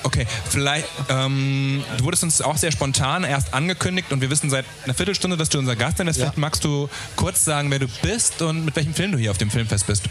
Okay, 0.03 0.25
vielleicht. 0.49 0.88
Ähm, 1.09 1.83
du 1.97 2.03
wurdest 2.03 2.23
uns 2.23 2.41
auch 2.41 2.57
sehr 2.57 2.71
spontan 2.71 3.23
erst 3.23 3.53
angekündigt 3.53 4.12
und 4.12 4.21
wir 4.21 4.29
wissen 4.29 4.49
seit 4.49 4.65
einer 4.83 4.93
Viertelstunde, 4.93 5.38
dass 5.38 5.49
du 5.49 5.59
unser 5.59 5.75
Gast 5.75 5.97
bist. 5.97 6.19
Vielleicht 6.19 6.38
magst 6.38 6.63
du 6.63 6.89
kurz 7.15 7.45
sagen, 7.45 7.71
wer 7.71 7.79
du 7.79 7.88
bist 8.01 8.41
und 8.41 8.65
mit 8.65 8.75
welchem 8.75 8.93
Film 8.93 9.12
du 9.13 9.17
hier 9.17 9.31
auf 9.31 9.38
dem 9.38 9.49
Filmfest 9.49 9.88
bist. 9.88 10.03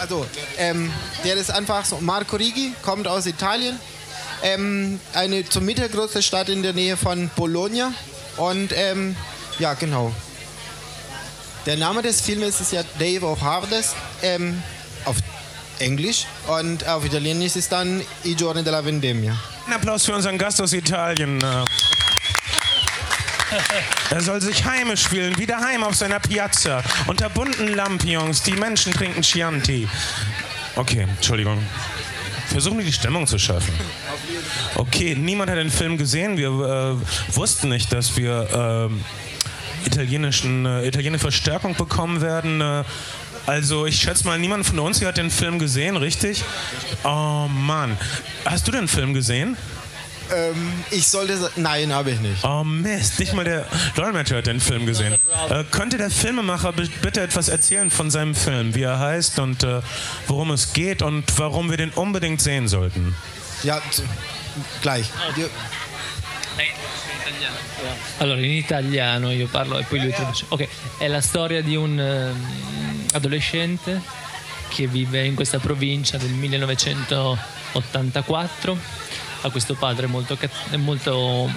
Also, 0.00 0.26
ähm, 0.58 0.90
der 1.24 1.34
ist 1.34 1.50
einfach 1.50 1.84
so. 1.84 1.98
Marco 2.00 2.36
Rigi 2.36 2.72
kommt 2.82 3.06
aus 3.06 3.26
Italien. 3.26 3.78
Ähm, 4.42 5.00
eine 5.14 5.48
zur 5.48 5.62
mittelgroße 5.62 6.22
Stadt 6.22 6.48
in 6.48 6.62
der 6.62 6.72
Nähe 6.72 6.96
von 6.96 7.30
Bologna. 7.36 7.92
Und 8.36 8.72
ähm, 8.74 9.16
ja, 9.58 9.74
genau. 9.74 10.12
Der 11.66 11.76
Name 11.76 12.02
des 12.02 12.20
Filmes 12.20 12.60
ist 12.60 12.72
ja 12.72 12.82
Dave 12.98 13.24
of 13.24 13.40
Harvest 13.40 13.94
ähm, 14.22 14.62
auf 15.04 15.16
Englisch 15.78 16.26
und 16.46 16.86
auf 16.86 17.04
Italienisch 17.04 17.56
ist 17.56 17.72
dann 17.72 18.00
I 18.24 18.34
giorni 18.34 18.62
della 18.62 18.84
vendemmia. 18.84 19.36
Ein 19.66 19.72
Applaus 19.74 20.04
für 20.04 20.14
unseren 20.14 20.38
Gast 20.38 20.60
aus 20.60 20.72
Italien. 20.72 21.40
äh. 21.40 21.64
Er 24.10 24.20
soll 24.20 24.40
sich 24.40 24.64
heimisch 24.64 25.08
fühlen, 25.08 25.36
wie 25.38 25.46
daheim 25.46 25.84
auf 25.84 25.94
seiner 25.94 26.20
Piazza, 26.20 26.82
unter 27.06 27.28
bunten 27.28 27.68
Lampions. 27.68 28.42
Die 28.42 28.52
Menschen 28.52 28.92
trinken 28.92 29.22
Chianti. 29.22 29.88
Okay, 30.76 31.02
Entschuldigung. 31.02 31.58
Versuchen 32.48 32.78
wir 32.78 32.84
die 32.84 32.92
Stimmung 32.92 33.26
zu 33.26 33.38
schaffen. 33.38 33.72
Okay, 34.74 35.14
niemand 35.14 35.50
hat 35.50 35.58
den 35.58 35.70
Film 35.70 35.96
gesehen. 35.98 36.36
Wir 36.36 36.48
äh, 36.48 37.34
wussten 37.36 37.68
nicht, 37.68 37.92
dass 37.92 38.16
wir 38.16 38.48
ähm, 38.52 39.04
italienischen, 39.86 40.66
äh, 40.66 40.86
italienische 40.86 41.22
Verstärkung 41.22 41.74
bekommen 41.74 42.20
werden. 42.20 42.60
Also 43.46 43.84
ich 43.86 43.96
schätze 44.00 44.24
mal, 44.26 44.38
niemand 44.38 44.64
von 44.66 44.78
uns 44.78 44.98
hier 44.98 45.08
hat 45.08 45.16
den 45.18 45.30
Film 45.30 45.58
gesehen, 45.58 45.96
richtig? 45.96 46.42
Oh 47.04 47.46
Mann. 47.48 47.96
Hast 48.44 48.66
du 48.66 48.72
den 48.72 48.88
Film 48.88 49.12
gesehen? 49.14 49.56
Ähm, 50.34 50.72
ich 50.90 51.06
sollte. 51.06 51.50
Nein, 51.56 51.92
habe 51.92 52.10
ich 52.12 52.20
nicht. 52.20 52.42
Oh 52.44 52.64
Mist, 52.64 53.18
nicht 53.18 53.34
mal 53.34 53.44
der 53.44 53.66
Dolmetscher 53.94 54.38
hat 54.38 54.46
den 54.46 54.58
Film 54.60 54.86
gesehen. 54.86 55.18
Äh, 55.50 55.64
könnte 55.70 55.98
der 55.98 56.10
Filmemacher 56.10 56.72
bi- 56.72 56.88
bitte 57.02 57.20
etwas 57.20 57.48
erzählen 57.50 57.90
von 57.90 58.10
seinem 58.10 58.34
Film, 58.34 58.74
wie 58.74 58.82
er 58.82 58.98
heißt 58.98 59.38
und 59.38 59.62
äh, 59.64 59.82
worum 60.26 60.50
es 60.50 60.72
geht 60.72 61.02
und 61.02 61.24
warum 61.36 61.68
wir 61.68 61.76
den 61.76 61.90
unbedingt 61.90 62.40
sehen 62.40 62.68
sollten? 62.68 63.14
Ja, 63.64 63.82
gleich. 64.80 65.10
Allora, 68.18 68.40
in 68.40 68.52
italiano 68.52 69.30
io 69.30 69.46
parlo 69.46 69.78
e 69.78 69.84
poi 69.84 70.00
lui 70.00 70.12
traduce. 70.12 70.44
Ok, 70.48 70.66
è 70.98 71.06
la 71.08 71.20
storia 71.20 71.62
di 71.62 71.76
un 71.76 71.98
ehm, 71.98 73.06
adolescente 73.12 74.00
che 74.68 74.86
vive 74.86 75.24
in 75.24 75.34
questa 75.34 75.58
provincia 75.58 76.16
del 76.16 76.30
1984. 76.30 78.78
Ha 79.42 79.50
questo 79.50 79.74
padre 79.74 80.06
molto, 80.06 80.38
molto 80.76 81.50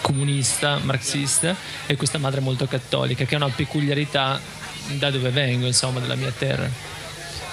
comunista, 0.00 0.78
marxista 0.82 1.54
e 1.86 1.96
questa 1.96 2.16
madre 2.18 2.40
molto 2.40 2.66
cattolica, 2.66 3.24
che 3.24 3.34
è 3.34 3.36
una 3.36 3.50
peculiarità 3.50 4.40
da 4.92 5.10
dove 5.10 5.28
vengo, 5.30 5.66
insomma, 5.66 6.00
della 6.00 6.14
mia 6.14 6.30
terra. 6.30 6.92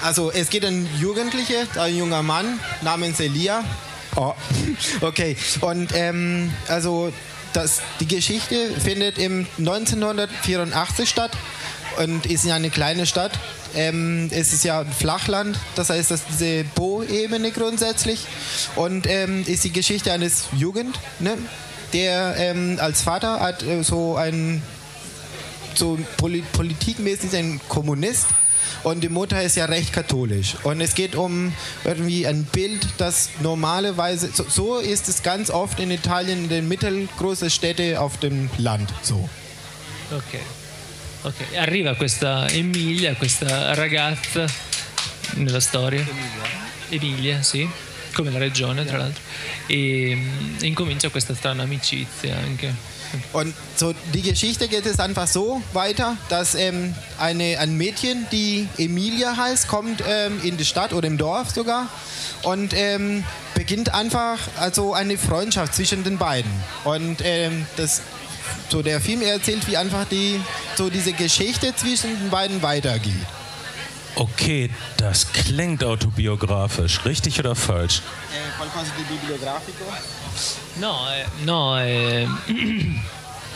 Also 0.02 0.32
es 0.32 0.50
geht 0.50 0.66
ein 0.66 0.90
Jugendlicher, 0.98 1.68
ein 1.78 1.96
junger 1.96 2.24
Mann 2.24 2.60
namens 2.82 3.20
Elia. 3.20 3.64
Oh, 4.16 4.34
okay. 5.02 5.38
Und 5.62 5.92
ähm, 5.96 6.52
also 6.68 7.12
das, 7.54 7.82
die 8.00 8.08
Geschichte 8.08 8.70
findet 8.80 9.18
im 9.18 9.48
1984 9.58 11.10
statt 11.10 11.32
und 11.98 12.26
ist 12.26 12.46
ja 12.46 12.56
eine 12.56 12.70
kleine 12.70 13.06
Stadt. 13.06 13.32
Ähm, 13.74 14.30
es 14.32 14.54
ist 14.54 14.64
ja 14.64 14.82
ein 14.82 14.92
Flachland, 14.92 15.58
das 15.76 15.90
heißt, 15.90 16.12
das 16.12 16.22
ist 16.22 16.30
diese 16.30 16.66
Bo-Ebene 16.76 17.52
grundsätzlich 17.52 18.26
und 18.76 19.08
ähm, 19.08 19.46
ist 19.48 19.64
die 19.64 19.72
Geschichte 19.72 20.12
eines 20.12 20.50
Jugend, 20.52 21.00
ne, 21.20 21.38
der 21.94 22.36
ähm, 22.38 22.78
als 22.82 23.02
Vater 23.02 23.40
hat 23.40 23.64
äh, 23.64 23.84
so 23.84 24.18
ein 24.18 24.62
so 25.74 25.98
poli 26.18 26.44
politikmäßig 26.52 27.34
ein 27.36 27.62
Kommunist 27.70 28.28
und 28.84 29.02
die 29.02 29.10
Mutter 29.10 29.42
ist 29.42 29.56
ja 29.56 29.66
recht 29.66 29.94
katholisch. 29.94 30.56
Und 30.64 30.82
es 30.82 30.96
geht 30.96 31.16
um 31.16 31.54
irgendwie 31.84 32.28
ein 32.28 32.44
Bild, 32.46 32.86
das 32.98 33.30
normalerweise, 33.42 34.30
so, 34.34 34.46
so 34.48 34.80
ist 34.80 35.10
es 35.10 35.24
ganz 35.24 35.50
oft 35.50 35.80
in 35.80 35.92
Italien, 35.92 36.44
in 36.44 36.50
den 36.50 36.68
mittelgroßen 36.68 37.50
Städten 37.50 37.98
auf 37.98 38.18
dem 38.18 38.50
Land 38.58 38.92
so. 39.02 39.30
Ok. 40.12 40.40
Ok, 41.24 41.56
arriva 41.56 41.94
questa 41.94 42.50
Emilia, 42.50 43.14
questa 43.14 43.76
ragazza 43.76 44.46
nella 45.36 45.60
storia. 45.60 46.04
Emilia, 46.90 47.44
sì, 47.44 47.70
come 48.14 48.32
la 48.32 48.40
regione 48.40 48.86
tra 48.86 48.98
l'altro. 48.98 49.22
E 49.68 50.16
mm, 50.16 50.64
incomincia 50.64 51.10
questa 51.10 51.36
strana 51.36 51.64
amicizia 51.64 52.38
anche. 52.38 52.74
Und 53.34 53.54
so 53.76 53.94
die 54.14 54.22
Geschichte 54.22 54.68
geht 54.68 54.86
es 54.86 55.00
einfach 55.00 55.28
so 55.28 55.62
weiter, 55.74 56.18
dass 56.30 56.56
ähm, 56.56 56.96
eine, 57.20 57.60
ein 57.60 57.78
Mädchen, 57.78 58.28
die 58.32 58.68
Emilia 58.78 59.36
heißt, 59.36 59.68
kommt 59.68 60.04
ähm, 60.08 60.40
in 60.44 60.58
die 60.58 60.66
Stadt 60.66 60.94
oder 60.94 61.08
im 61.08 61.18
Dorf 61.18 61.52
sogar 61.52 61.88
und 62.44 62.74
ähm, 62.74 63.24
beginnt 63.56 63.94
einfach 63.94 64.40
also 64.58 64.94
eine 64.94 65.18
Freundschaft 65.18 65.76
zwischen 65.76 66.04
den 66.04 66.18
beiden. 66.18 66.52
Und 66.84 67.18
ähm, 67.24 67.66
das, 67.78 68.02
so 68.70 68.82
der 68.82 69.00
Film 69.00 69.22
erzählt, 69.22 69.68
wie 69.68 69.78
einfach 69.78 70.06
die, 70.06 70.40
so 70.76 70.90
diese 70.90 71.14
Geschichte 71.14 71.76
zwischen 71.76 72.18
den 72.20 72.30
beiden 72.30 72.62
weitergeht. 72.62 73.14
Okay, 74.16 74.70
das 74.98 75.32
klingt 75.32 75.84
autobiografisch, 75.84 77.06
richtig 77.06 77.40
oder 77.40 77.56
falsch? 77.56 78.02
No, 80.76 81.12
eh, 81.12 81.26
no, 81.44 81.78
è, 81.80 82.26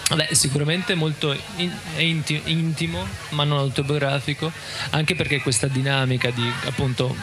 vabbè, 0.10 0.34
sicuramente 0.34 0.96
molto 0.96 1.36
in- 1.58 2.24
intimo, 2.46 3.08
ma 3.30 3.44
non 3.44 3.60
autobiografico, 3.60 4.52
anche 4.92 5.16
perché 5.16 5.42
questa 5.42 5.68
dinamica 5.68 6.30
di 6.30 6.52
appunto 6.66 7.16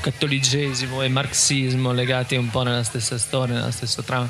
cattolicesimo 0.00 1.02
e 1.02 1.08
marxismo 1.08 1.92
legati 1.92 2.36
un 2.36 2.48
po' 2.50 2.62
nella 2.62 2.84
stessa 2.84 3.18
storia, 3.18 3.54
nella 3.56 3.70
stessa 3.70 4.02
trama, 4.02 4.28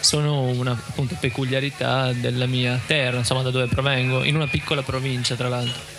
sono 0.00 0.42
una 0.44 0.72
appunto, 0.72 1.16
peculiarità 1.18 2.12
della 2.12 2.46
mia 2.46 2.78
terra, 2.86 3.18
insomma 3.18 3.42
da 3.42 3.50
dove 3.50 3.66
provengo, 3.66 4.24
in 4.24 4.34
una 4.34 4.46
piccola 4.46 4.82
provincia 4.82 5.34
tra 5.36 5.48
l'altro. 5.48 5.98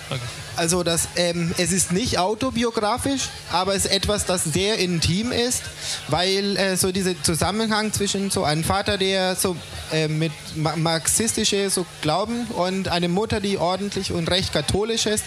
Also 0.57 0.83
das, 0.83 1.07
ähm, 1.15 1.53
es 1.57 1.71
ist 1.71 1.93
nicht 1.93 2.17
autobiografisch, 2.17 3.29
aber 3.51 3.75
es 3.75 3.85
ist 3.85 3.91
etwas, 3.91 4.25
das 4.25 4.43
sehr 4.43 4.77
intim 4.77 5.31
ist, 5.31 5.63
weil 6.09 6.57
äh, 6.57 6.75
so 6.75 6.91
dieser 6.91 7.21
Zusammenhang 7.23 7.93
zwischen 7.93 8.29
so 8.29 8.43
einem 8.43 8.63
Vater, 8.63 8.97
der 8.97 9.35
so 9.35 9.55
äh, 9.93 10.09
mit 10.09 10.33
marxistische 10.55 11.69
so 11.69 11.85
Glauben 12.01 12.45
und 12.47 12.89
eine 12.89 13.07
Mutter, 13.07 13.39
die 13.39 13.57
ordentlich 13.57 14.11
und 14.11 14.29
recht 14.29 14.51
katholisch 14.51 15.05
ist, 15.05 15.23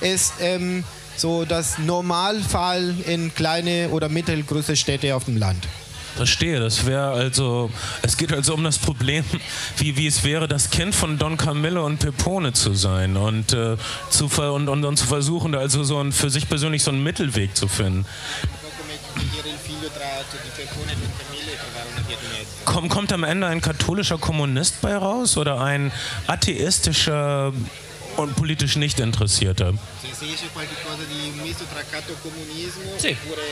ist 0.00 0.34
ähm, 0.40 0.84
so 1.16 1.44
das 1.44 1.78
Normalfall 1.78 2.94
in 3.06 3.34
kleine 3.34 3.88
oder 3.90 4.08
mittelgroße 4.08 4.76
Städte 4.76 5.16
auf 5.16 5.24
dem 5.24 5.36
Land. 5.36 5.66
Verstehe, 6.18 6.58
das 6.58 6.84
wäre 6.84 7.12
also, 7.12 7.70
es 8.02 8.16
geht 8.16 8.32
also 8.32 8.52
um 8.52 8.64
das 8.64 8.76
Problem, 8.76 9.24
wie, 9.76 9.96
wie 9.96 10.08
es 10.08 10.24
wäre, 10.24 10.48
das 10.48 10.70
Kind 10.70 10.92
von 10.92 11.16
Don 11.16 11.36
Camillo 11.36 11.86
und 11.86 11.98
Pepone 11.98 12.52
zu 12.52 12.74
sein 12.74 13.16
und, 13.16 13.52
äh, 13.52 13.76
zu, 14.10 14.24
und, 14.26 14.68
und, 14.68 14.84
und 14.84 14.96
zu 14.96 15.06
versuchen, 15.06 15.54
also 15.54 15.84
so 15.84 16.00
ein, 16.00 16.10
für 16.10 16.28
sich 16.28 16.48
persönlich 16.48 16.82
so 16.82 16.90
einen 16.90 17.04
Mittelweg 17.04 17.56
zu 17.56 17.68
finden. 17.68 18.04
Komm, 22.64 22.88
kommt 22.88 23.12
am 23.12 23.22
Ende 23.22 23.46
ein 23.46 23.60
katholischer 23.60 24.18
Kommunist 24.18 24.80
bei 24.80 24.96
raus 24.96 25.36
oder 25.36 25.60
ein 25.60 25.92
atheistischer 26.26 27.52
und 28.18 28.34
politisch 28.36 28.76
nicht 28.76 28.98
Interessierter? 28.98 29.72
Se 30.18 30.24
esce 30.24 30.48
qualche 30.52 30.74
cosa 30.82 31.04
di 31.04 31.30
misto 31.40 31.64
tra 31.64 31.82
cattocomunismo 31.82 32.96
Sì. 32.96 33.16
oppure 33.22 33.42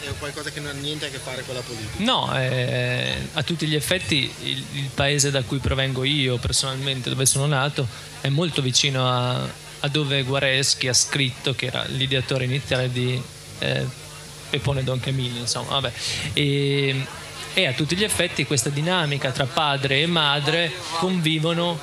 è 0.00 0.12
qualcosa 0.18 0.50
che 0.50 0.60
non 0.60 0.70
ha 0.70 0.78
niente 0.80 1.06
a 1.06 1.08
che 1.08 1.18
fare 1.18 1.42
con 1.44 1.54
la 1.54 1.60
politica. 1.60 1.92
No, 1.98 2.30
eh, 2.38 3.16
a 3.32 3.42
tutti 3.42 3.66
gli 3.66 3.74
effetti 3.74 4.32
il, 4.42 4.64
il 4.74 4.90
paese 4.94 5.30
da 5.30 5.42
cui 5.42 5.58
provengo 5.58 6.04
io 6.04 6.36
personalmente, 6.38 7.10
dove 7.10 7.26
sono 7.26 7.46
nato, 7.46 7.86
è 8.20 8.28
molto 8.28 8.62
vicino 8.62 9.08
a, 9.08 9.34
a 9.80 9.88
dove 9.88 10.22
Guareschi 10.22 10.86
ha 10.88 10.94
scritto, 10.94 11.54
che 11.54 11.66
era 11.66 11.84
l'ideatore 11.88 12.44
iniziale 12.44 12.90
di 12.90 13.20
eh, 13.58 13.84
Pepone 14.50 14.84
Don 14.84 15.00
Camillo, 15.00 15.38
insomma, 15.40 15.70
vabbè. 15.80 15.92
E, 16.34 17.06
e 17.54 17.66
a 17.66 17.72
tutti 17.72 17.96
gli 17.96 18.04
effetti 18.04 18.46
questa 18.46 18.70
dinamica 18.70 19.30
tra 19.30 19.46
padre 19.46 20.00
e 20.00 20.06
madre 20.06 20.72
convivono, 20.98 21.78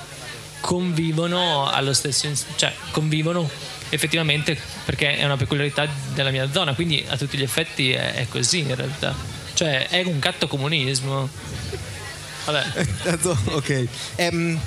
convivono 0.59 1.69
allo 1.69 1.93
stesso, 1.93 2.29
cioè 2.55 2.73
convivono 2.91 3.49
effettivamente 3.89 4.57
perché 4.85 5.17
è 5.17 5.25
una 5.25 5.37
peculiarità 5.37 5.87
della 6.13 6.29
mia 6.31 6.49
zona, 6.51 6.73
quindi 6.73 7.03
a 7.07 7.17
tutti 7.17 7.37
gli 7.37 7.43
effetti 7.43 7.91
è, 7.91 8.13
è 8.13 8.27
così 8.27 8.59
in 8.59 8.75
realtà. 8.75 9.15
Cioè 9.53 9.87
è 9.87 10.03
un 10.03 10.19
catto 10.19 10.47
comunismo. 10.47 11.29
Vabbè. 12.45 12.87
Also, 13.09 13.37
okay. 13.51 13.87
Ähm, 14.17 14.59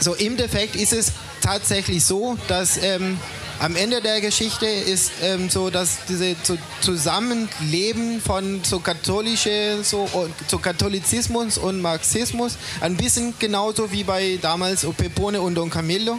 so 0.00 0.14
im 0.16 0.36
Defekt 0.36 0.74
ist 0.74 0.92
es 0.92 1.12
tatsächlich 1.40 2.04
so, 2.04 2.36
dass 2.48 2.78
ähm, 2.82 3.18
am 3.60 3.76
Ende 3.76 4.00
der 4.00 4.20
Geschichte 4.20 4.66
ist 4.66 5.12
ähm, 5.22 5.48
so, 5.50 5.70
dass 5.70 5.98
diese 6.08 6.34
so 6.42 6.56
Zusammenleben 6.80 8.20
von 8.20 8.62
so 8.64 8.80
katholische, 8.80 9.78
so, 9.82 10.08
so 10.48 10.58
Katholizismus 10.58 11.58
und 11.58 11.80
Marxismus 11.80 12.56
ein 12.80 12.96
bisschen 12.96 13.34
genauso 13.38 13.92
wie 13.92 14.02
bei 14.02 14.38
damals 14.40 14.86
Pepone 14.96 15.40
und 15.40 15.54
Don 15.54 15.70
Camillo. 15.70 16.18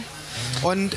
Und 0.62 0.96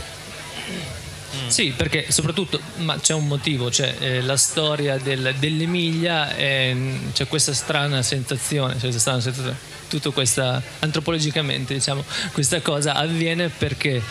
Sì, 1.49 1.73
perché 1.75 2.05
soprattutto 2.09 2.59
ma 2.77 2.97
c'è 2.97 3.13
un 3.13 3.27
motivo, 3.27 3.69
cioè 3.69 3.93
eh, 3.99 4.21
la 4.21 4.37
storia 4.37 4.97
del- 4.97 5.35
dell'Emilia, 5.37 6.33
è- 6.33 6.73
c'è 7.13 7.27
questa 7.27 7.53
strana 7.53 8.01
sensazione, 8.01 8.79
cioè 8.79 8.91
strana 8.93 9.19
sensazione, 9.19 9.57
tutto 9.89 10.11
questa, 10.13 10.61
antropologicamente 10.79 11.73
diciamo, 11.73 12.03
questa 12.31 12.61
cosa 12.61 12.93
avviene 12.95 13.49
perché 13.49 14.01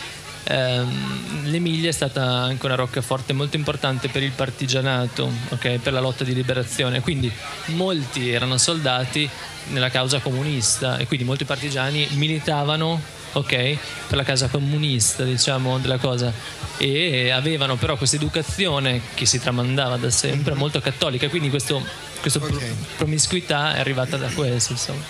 ehm, 0.44 1.46
l'Emilia 1.50 1.88
è 1.88 1.92
stata 1.92 2.22
anche 2.22 2.64
una 2.66 2.74
roccaforte 2.74 3.32
molto 3.32 3.56
importante 3.56 4.08
per 4.08 4.22
il 4.22 4.32
partigianato, 4.32 5.30
ok, 5.50 5.78
per 5.78 5.92
la 5.92 6.00
lotta 6.00 6.24
di 6.24 6.34
liberazione, 6.34 7.00
quindi 7.00 7.30
molti 7.66 8.30
erano 8.30 8.56
soldati 8.58 9.28
nella 9.68 9.90
causa 9.90 10.20
comunista 10.20 10.98
e 10.98 11.06
quindi 11.06 11.24
molti 11.24 11.44
partigiani 11.44 12.06
militavano 12.12 13.00
ok, 13.34 13.76
per 14.08 14.16
la 14.16 14.22
casa 14.22 14.48
comunista, 14.48 15.24
diciamo, 15.24 15.78
della 15.78 15.98
cosa. 15.98 16.32
E 16.76 17.30
avevano 17.30 17.76
però 17.76 17.96
questa 17.96 18.16
educazione 18.16 19.00
che 19.14 19.26
si 19.26 19.38
tramandava 19.38 19.96
da 19.96 20.10
sempre, 20.10 20.54
molto 20.54 20.80
cattolica, 20.80 21.28
quindi 21.28 21.50
questo, 21.50 21.84
questa 22.20 22.38
pro- 22.38 22.58
promiscuità 22.96 23.74
è 23.74 23.80
arrivata 23.80 24.16
da 24.16 24.28
questo, 24.28 24.72
insomma. 24.72 25.02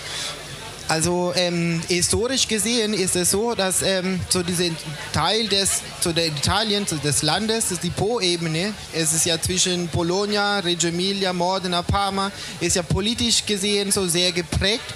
Also 0.87 1.33
ähm, 1.35 1.81
historisch 1.87 2.47
gesehen 2.47 2.93
ist 2.93 3.15
es 3.15 3.31
so, 3.31 3.55
dass 3.55 3.81
ähm, 3.81 4.19
so 4.29 4.43
dieser 4.43 4.69
Teil 5.13 5.47
des 5.47 5.81
so 5.99 6.11
der 6.11 6.27
Italien, 6.27 6.85
so 6.85 6.95
des 6.97 7.23
Landes, 7.23 7.65
die 7.81 7.89
Po-Ebene, 7.89 8.71
es 8.93 9.11
ist 9.13 9.25
ja 9.25 9.41
zwischen 9.41 9.87
Bologna, 9.87 10.59
Reggio 10.59 10.89
Emilia, 10.89 11.33
Modena, 11.33 11.81
Parma, 11.81 12.31
ist 12.59 12.75
ja 12.75 12.83
politisch 12.83 13.47
gesehen 13.47 13.91
so 13.91 14.07
sehr 14.07 14.31
geprägt 14.31 14.93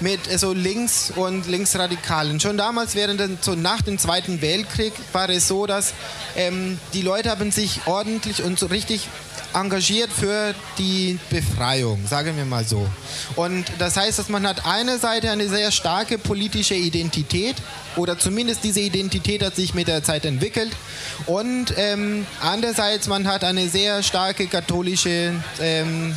mit 0.00 0.28
äh, 0.28 0.38
so 0.38 0.52
links 0.52 1.12
und 1.14 1.46
linksradikalen. 1.46 2.40
Schon 2.40 2.56
damals 2.56 2.96
während 2.96 3.20
den, 3.20 3.38
so 3.40 3.54
nach 3.54 3.82
dem 3.82 3.98
Zweiten 3.98 4.40
Weltkrieg 4.42 4.92
war 5.12 5.28
es 5.28 5.46
so, 5.46 5.66
dass 5.66 5.92
ähm, 6.36 6.78
die 6.94 7.02
Leute 7.02 7.30
haben 7.30 7.52
sich 7.52 7.80
ordentlich 7.86 8.42
und 8.42 8.58
so 8.58 8.66
richtig 8.66 9.08
engagiert 9.58 10.10
für 10.12 10.54
die 10.78 11.18
Befreiung, 11.30 12.06
sagen 12.06 12.36
wir 12.36 12.44
mal 12.44 12.64
so. 12.64 12.88
Und 13.36 13.64
das 13.78 13.96
heißt, 13.96 14.18
dass 14.18 14.28
man 14.28 14.46
hat 14.46 14.64
eine 14.66 14.98
Seite 14.98 15.30
eine 15.30 15.48
sehr 15.48 15.70
starke 15.72 16.18
politische 16.18 16.74
Identität 16.74 17.56
oder 17.96 18.18
zumindest 18.18 18.64
diese 18.64 18.80
Identität 18.80 19.42
hat 19.42 19.56
sich 19.56 19.74
mit 19.74 19.88
der 19.88 20.02
Zeit 20.02 20.24
entwickelt 20.24 20.72
und 21.26 21.74
ähm, 21.76 22.26
andererseits 22.40 23.06
man 23.08 23.26
hat 23.26 23.44
eine 23.44 23.68
sehr 23.68 24.02
starke 24.02 24.46
katholische 24.46 25.34
ähm, 25.60 26.14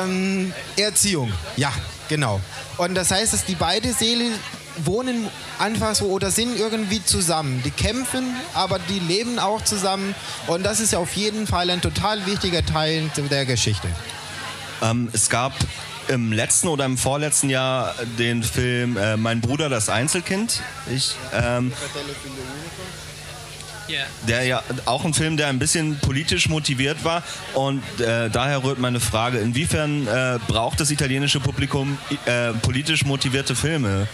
ähm, 0.00 0.52
Erziehung. 0.76 1.32
Ja, 1.56 1.72
genau. 2.08 2.40
Und 2.76 2.94
das 2.94 3.10
heißt, 3.10 3.32
dass 3.32 3.44
die 3.44 3.54
beide 3.54 3.92
Seelen 3.92 4.32
wohnen 4.78 5.28
einfach 5.58 5.94
so 5.94 6.06
oder 6.06 6.30
sind 6.30 6.58
irgendwie 6.58 7.04
zusammen. 7.04 7.62
Die 7.64 7.70
kämpfen, 7.70 8.34
aber 8.54 8.78
die 8.78 8.98
leben 8.98 9.38
auch 9.38 9.62
zusammen. 9.62 10.14
Und 10.46 10.64
das 10.64 10.80
ist 10.80 10.94
auf 10.94 11.14
jeden 11.14 11.46
Fall 11.46 11.70
ein 11.70 11.80
total 11.80 12.26
wichtiger 12.26 12.64
Teil 12.64 13.10
der 13.30 13.46
Geschichte. 13.46 13.88
Ähm, 14.82 15.08
es 15.12 15.30
gab 15.30 15.52
im 16.08 16.32
letzten 16.32 16.68
oder 16.68 16.84
im 16.84 16.98
vorletzten 16.98 17.48
Jahr 17.48 17.94
den 18.18 18.42
Film 18.42 18.96
äh, 18.96 19.16
Mein 19.16 19.40
Bruder, 19.40 19.68
das 19.68 19.88
Einzelkind. 19.88 20.60
Ich, 20.90 21.14
ähm, 21.32 21.72
der 24.26 24.44
ja 24.44 24.62
auch 24.86 25.04
ein 25.04 25.14
Film, 25.14 25.36
der 25.36 25.48
ein 25.48 25.58
bisschen 25.58 25.98
politisch 25.98 26.48
motiviert 26.48 27.04
war. 27.04 27.22
Und 27.54 27.82
äh, 28.00 28.30
daher 28.30 28.64
rührt 28.64 28.78
meine 28.78 29.00
Frage, 29.00 29.38
inwiefern 29.38 30.06
äh, 30.06 30.38
braucht 30.46 30.80
das 30.80 30.90
italienische 30.90 31.40
Publikum 31.40 31.98
äh, 32.26 32.52
politisch 32.54 33.04
motivierte 33.04 33.54
Filme? 33.54 34.08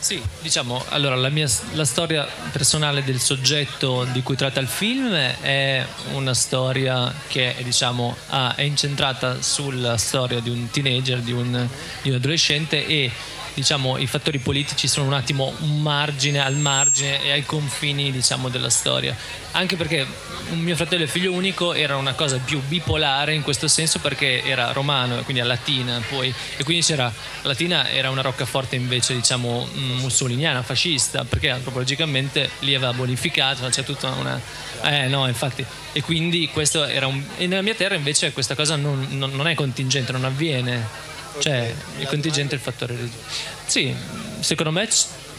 Sì, 0.00 0.22
diciamo, 0.40 0.82
allora 0.90 1.16
la, 1.16 1.28
mia, 1.28 1.48
la 1.72 1.84
storia 1.84 2.26
personale 2.52 3.02
del 3.02 3.18
soggetto 3.18 4.04
di 4.12 4.22
cui 4.22 4.36
tratta 4.36 4.60
il 4.60 4.68
film 4.68 5.12
è 5.12 5.84
una 6.12 6.34
storia 6.34 7.12
che 7.26 7.54
diciamo, 7.62 8.16
ha- 8.28 8.54
è 8.54 8.62
incentrata 8.62 9.42
sulla 9.42 9.96
storia 9.96 10.38
di 10.40 10.50
un 10.50 10.70
teenager, 10.70 11.18
di 11.18 11.32
un, 11.32 11.68
di 12.02 12.10
un 12.10 12.14
adolescente 12.14 12.86
e 12.86 13.10
diciamo, 13.58 13.98
i 13.98 14.06
fattori 14.06 14.38
politici 14.38 14.86
sono 14.88 15.06
un 15.06 15.12
attimo 15.12 15.52
un 15.60 15.82
margine 15.82 16.40
al 16.40 16.56
margine 16.56 17.22
e 17.22 17.32
ai 17.32 17.44
confini 17.44 18.10
diciamo, 18.10 18.48
della 18.48 18.70
storia. 18.70 19.16
Anche 19.52 19.76
perché 19.76 20.06
mio 20.50 20.76
fratello 20.76 21.04
e 21.04 21.06
figlio 21.06 21.32
unico 21.32 21.74
era 21.74 21.96
una 21.96 22.14
cosa 22.14 22.38
più 22.38 22.60
bipolare 22.60 23.34
in 23.34 23.42
questo 23.42 23.68
senso 23.68 23.98
perché 23.98 24.42
era 24.44 24.72
romano, 24.72 25.22
quindi 25.22 25.42
a 25.42 25.44
latina 25.44 26.00
poi, 26.08 26.32
e 26.56 26.64
quindi 26.64 26.84
c'era 26.84 27.12
latina 27.42 27.88
era 27.90 28.10
una 28.10 28.22
roccaforte 28.22 28.76
invece 28.76 29.14
diciamo 29.14 29.68
mm, 29.72 29.98
mussoliniana, 29.98 30.62
fascista, 30.62 31.24
perché 31.24 31.50
antropologicamente 31.50 32.50
li 32.60 32.74
aveva 32.74 32.92
bonificato, 32.92 33.66
c'è 33.68 33.84
tutta 33.84 34.10
una... 34.10 34.40
Eh 34.82 35.08
no, 35.08 35.26
infatti. 35.26 35.64
E 35.92 36.02
quindi 36.02 36.48
questo 36.52 36.84
era 36.84 37.06
un... 37.06 37.22
E 37.36 37.46
nella 37.46 37.62
mia 37.62 37.74
terra 37.74 37.94
invece 37.94 38.32
questa 38.32 38.54
cosa 38.54 38.76
non, 38.76 39.06
non- 39.10 39.32
non 39.32 39.48
è 39.48 39.54
contingente, 39.54 40.12
non 40.12 40.24
avviene. 40.24 41.07
Cioè, 41.38 41.74
il 41.98 42.06
contingente 42.06 42.54
è 42.54 42.58
il 42.58 42.62
fattore 42.62 42.94
religioso. 42.94 43.22
Sì, 43.66 43.94
secondo 44.40 44.72
me, 44.72 44.88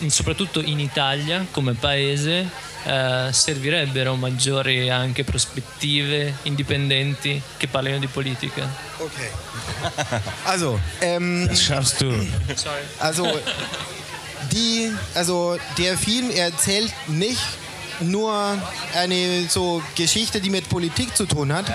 soprattutto 0.07 0.61
in 0.61 0.79
Italia 0.79 1.45
come 1.51 1.73
paese, 1.73 2.47
eh, 2.83 3.27
servirebbero 3.31 4.15
maggiori 4.15 4.89
anche 4.89 5.23
prospettive 5.23 6.35
indipendenti 6.43 7.41
che 7.57 7.67
parlino 7.67 7.99
di 7.99 8.07
politica. 8.07 8.67
Okay. 8.97 9.29
Also, 10.43 10.79
ähm, 10.99 11.47
Das 11.47 11.61
schaffst 11.61 12.01
du. 12.01 12.11
Sorry. 12.55 12.81
Also, 12.99 13.25
die, 14.51 14.91
also 15.13 15.57
der 15.77 15.97
Film 15.97 16.31
erzählt 16.31 16.93
nicht 17.07 17.39
nur 18.01 18.57
eine 18.95 19.47
so 19.49 19.81
Geschichte, 19.95 20.41
die 20.41 20.49
mit 20.49 20.69
Politik 20.69 21.15
zu 21.15 21.25
tun 21.25 21.53
hat. 21.53 21.65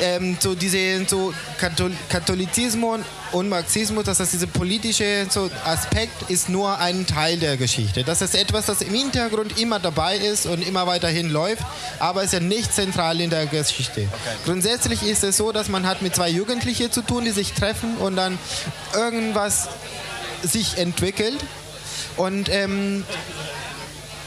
Ähm, 0.00 0.36
so 0.40 0.54
diese 0.54 1.04
so 1.06 1.32
Kathol 1.58 1.92
Katholizismus 2.08 3.00
und 3.32 3.48
Marxismus, 3.48 4.04
das 4.04 4.20
heißt 4.20 4.32
dieser 4.32 4.46
politische 4.46 5.26
so 5.30 5.50
Aspekt 5.64 6.30
ist 6.30 6.48
nur 6.48 6.78
ein 6.78 7.06
Teil 7.06 7.38
der 7.38 7.56
Geschichte. 7.56 8.02
Das 8.02 8.20
ist 8.20 8.34
etwas, 8.34 8.66
das 8.66 8.82
im 8.82 8.92
Hintergrund 8.92 9.58
immer 9.58 9.78
dabei 9.78 10.16
ist 10.16 10.46
und 10.46 10.66
immer 10.66 10.86
weiterhin 10.86 11.30
läuft, 11.30 11.62
aber 11.98 12.24
ist 12.24 12.32
ja 12.32 12.40
nicht 12.40 12.74
zentral 12.74 13.20
in 13.20 13.30
der 13.30 13.46
Geschichte. 13.46 14.02
Okay. 14.02 14.36
Grundsätzlich 14.44 15.02
ist 15.02 15.22
es 15.24 15.36
so, 15.36 15.52
dass 15.52 15.68
man 15.68 15.86
hat 15.86 16.02
mit 16.02 16.14
zwei 16.14 16.28
Jugendlichen 16.28 16.90
zu 16.90 17.02
tun, 17.02 17.24
die 17.24 17.30
sich 17.30 17.52
treffen 17.52 17.96
und 17.98 18.16
dann 18.16 18.38
irgendwas 18.94 19.68
sich 20.42 20.78
entwickelt. 20.78 21.38
Und 22.16 22.48
ähm, 22.48 23.04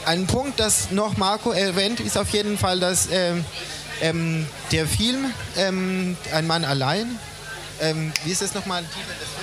ein 0.08 0.26
Punkt, 0.26 0.58
das 0.58 0.90
noch 0.90 1.16
Marco 1.16 1.52
erwähnt, 1.52 2.00
ist 2.00 2.16
auf 2.16 2.30
jeden 2.30 2.56
Fall, 2.56 2.80
dass 2.80 3.08
ähm, 3.12 3.44
ähm, 4.00 4.46
der 4.72 4.86
Film 4.86 5.26
ähm, 5.56 6.16
Ein 6.32 6.46
Mann 6.46 6.64
allein, 6.64 7.18
ähm, 7.80 8.12
wie 8.24 8.32
ist 8.32 8.42
das 8.42 8.54
nochmal? 8.54 8.84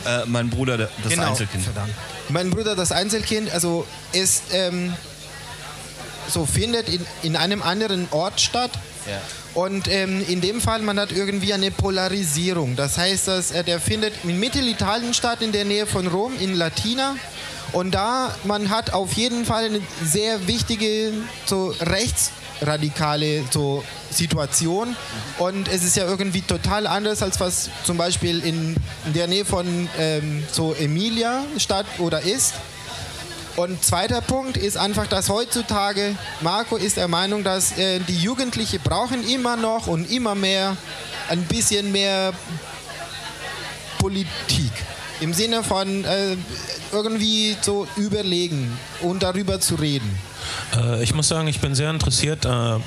Äh, 0.05 0.26
mein 0.26 0.49
Bruder, 0.49 0.78
das 0.78 0.89
genau, 1.07 1.30
Einzelkind. 1.30 1.63
Verdammt. 1.63 1.93
Mein 2.30 2.49
Bruder, 2.49 2.76
das 2.76 2.91
Einzelkind, 2.91 3.51
also 3.51 3.86
ist 4.11 4.43
ähm, 4.51 4.93
so 6.28 6.45
findet 6.45 6.89
in, 6.89 7.05
in 7.22 7.36
einem 7.36 7.61
anderen 7.61 8.07
Ort 8.11 8.41
statt. 8.41 8.72
Ja. 9.07 9.22
Und 9.53 9.88
ähm, 9.88 10.26
in 10.28 10.41
dem 10.41 10.59
Fall, 10.59 10.82
man 10.82 10.99
hat 10.99 11.11
irgendwie 11.11 11.53
eine 11.53 11.72
Polarisierung. 11.72 12.76
Das 12.76 12.97
heißt, 12.97 13.28
dass, 13.28 13.51
äh, 13.51 13.63
der 13.63 13.80
findet 13.80 14.13
in 14.24 14.39
Mittelitalien 14.39 15.13
statt, 15.13 15.41
in 15.41 15.51
der 15.51 15.63
Nähe 15.63 15.86
von 15.86 16.07
Rom, 16.07 16.34
in 16.39 16.55
Latina. 16.55 17.16
Und 17.76 17.91
da, 17.91 18.34
man 18.45 18.69
hat 18.69 18.93
auf 18.93 19.11
jeden 19.15 19.43
Fall 19.43 19.65
eine 19.65 19.82
sehr 20.01 20.47
wichtige 20.47 21.11
so 21.45 21.76
rechtsradikale 21.82 23.43
so 23.51 23.84
Situation. 24.09 24.95
Und 25.39 25.67
es 25.67 25.84
ist 25.84 25.97
ja 25.97 26.05
irgendwie 26.05 26.41
total 26.41 26.88
anders, 26.88 27.21
als 27.21 27.38
was 27.41 27.69
zum 27.84 27.97
Beispiel 27.97 28.39
in, 28.45 28.78
in 29.05 29.13
der 29.13 29.28
Nähe 29.28 29.43
von 29.43 29.89
ähm, 29.99 30.45
so 30.49 30.73
Emilia 30.73 31.43
statt 31.57 31.86
oder 31.99 32.21
ist. 32.21 32.53
Und 33.57 33.84
zweiter 33.84 34.21
Punkt 34.21 34.55
ist 34.55 34.78
einfach, 34.78 35.07
dass 35.07 35.28
heutzutage, 35.28 36.15
Marco 36.39 36.78
ist 36.78 36.95
der 36.95 37.09
Meinung, 37.09 37.43
dass 37.43 37.78
äh, 37.78 37.99
die 37.99 38.17
Jugendlichen 38.17 38.80
brauchen 38.86 39.28
immer 39.28 39.57
noch 39.57 39.88
und 39.88 40.09
immer 40.09 40.34
mehr 40.34 40.78
ein 41.28 41.43
bisschen 41.43 41.91
mehr 41.91 42.32
Politik. 43.97 44.71
Im 45.22 45.34
Sinne 45.34 45.63
von 45.63 46.03
äh, 46.03 46.36
irgendwie 46.91 47.55
so 47.61 47.88
überlegen 47.95 48.78
und 49.01 49.24
darüber 49.24 49.59
zu 49.59 49.76
reden. 49.76 50.09
Äh, 50.76 51.03
ich 51.03 51.13
muss 51.13 51.28
sagen, 51.28 51.47
ich 51.47 51.59
bin 51.59 51.74
sehr 51.74 51.89
interessiert 51.89 52.45
äh, 52.45 52.80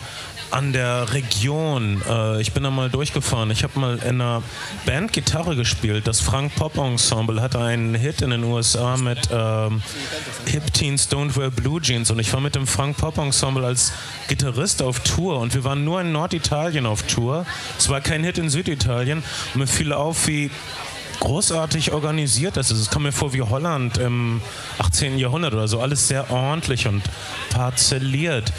an 0.50 0.72
der 0.72 1.12
Region. 1.12 2.02
Äh, 2.08 2.40
ich 2.40 2.52
bin 2.52 2.62
da 2.62 2.70
mal 2.70 2.90
durchgefahren. 2.90 3.50
Ich 3.50 3.62
habe 3.64 3.78
mal 3.78 3.98
in 3.98 4.20
einer 4.20 4.42
Band 4.86 5.12
Gitarre 5.12 5.56
gespielt. 5.56 6.06
Das 6.06 6.20
Frank 6.20 6.54
Pop 6.56 6.76
Ensemble 6.76 7.40
hatte 7.40 7.60
einen 7.60 7.94
Hit 7.94 8.22
in 8.22 8.30
den 8.30 8.44
USA 8.44 8.96
mit 8.96 9.28
ähm, 9.30 9.82
Hip 10.46 10.72
Teens 10.72 11.08
Don't 11.10 11.36
Wear 11.36 11.50
Blue 11.50 11.80
Jeans. 11.80 12.10
Und 12.10 12.18
ich 12.18 12.32
war 12.32 12.40
mit 12.40 12.54
dem 12.54 12.66
Frank 12.66 12.96
Pop 12.96 13.18
Ensemble 13.18 13.64
als 13.64 13.92
Gitarrist 14.28 14.82
auf 14.82 15.00
Tour. 15.00 15.38
Und 15.38 15.54
wir 15.54 15.64
waren 15.64 15.84
nur 15.84 16.00
in 16.00 16.12
Norditalien 16.12 16.86
auf 16.86 17.02
Tour. 17.02 17.46
Es 17.78 17.88
war 17.88 18.00
kein 18.00 18.24
Hit 18.24 18.38
in 18.38 18.50
Süditalien. 18.50 19.22
Und 19.54 19.60
mir 19.60 19.66
fiel 19.66 19.92
auf, 19.92 20.26
wie 20.26 20.50
großartig 21.20 21.92
organisiert 21.92 22.56
ist. 22.56 22.70
Es 22.70 22.90
kam 22.90 23.02
mir 23.02 23.12
vor 23.12 23.32
wie 23.32 23.42
Holland 23.42 23.98
im 23.98 24.40
18. 24.78 25.18
Jahrhundert 25.18 25.54
oder 25.54 25.68
so. 25.68 25.80
Alles 25.80 26.08
sehr 26.08 26.30
ordentlich 26.30 26.86
und 26.86 27.02
parzelliert. 27.50 28.52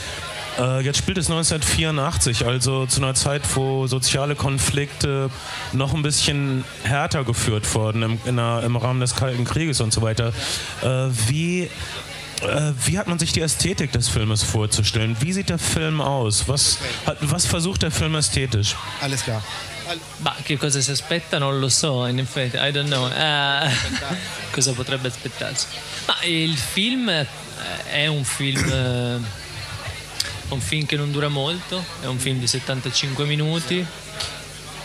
Äh, 0.60 0.82
jetzt 0.82 0.98
spielt 0.98 1.18
es 1.18 1.30
1984, 1.30 2.46
also 2.46 2.86
zu 2.86 3.02
einer 3.02 3.14
Zeit, 3.14 3.44
wo 3.56 3.88
soziale 3.88 4.36
Konflikte 4.36 5.30
noch 5.72 5.94
ein 5.94 6.02
bisschen 6.02 6.66
härter 6.84 7.24
geführt 7.24 7.74
wurden 7.76 8.20
im, 8.26 8.36
der, 8.36 8.64
im 8.64 8.76
Rahmen 8.76 9.00
des 9.00 9.16
Kalten 9.16 9.46
Krieges 9.46 9.80
und 9.80 9.94
so 9.94 10.02
weiter. 10.02 10.34
Äh, 10.82 11.10
wie 11.28 11.70
äh, 12.42 12.72
wie 12.86 12.98
hat 12.98 13.08
man 13.08 13.20
sich 13.20 13.34
die 13.34 13.42
Ästhetik 13.42 13.92
des 13.92 14.08
Filmes 14.08 14.44
vorzustellen? 14.44 15.18
Wie 15.20 15.34
sieht 15.34 15.50
der 15.50 15.60
Film 15.60 16.00
aus? 16.00 16.48
Was, 16.48 16.78
was 17.22 17.46
versucht 17.46 17.82
der 17.82 17.92
Film 17.92 18.16
ästhetisch? 18.16 18.76
Alles 19.02 19.24
klar. 19.24 19.44
Ma 20.18 20.36
che 20.44 20.58
cosa 20.58 20.82
si 20.82 20.92
aspetta 20.92 21.38
non 21.38 21.60
lo 21.60 21.70
so, 21.70 22.06
in 22.06 22.20
effetti, 22.20 22.58
I 22.58 22.72
don't 22.72 22.88
know. 22.88 23.08
Uh, 23.08 23.70
cosa 24.52 24.74
potrebbe 24.74 25.08
aspettarsi? 25.08 25.68
Ma 26.06 26.18
il 26.24 26.58
film 26.58 27.26
è 27.90 28.08
un 28.08 28.24
film 28.24 28.70
È 30.50 30.54
un 30.54 30.62
film 30.62 30.86
che 30.86 30.96
non 30.96 31.12
dura 31.12 31.28
molto, 31.28 31.84
è 32.02 32.06
un 32.06 32.18
film 32.18 32.40
di 32.40 32.48
75 32.48 33.26
minuti. 33.26 33.86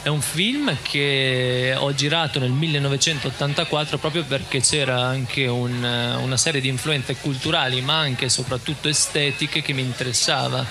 È 0.02 0.08
un 0.08 0.20
film 0.20 0.76
che 0.82 1.74
ho 1.74 1.94
girato 1.94 2.38
nel 2.38 2.50
1984 2.50 3.96
proprio 3.96 4.22
perché 4.24 4.60
c'era 4.60 5.00
anche 5.00 5.46
un, 5.46 5.82
una 5.82 6.36
serie 6.36 6.60
di 6.60 6.68
influenze 6.68 7.16
culturali 7.16 7.80
ma 7.80 8.00
anche 8.00 8.26
e 8.26 8.28
soprattutto 8.28 8.88
estetiche 8.88 9.62
che 9.62 9.72
mi 9.72 9.80
interessava. 9.80 10.62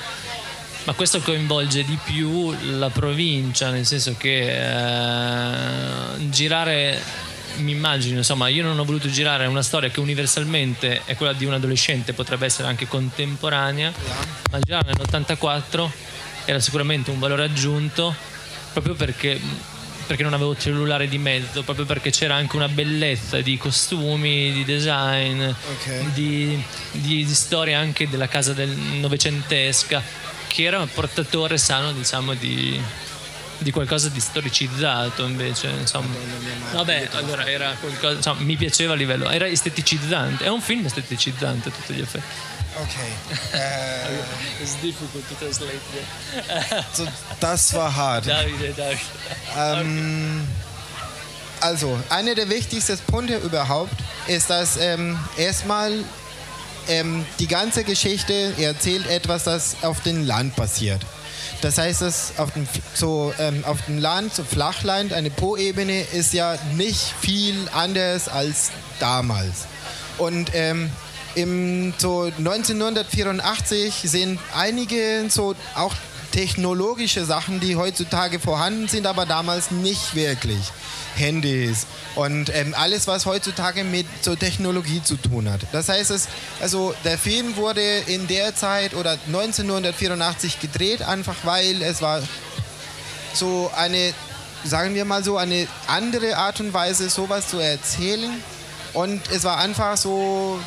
Ma 0.85 0.93
questo 0.93 1.19
coinvolge 1.21 1.85
di 1.85 1.97
più 2.03 2.53
la 2.77 2.89
provincia, 2.89 3.69
nel 3.69 3.85
senso 3.85 4.15
che 4.17 4.51
eh, 4.51 6.29
girare 6.29 7.01
mi 7.57 7.71
immagino, 7.71 8.17
insomma, 8.17 8.47
io 8.47 8.63
non 8.63 8.77
ho 8.79 8.83
voluto 8.83 9.09
girare 9.09 9.45
una 9.45 9.61
storia 9.61 9.89
che 9.89 9.99
universalmente 9.99 11.01
è 11.05 11.15
quella 11.15 11.33
di 11.33 11.45
un 11.45 11.53
adolescente, 11.53 12.13
potrebbe 12.13 12.45
essere 12.45 12.67
anche 12.67 12.87
contemporanea, 12.87 13.93
ma 14.51 14.59
girare 14.59 14.91
nell'84 14.93 15.89
era 16.45 16.59
sicuramente 16.59 17.11
un 17.11 17.19
valore 17.19 17.43
aggiunto 17.43 18.13
proprio 18.73 18.95
perché, 18.95 19.39
perché 20.07 20.23
non 20.23 20.33
avevo 20.33 20.57
cellulare 20.57 21.07
di 21.07 21.17
mezzo, 21.17 21.63
proprio 21.63 21.85
perché 21.85 22.09
c'era 22.09 22.35
anche 22.35 22.55
una 22.55 22.67
bellezza 22.67 23.39
di 23.41 23.55
costumi, 23.57 24.51
di 24.51 24.65
design, 24.65 25.41
okay. 25.43 26.11
di, 26.11 26.61
di, 26.91 27.23
di 27.23 27.33
storia 27.33 27.79
anche 27.79 28.09
della 28.09 28.27
casa 28.27 28.53
del 28.53 28.69
novecentesca, 28.69 30.01
che 30.53 30.65
era 30.65 30.79
un 30.79 30.87
portatore 30.87 31.57
sano, 31.57 31.91
diciamo, 31.93 32.35
di, 32.35 32.79
di 33.57 33.71
qualcosa 33.71 34.09
di 34.09 34.19
storicizzato 34.19 35.25
invece 35.25 35.69
insomma. 35.69 36.13
Vabbè 36.73 37.09
allora 37.13 37.47
era 37.49 37.75
qualcosa 37.79 38.17
insomma, 38.17 38.41
mi 38.41 38.55
piaceva 38.55 38.93
a 38.93 38.95
livello 38.95 39.29
era 39.31 39.47
esteticizzante 39.47 40.43
è 40.43 40.49
un 40.49 40.61
film 40.61 40.85
esteticizzante 40.85 41.69
a 41.69 41.71
tutti 41.71 41.93
gli 41.95 42.01
effetti. 42.01 42.25
Ok 42.75 42.95
uh, 43.53 44.61
it's 44.61 44.75
difficult 44.79 45.27
to 45.27 45.35
translate 45.39 45.79
so, 46.91 47.07
das 47.39 47.71
war 47.73 47.89
hart. 47.89 48.25
Davide, 48.25 48.73
Davide. 48.73 49.01
Ähm, 49.55 50.47
also 51.61 51.99
einer 52.09 52.35
der 52.35 52.47
wichtigsten 52.49 52.99
Punkte 53.07 53.37
überhaupt 53.37 53.95
ist 54.27 54.51
dass 54.51 54.77
ähm, 54.77 55.17
erstmal 55.35 56.03
ähm, 56.89 57.25
die 57.39 57.47
ganze 57.47 57.83
Geschichte 57.83 58.53
erzählt 58.59 59.07
etwas 59.07 59.43
das 59.43 59.77
auf 59.83 60.01
dem 60.01 60.25
Land 60.25 60.55
passiert 60.55 61.01
das 61.63 61.77
heißt, 61.77 62.01
dass 62.01 62.33
auf 62.37 62.51
dem, 62.51 62.67
so, 62.93 63.33
ähm, 63.39 63.63
auf 63.65 63.85
dem 63.85 63.97
Land, 63.97 64.33
so 64.33 64.43
Flachland, 64.43 65.13
eine 65.13 65.29
Po-Ebene 65.29 66.01
ist 66.01 66.33
ja 66.33 66.57
nicht 66.73 67.13
viel 67.21 67.55
anders 67.73 68.27
als 68.27 68.71
damals. 68.99 69.65
Und 70.17 70.51
ähm, 70.53 70.91
im 71.35 71.93
so 71.97 72.23
1984 72.37 73.93
sind 74.03 74.39
einige 74.53 75.25
so 75.29 75.55
auch 75.75 75.95
technologische 76.33 77.23
Sachen, 77.23 77.61
die 77.61 77.77
heutzutage 77.77 78.41
vorhanden 78.41 78.89
sind, 78.89 79.07
aber 79.07 79.25
damals 79.25 79.71
nicht 79.71 80.15
wirklich. 80.15 80.73
Handys 81.15 81.85
und 82.15 82.51
ähm, 82.53 82.75
alles, 82.77 83.07
was 83.07 83.25
heutzutage 83.25 83.83
mit 83.83 84.05
so 84.21 84.35
Technologie 84.35 85.01
zu 85.03 85.15
tun 85.15 85.49
hat. 85.49 85.61
Das 85.71 85.89
heißt, 85.89 86.11
es, 86.11 86.27
also 86.61 86.93
der 87.03 87.17
Film 87.17 87.55
wurde 87.55 87.81
in 88.07 88.27
der 88.27 88.55
Zeit 88.55 88.93
oder 88.93 89.17
1984 89.27 90.59
gedreht, 90.59 91.01
einfach 91.01 91.35
weil 91.43 91.81
es 91.81 92.01
war 92.01 92.21
so 93.33 93.71
eine, 93.75 94.13
sagen 94.63 94.95
wir 94.95 95.05
mal 95.05 95.23
so, 95.23 95.37
eine 95.37 95.67
andere 95.87 96.37
Art 96.37 96.59
und 96.59 96.73
Weise, 96.73 97.09
sowas 97.09 97.49
zu 97.49 97.59
erzählen. 97.59 98.31
Und 98.93 99.21
es 99.31 99.43
war 99.43 99.57
einfach 99.57 99.97
so 99.97 100.59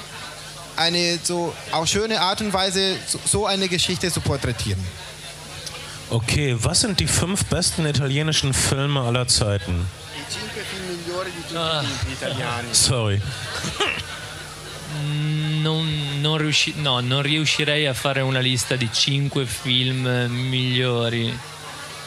eine 0.77 1.19
so 1.23 1.55
auch 1.73 1.87
schöne 1.87 2.21
Art 2.21 2.41
und 2.41 2.53
Weise, 2.53 2.97
so 3.25 3.47
eine 3.47 3.69
Geschichte 3.69 4.11
zu 4.11 4.21
porträtieren. 4.21 4.83
Okay, 6.11 6.57
was 6.59 6.81
sind 6.81 7.01
die 7.01 7.07
fünf 7.07 7.47
besten 7.47 7.85
italienischen 7.87 8.53
Filme 8.53 9.01
aller 9.01 9.27
Zeiten? 9.27 9.87
Die 10.27 10.33
cinque 10.33 10.63
film 10.63 10.87
migliori 10.87 11.31
di 11.31 11.41
tutti 11.43 11.57
ah. 11.57 11.83
gli 11.83 12.11
italiani. 12.11 12.69
Sorry. 12.75 13.21
Non, 15.61 16.21
non, 16.21 16.39
riusci- 16.39 16.75
no, 16.77 17.01
non 17.01 17.23
riuscirei 17.23 17.87
a 17.87 17.95
fare 17.95 18.21
una 18.21 18.41
lista 18.41 18.77
di 18.77 18.89
cinque 18.93 19.47
film 19.47 20.07
migliori. 20.29 21.37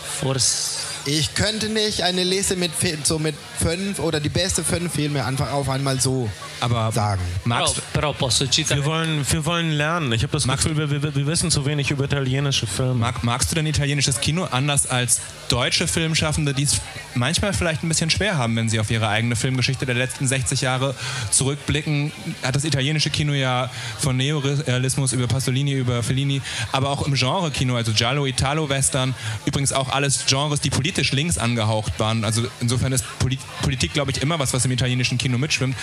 Forse. 0.01 0.87
Ich 1.05 1.33
könnte 1.33 1.69
nicht 1.69 2.01
eine 2.01 2.23
Liste 2.23 2.55
mit, 2.55 2.71
so 3.03 3.19
mit 3.19 3.35
fünf 3.59 3.99
oder 3.99 4.19
die 4.19 4.29
beste 4.29 4.63
fünf 4.63 4.93
Filme 4.93 5.23
einfach 5.23 5.51
auf 5.51 5.69
einmal 5.69 5.99
so 5.99 6.29
Aber 6.61 6.91
sagen. 6.91 7.21
Magst, 7.45 7.81
però 7.93 8.13
posso 8.13 8.45
citare 8.45 8.79
Wir 8.79 8.85
wollen, 8.85 9.25
wir 9.29 9.45
wollen 9.45 9.71
lernen. 9.71 10.11
Ich 10.13 10.23
habe 10.23 10.31
das 10.31 10.47
Gefühl, 10.47 10.77
wir, 10.77 10.89
wir, 10.89 11.15
wir 11.15 11.27
wissen 11.27 11.51
zu 11.51 11.65
wenig 11.65 11.91
über 11.91 12.05
italienische 12.05 12.67
Filme. 12.67 12.95
mag, 12.95 13.23
magst 13.23 13.51
du 13.51 13.55
denn 13.55 13.65
italienisches 13.65 14.19
Kino 14.19 14.45
anders 14.45 14.87
als 14.87 15.21
deutsche 15.49 15.87
Filmschaffende, 15.87 16.53
die 16.53 16.63
es 16.63 16.81
manchmal 17.15 17.53
vielleicht 17.53 17.83
ein 17.83 17.89
bisschen 17.89 18.09
schwer 18.09 18.37
haben, 18.37 18.55
wenn 18.55 18.69
sie 18.69 18.79
auf 18.79 18.89
ihre 18.91 19.07
eigene 19.07 19.35
Filmgeschichte 19.35 19.85
der 19.85 19.95
letzten 19.95 20.27
60 20.27 20.61
Jahre 20.61 20.95
zurückblicken? 21.31 22.11
Hat 22.43 22.55
das 22.55 22.63
italienische 22.63 23.09
Kino 23.09 23.33
ja 23.33 23.69
von 23.99 24.17
Neorealismus 24.17 25.13
über 25.13 25.27
Pasolini, 25.27 25.73
über 25.73 26.03
Fellini, 26.03 26.41
aber 26.71 26.89
auch 26.89 27.05
im 27.05 27.13
Genre-Kino, 27.13 27.75
also 27.75 27.91
Giallo, 27.93 28.25
Italo, 28.25 28.69
Western, 28.69 29.13
übrigens 29.45 29.73
auch 29.73 29.89
alles 29.89 30.25
Genres, 30.27 30.61
die 30.61 30.69
politisch 30.69 31.11
links 31.11 31.37
angehaucht 31.37 31.99
waren. 31.99 32.23
Also 32.23 32.45
insofern 32.59 32.91
ist 32.91 33.05
Polit 33.19 33.39
Politik, 33.61 33.93
glaube 33.93 34.11
ich, 34.11 34.21
immer 34.21 34.39
was, 34.39 34.53
was 34.53 34.65
im 34.65 34.71
italienischen 34.71 35.17
Kino 35.17 35.37
mitschwimmt. 35.37 35.75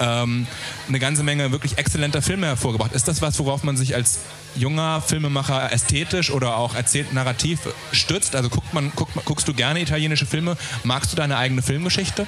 Ähm, 0.00 0.46
eine 0.88 0.98
ganze 0.98 1.22
Menge 1.22 1.50
wirklich 1.52 1.78
exzellenter 1.78 2.22
Filme 2.22 2.46
hervorgebracht. 2.46 2.92
Ist 2.92 3.08
das 3.08 3.22
was, 3.22 3.38
worauf 3.38 3.62
man 3.64 3.76
sich 3.76 3.94
als 3.94 4.20
junger 4.56 5.00
Filmemacher 5.00 5.72
ästhetisch 5.72 6.30
oder 6.30 6.56
auch 6.56 6.74
erzählt 6.74 7.12
narrativ 7.12 7.60
stützt? 7.92 8.36
Also 8.36 8.48
guckt 8.50 8.72
man, 8.72 8.92
guckt, 8.94 9.12
guckst 9.24 9.48
du 9.48 9.54
gerne 9.54 9.80
italienische 9.80 10.26
Filme? 10.26 10.56
Magst 10.84 11.12
du 11.12 11.16
deine 11.16 11.36
eigene 11.36 11.62
Filmgeschichte? 11.62 12.26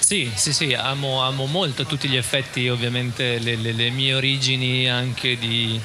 Sì, 0.00 0.30
sì, 0.36 0.52
sì, 0.52 0.74
amo, 0.74 1.22
amo 1.22 1.46
molto 1.46 1.82
a 1.82 1.84
tutti 1.86 2.08
gli 2.08 2.16
effetti 2.16 2.68
ovviamente 2.68 3.38
le, 3.38 3.56
le- 3.56 3.72
le 3.72 3.90
mie 3.90 4.14
origini 4.14 4.88
anche 4.90 5.38
di 5.38 5.80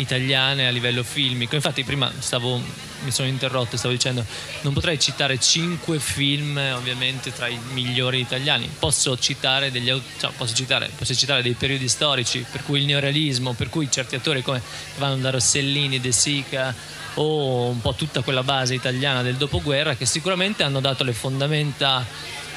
italiane 0.00 0.66
a 0.66 0.70
livello 0.70 1.02
filmico. 1.02 1.54
Infatti 1.54 1.84
prima 1.84 2.10
stavo, 2.18 2.56
mi 2.56 3.10
sono 3.10 3.28
interrotto, 3.28 3.76
stavo 3.76 3.92
dicendo 3.94 4.24
non 4.62 4.72
potrei 4.72 4.98
citare 4.98 5.38
cinque 5.38 5.98
film 5.98 6.56
ovviamente 6.74 7.32
tra 7.32 7.46
i 7.48 7.58
migliori 7.72 8.20
italiani. 8.20 8.68
Posso 8.78 9.16
citare, 9.18 9.70
degli, 9.70 9.92
cioè, 10.18 10.30
posso 10.36 10.54
citare, 10.54 10.90
posso 10.96 11.14
citare 11.14 11.42
dei 11.42 11.54
periodi 11.54 11.88
storici, 11.88 12.44
per 12.50 12.62
cui 12.64 12.80
il 12.80 12.86
neorealismo, 12.86 13.52
per 13.52 13.68
cui 13.68 13.90
certi 13.90 14.14
attori 14.14 14.42
come 14.42 14.62
vanno 14.98 15.16
da 15.16 15.30
Rossellini, 15.30 16.00
De 16.00 16.12
Sica 16.12 16.74
o 17.14 17.66
un 17.66 17.80
po' 17.80 17.94
tutta 17.94 18.22
quella 18.22 18.42
base 18.42 18.74
italiana 18.74 19.22
del 19.22 19.34
dopoguerra 19.34 19.96
che 19.96 20.06
sicuramente 20.06 20.62
hanno 20.62 20.80
dato 20.80 21.02
le 21.02 21.12
fondamenta 21.12 22.06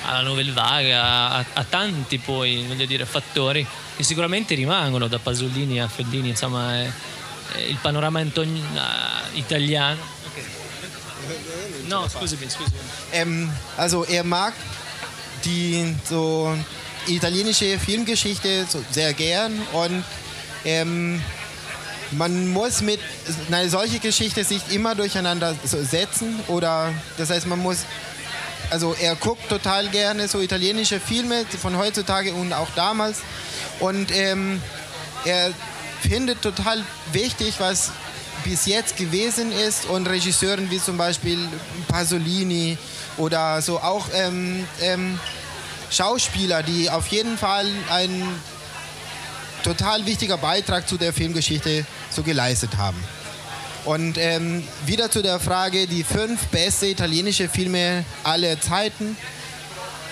alla 0.05 0.21
Nouvelle 0.21 0.51
Vague, 0.51 0.93
a, 0.93 1.37
a- 1.37 1.63
tanti 1.67 2.17
poi 2.17 2.63
voglio 2.67 2.85
dire, 2.85 3.05
fattori 3.05 3.65
che 3.95 4.03
sicuramente 4.03 4.53
rimangono 4.53 5.07
da 5.07 5.17
Pasolini 5.17 5.79
a 5.81 5.87
Fellini, 5.87 6.29
insomma 6.29 6.75
è- 6.75 6.85
è 6.85 6.91
il 7.59 7.77
panorama 7.77 8.19
ah, 8.21 9.21
italiano. 9.33 10.01
No, 11.87 12.07
scusami, 12.07 12.49
scusami. 12.49 12.77
Ähm, 13.11 13.51
also 13.77 14.03
er 14.05 14.23
mag 14.23 14.53
die 15.45 15.95
so 16.09 16.55
italienische 17.07 17.77
Filmgeschichte 17.79 18.65
so 18.69 18.83
sehr 18.91 19.13
gern 19.13 19.61
und 19.73 20.03
ähm, 20.65 21.21
man 22.11 22.47
muss 22.47 22.81
mit 22.81 22.99
eine 23.51 23.69
solche 23.69 23.99
Geschichte 23.99 24.43
sich 24.43 24.61
immer 24.71 24.95
durcheinander 24.95 25.55
so 25.63 25.83
setzen 25.83 26.39
oder 26.47 26.93
das 27.17 27.29
heißt 27.29 27.47
man 27.47 27.59
muss 27.59 27.79
also 28.69 28.95
er 28.99 29.15
guckt 29.15 29.49
total 29.49 29.89
gerne 29.89 30.27
so 30.27 30.39
italienische 30.39 30.99
Filme 30.99 31.45
von 31.61 31.77
heutzutage 31.77 32.33
und 32.33 32.53
auch 32.53 32.69
damals 32.75 33.19
und 33.79 34.11
ähm, 34.11 34.61
er 35.25 35.51
findet 36.07 36.41
total 36.41 36.83
wichtig, 37.11 37.55
was 37.59 37.91
bis 38.43 38.65
jetzt 38.65 38.97
gewesen 38.97 39.51
ist 39.51 39.85
und 39.85 40.07
Regisseuren 40.07 40.69
wie 40.69 40.79
zum 40.79 40.97
Beispiel 40.97 41.39
Pasolini 41.87 42.77
oder 43.17 43.61
so 43.61 43.79
auch 43.79 44.07
ähm, 44.13 44.67
ähm, 44.81 45.19
Schauspieler, 45.89 46.63
die 46.63 46.89
auf 46.89 47.07
jeden 47.07 47.37
Fall 47.37 47.67
ein 47.89 48.27
total 49.63 50.05
wichtiger 50.05 50.37
Beitrag 50.37 50.87
zu 50.87 50.97
der 50.97 51.13
Filmgeschichte 51.13 51.85
so 52.09 52.23
geleistet 52.23 52.77
haben. 52.77 52.97
Und 53.85 54.17
ähm, 54.17 54.63
wieder 54.85 55.11
zu 55.11 55.21
der 55.21 55.39
Frage, 55.39 55.87
die 55.87 56.03
fünf 56.03 56.47
beste 56.47 56.87
italienische 56.87 57.49
Filme 57.49 58.05
aller 58.23 58.59
Zeiten. 58.59 59.17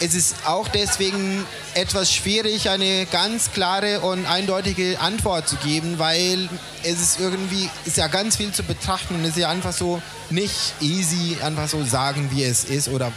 Es 0.03 0.15
ist 0.15 0.47
auch 0.47 0.67
deswegen 0.67 1.45
etwas 1.75 2.11
schwierig, 2.11 2.71
eine 2.71 3.05
ganz 3.05 3.51
klare 3.51 3.99
und 3.99 4.25
eindeutige 4.25 4.99
Antwort 4.99 5.47
zu 5.47 5.57
geben, 5.57 5.99
weil 5.99 6.49
es 6.81 6.99
ist 6.99 7.19
irgendwie, 7.19 7.69
ist 7.85 7.97
ja 7.97 8.07
ganz 8.07 8.37
viel 8.37 8.51
zu 8.51 8.63
betrachten 8.63 9.13
und 9.13 9.21
es 9.21 9.31
ist 9.31 9.37
ja 9.37 9.49
einfach 9.49 9.73
so 9.73 10.01
nicht 10.31 10.73
easy, 10.81 11.37
einfach 11.43 11.67
so 11.67 11.83
sagen, 11.83 12.29
wie 12.31 12.43
es 12.43 12.63
ist 12.63 12.87
oder 12.87 13.11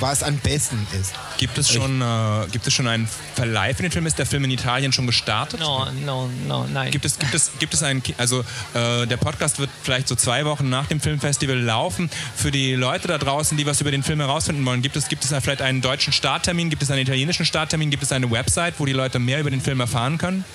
was 0.00 0.24
am 0.24 0.38
besten 0.38 0.84
ist. 1.00 1.12
Gibt 1.44 1.58
es 1.58 1.70
schon, 1.70 2.00
äh, 2.00 2.46
gibt 2.52 2.66
es 2.66 2.72
schon 2.72 2.88
einen 2.88 3.06
Verleih 3.34 3.74
für 3.74 3.82
den 3.82 3.92
Film? 3.92 4.06
Ist 4.06 4.18
der 4.18 4.24
Film 4.24 4.44
in 4.44 4.50
Italien 4.50 4.92
schon 4.92 5.06
gestartet? 5.06 5.60
No, 5.60 5.86
no, 6.06 6.30
no, 6.48 6.66
nein. 6.72 6.90
Gibt 6.90 7.04
es, 7.04 7.18
gibt 7.18 7.34
es, 7.34 7.50
gibt 7.58 7.74
es 7.74 7.82
einen, 7.82 8.02
also 8.16 8.40
äh, 8.72 9.06
der 9.06 9.18
Podcast 9.18 9.58
wird 9.58 9.68
vielleicht 9.82 10.08
so 10.08 10.14
zwei 10.14 10.46
Wochen 10.46 10.70
nach 10.70 10.86
dem 10.86 11.00
Filmfestival 11.00 11.58
laufen. 11.58 12.08
Für 12.34 12.50
die 12.50 12.72
Leute 12.74 13.08
da 13.08 13.18
draußen, 13.18 13.58
die 13.58 13.66
was 13.66 13.82
über 13.82 13.90
den 13.90 14.02
Film 14.02 14.20
herausfinden 14.20 14.64
wollen, 14.64 14.80
gibt 14.80 14.96
es, 14.96 15.08
gibt 15.08 15.22
es 15.22 15.34
vielleicht 15.42 15.60
einen 15.60 15.82
deutschen 15.82 16.14
Starttermin, 16.14 16.70
gibt 16.70 16.82
es 16.82 16.90
einen 16.90 17.02
italienischen 17.02 17.44
Starttermin, 17.44 17.90
gibt 17.90 18.02
es 18.02 18.10
eine 18.10 18.30
Website, 18.30 18.76
wo 18.78 18.86
die 18.86 18.94
Leute 18.94 19.18
mehr 19.18 19.38
über 19.40 19.50
den 19.50 19.60
Film 19.60 19.80
erfahren 19.80 20.16
können? 20.16 20.46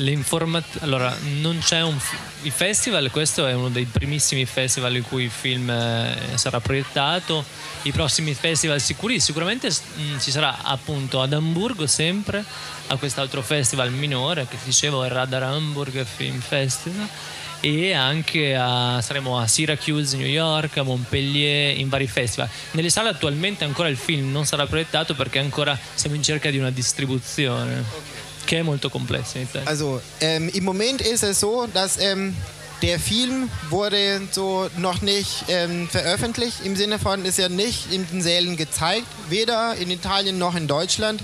Le 0.00 0.10
informat- 0.12 0.80
allora, 0.82 1.16
non 1.40 1.58
c'è 1.58 1.82
un 1.82 1.98
il 2.42 2.52
festival, 2.52 3.10
questo 3.10 3.48
è 3.48 3.52
uno 3.52 3.68
dei 3.68 3.84
primissimi 3.84 4.44
festival 4.44 4.94
in 4.94 5.02
cui 5.02 5.24
il 5.24 5.30
film 5.30 5.68
eh, 5.68 6.16
sarà 6.34 6.60
proiettato. 6.60 7.44
I 7.82 7.90
prossimi 7.90 8.32
festival 8.34 8.80
sicuri, 8.80 9.18
sicuramente 9.18 9.68
mh, 9.68 10.20
ci 10.20 10.30
sarà 10.30 10.62
appunto 10.62 11.20
ad 11.20 11.32
Amburgo 11.32 11.88
sempre, 11.88 12.44
a 12.86 12.96
quest'altro 12.96 13.42
festival 13.42 13.90
minore 13.90 14.46
che 14.48 14.56
ti 14.56 14.66
dicevo, 14.66 15.04
il 15.04 15.10
Radar 15.10 15.42
Hamburg 15.42 16.04
Film 16.04 16.38
Festival. 16.38 17.08
E 17.60 17.92
anche 17.92 18.54
a, 18.54 19.00
saremo 19.02 19.36
a 19.36 19.48
Syracuse, 19.48 20.16
New 20.16 20.28
York, 20.28 20.76
a 20.76 20.84
Montpellier, 20.84 21.76
in 21.76 21.88
vari 21.88 22.06
festival. 22.06 22.48
Nelle 22.70 22.88
sale 22.88 23.08
attualmente 23.08 23.64
ancora 23.64 23.88
il 23.88 23.96
film 23.96 24.30
non 24.30 24.46
sarà 24.46 24.64
proiettato 24.66 25.16
perché 25.16 25.40
ancora 25.40 25.76
siamo 25.94 26.14
in 26.14 26.22
cerca 26.22 26.50
di 26.50 26.58
una 26.58 26.70
distribuzione 26.70 28.27
che 28.48 28.60
è 28.60 28.62
molto 28.62 28.88
complessa 28.88 29.36
in 29.36 29.44
Italia. 29.44 29.68
Also 29.68 30.00
ähm, 30.20 30.48
im 30.54 30.64
Moment 30.64 31.02
ist 31.02 31.22
es 31.22 31.38
so, 31.38 31.66
dass 31.66 31.98
ähm, 31.98 32.34
der 32.80 32.98
Film 32.98 33.50
wurde 33.68 34.22
so 34.30 34.70
noch 34.78 35.02
nicht 35.02 35.44
ähm, 35.48 35.86
veröffentlicht. 35.88 36.64
Im 36.64 36.74
Sinne 36.74 36.98
von 36.98 37.26
ist 37.26 37.38
er 37.38 37.50
nicht 37.50 37.92
in 37.92 38.06
den 38.08 38.22
Sälen 38.22 38.56
gezeigt, 38.56 39.06
weder 39.28 39.74
in 39.76 39.90
Italien 39.90 40.38
noch 40.38 40.54
in 40.54 40.66
Deutschland. 40.66 41.22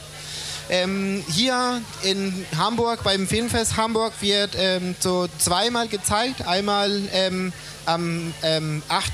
Ähm, 0.68 1.24
hier 1.30 1.80
in 2.02 2.44
Hamburg 2.56 3.02
beim 3.02 3.26
Filmfest 3.26 3.76
Hamburg 3.76 4.12
wird 4.20 4.50
ähm, 4.58 4.94
so 5.00 5.26
zweimal 5.38 5.88
gezeigt. 5.88 6.46
Einmal 6.46 7.02
ähm, 7.12 7.52
am 7.86 8.34
ähm, 8.42 8.82
8. 8.88 9.12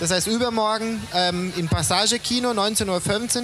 Das 0.00 0.10
heißt 0.10 0.26
übermorgen 0.26 1.00
ähm, 1.14 1.52
in 1.56 1.68
Passage 1.68 2.18
Kino 2.18 2.50
19.15 2.50 2.88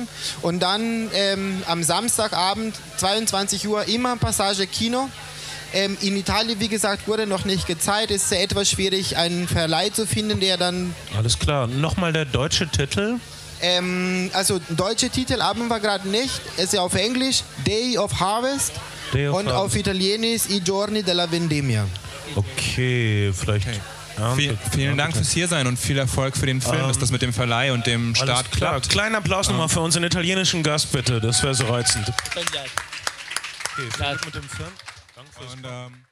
Uhr 0.00 0.06
und 0.42 0.60
dann 0.60 1.10
ähm, 1.14 1.62
am 1.66 1.82
Samstagabend 1.82 2.74
22 2.96 3.68
Uhr 3.68 3.86
immer 3.88 4.16
Passage 4.16 4.66
Kino. 4.66 5.08
Ähm, 5.74 5.96
in 6.00 6.16
Italien, 6.16 6.58
wie 6.58 6.68
gesagt, 6.68 7.06
wurde 7.08 7.26
noch 7.26 7.44
nicht 7.44 7.66
gezeigt. 7.66 8.10
Es 8.10 8.24
ist 8.24 8.32
ja 8.32 8.38
etwas 8.38 8.70
schwierig, 8.70 9.16
einen 9.18 9.46
Verleih 9.46 9.90
zu 9.90 10.06
finden, 10.06 10.40
der 10.40 10.56
dann 10.56 10.94
Alles 11.16 11.38
klar. 11.38 11.66
Nochmal 11.66 12.12
der 12.14 12.24
deutsche 12.24 12.66
Titel. 12.68 13.16
ähm, 13.60 14.30
also 14.32 14.58
deutsche 14.70 15.10
Titel 15.10 15.40
haben 15.42 15.68
wir 15.68 15.80
gerade 15.80 16.08
nicht. 16.08 16.40
Es 16.56 16.64
ist 16.64 16.72
ja 16.74 16.80
auf 16.80 16.94
Englisch 16.94 17.42
Day 17.66 17.98
of 17.98 18.18
Harvest 18.18 18.72
Day 19.12 19.28
of 19.28 19.36
und 19.36 19.48
auf 19.48 19.54
Harvest. 19.56 19.76
Italienisch 19.76 20.42
I 20.48 20.60
giorni 20.60 21.02
della 21.02 21.30
vendemmia. 21.30 21.84
Okay, 22.34 23.32
vielleicht. 23.34 23.66
Ja, 24.18 24.34
Vielen, 24.34 24.58
vielen 24.72 24.96
Dank 24.96 25.14
fürs 25.14 25.30
Hiersein 25.32 25.66
und 25.66 25.78
viel 25.78 25.98
Erfolg 25.98 26.36
für 26.36 26.46
den 26.46 26.60
Film, 26.60 26.80
Ähm, 26.82 26.88
dass 26.88 26.98
das 26.98 27.10
mit 27.10 27.20
dem 27.22 27.32
Verleih 27.32 27.72
und 27.72 27.86
dem 27.86 28.14
Start 28.14 28.50
klar. 28.50 28.70
klappt. 28.72 28.88
Kleinen 28.88 29.14
Applaus 29.14 29.48
nochmal 29.48 29.68
für 29.68 29.80
unseren 29.80 30.04
italienischen 30.04 30.62
Gast, 30.62 30.92
bitte. 30.92 31.20
Das 31.20 31.42
wäre 31.42 31.54
so 31.54 31.66
reizend. 31.66 32.08
Okay, 32.34 32.46
viel 33.76 33.88
Glück 33.88 34.24
mit 34.24 34.34
dem 34.34 34.48
Film. 34.48 34.68
Danke 35.14 35.30
fürs 35.32 35.52
Und, 35.54 35.64
ähm, 35.64 36.04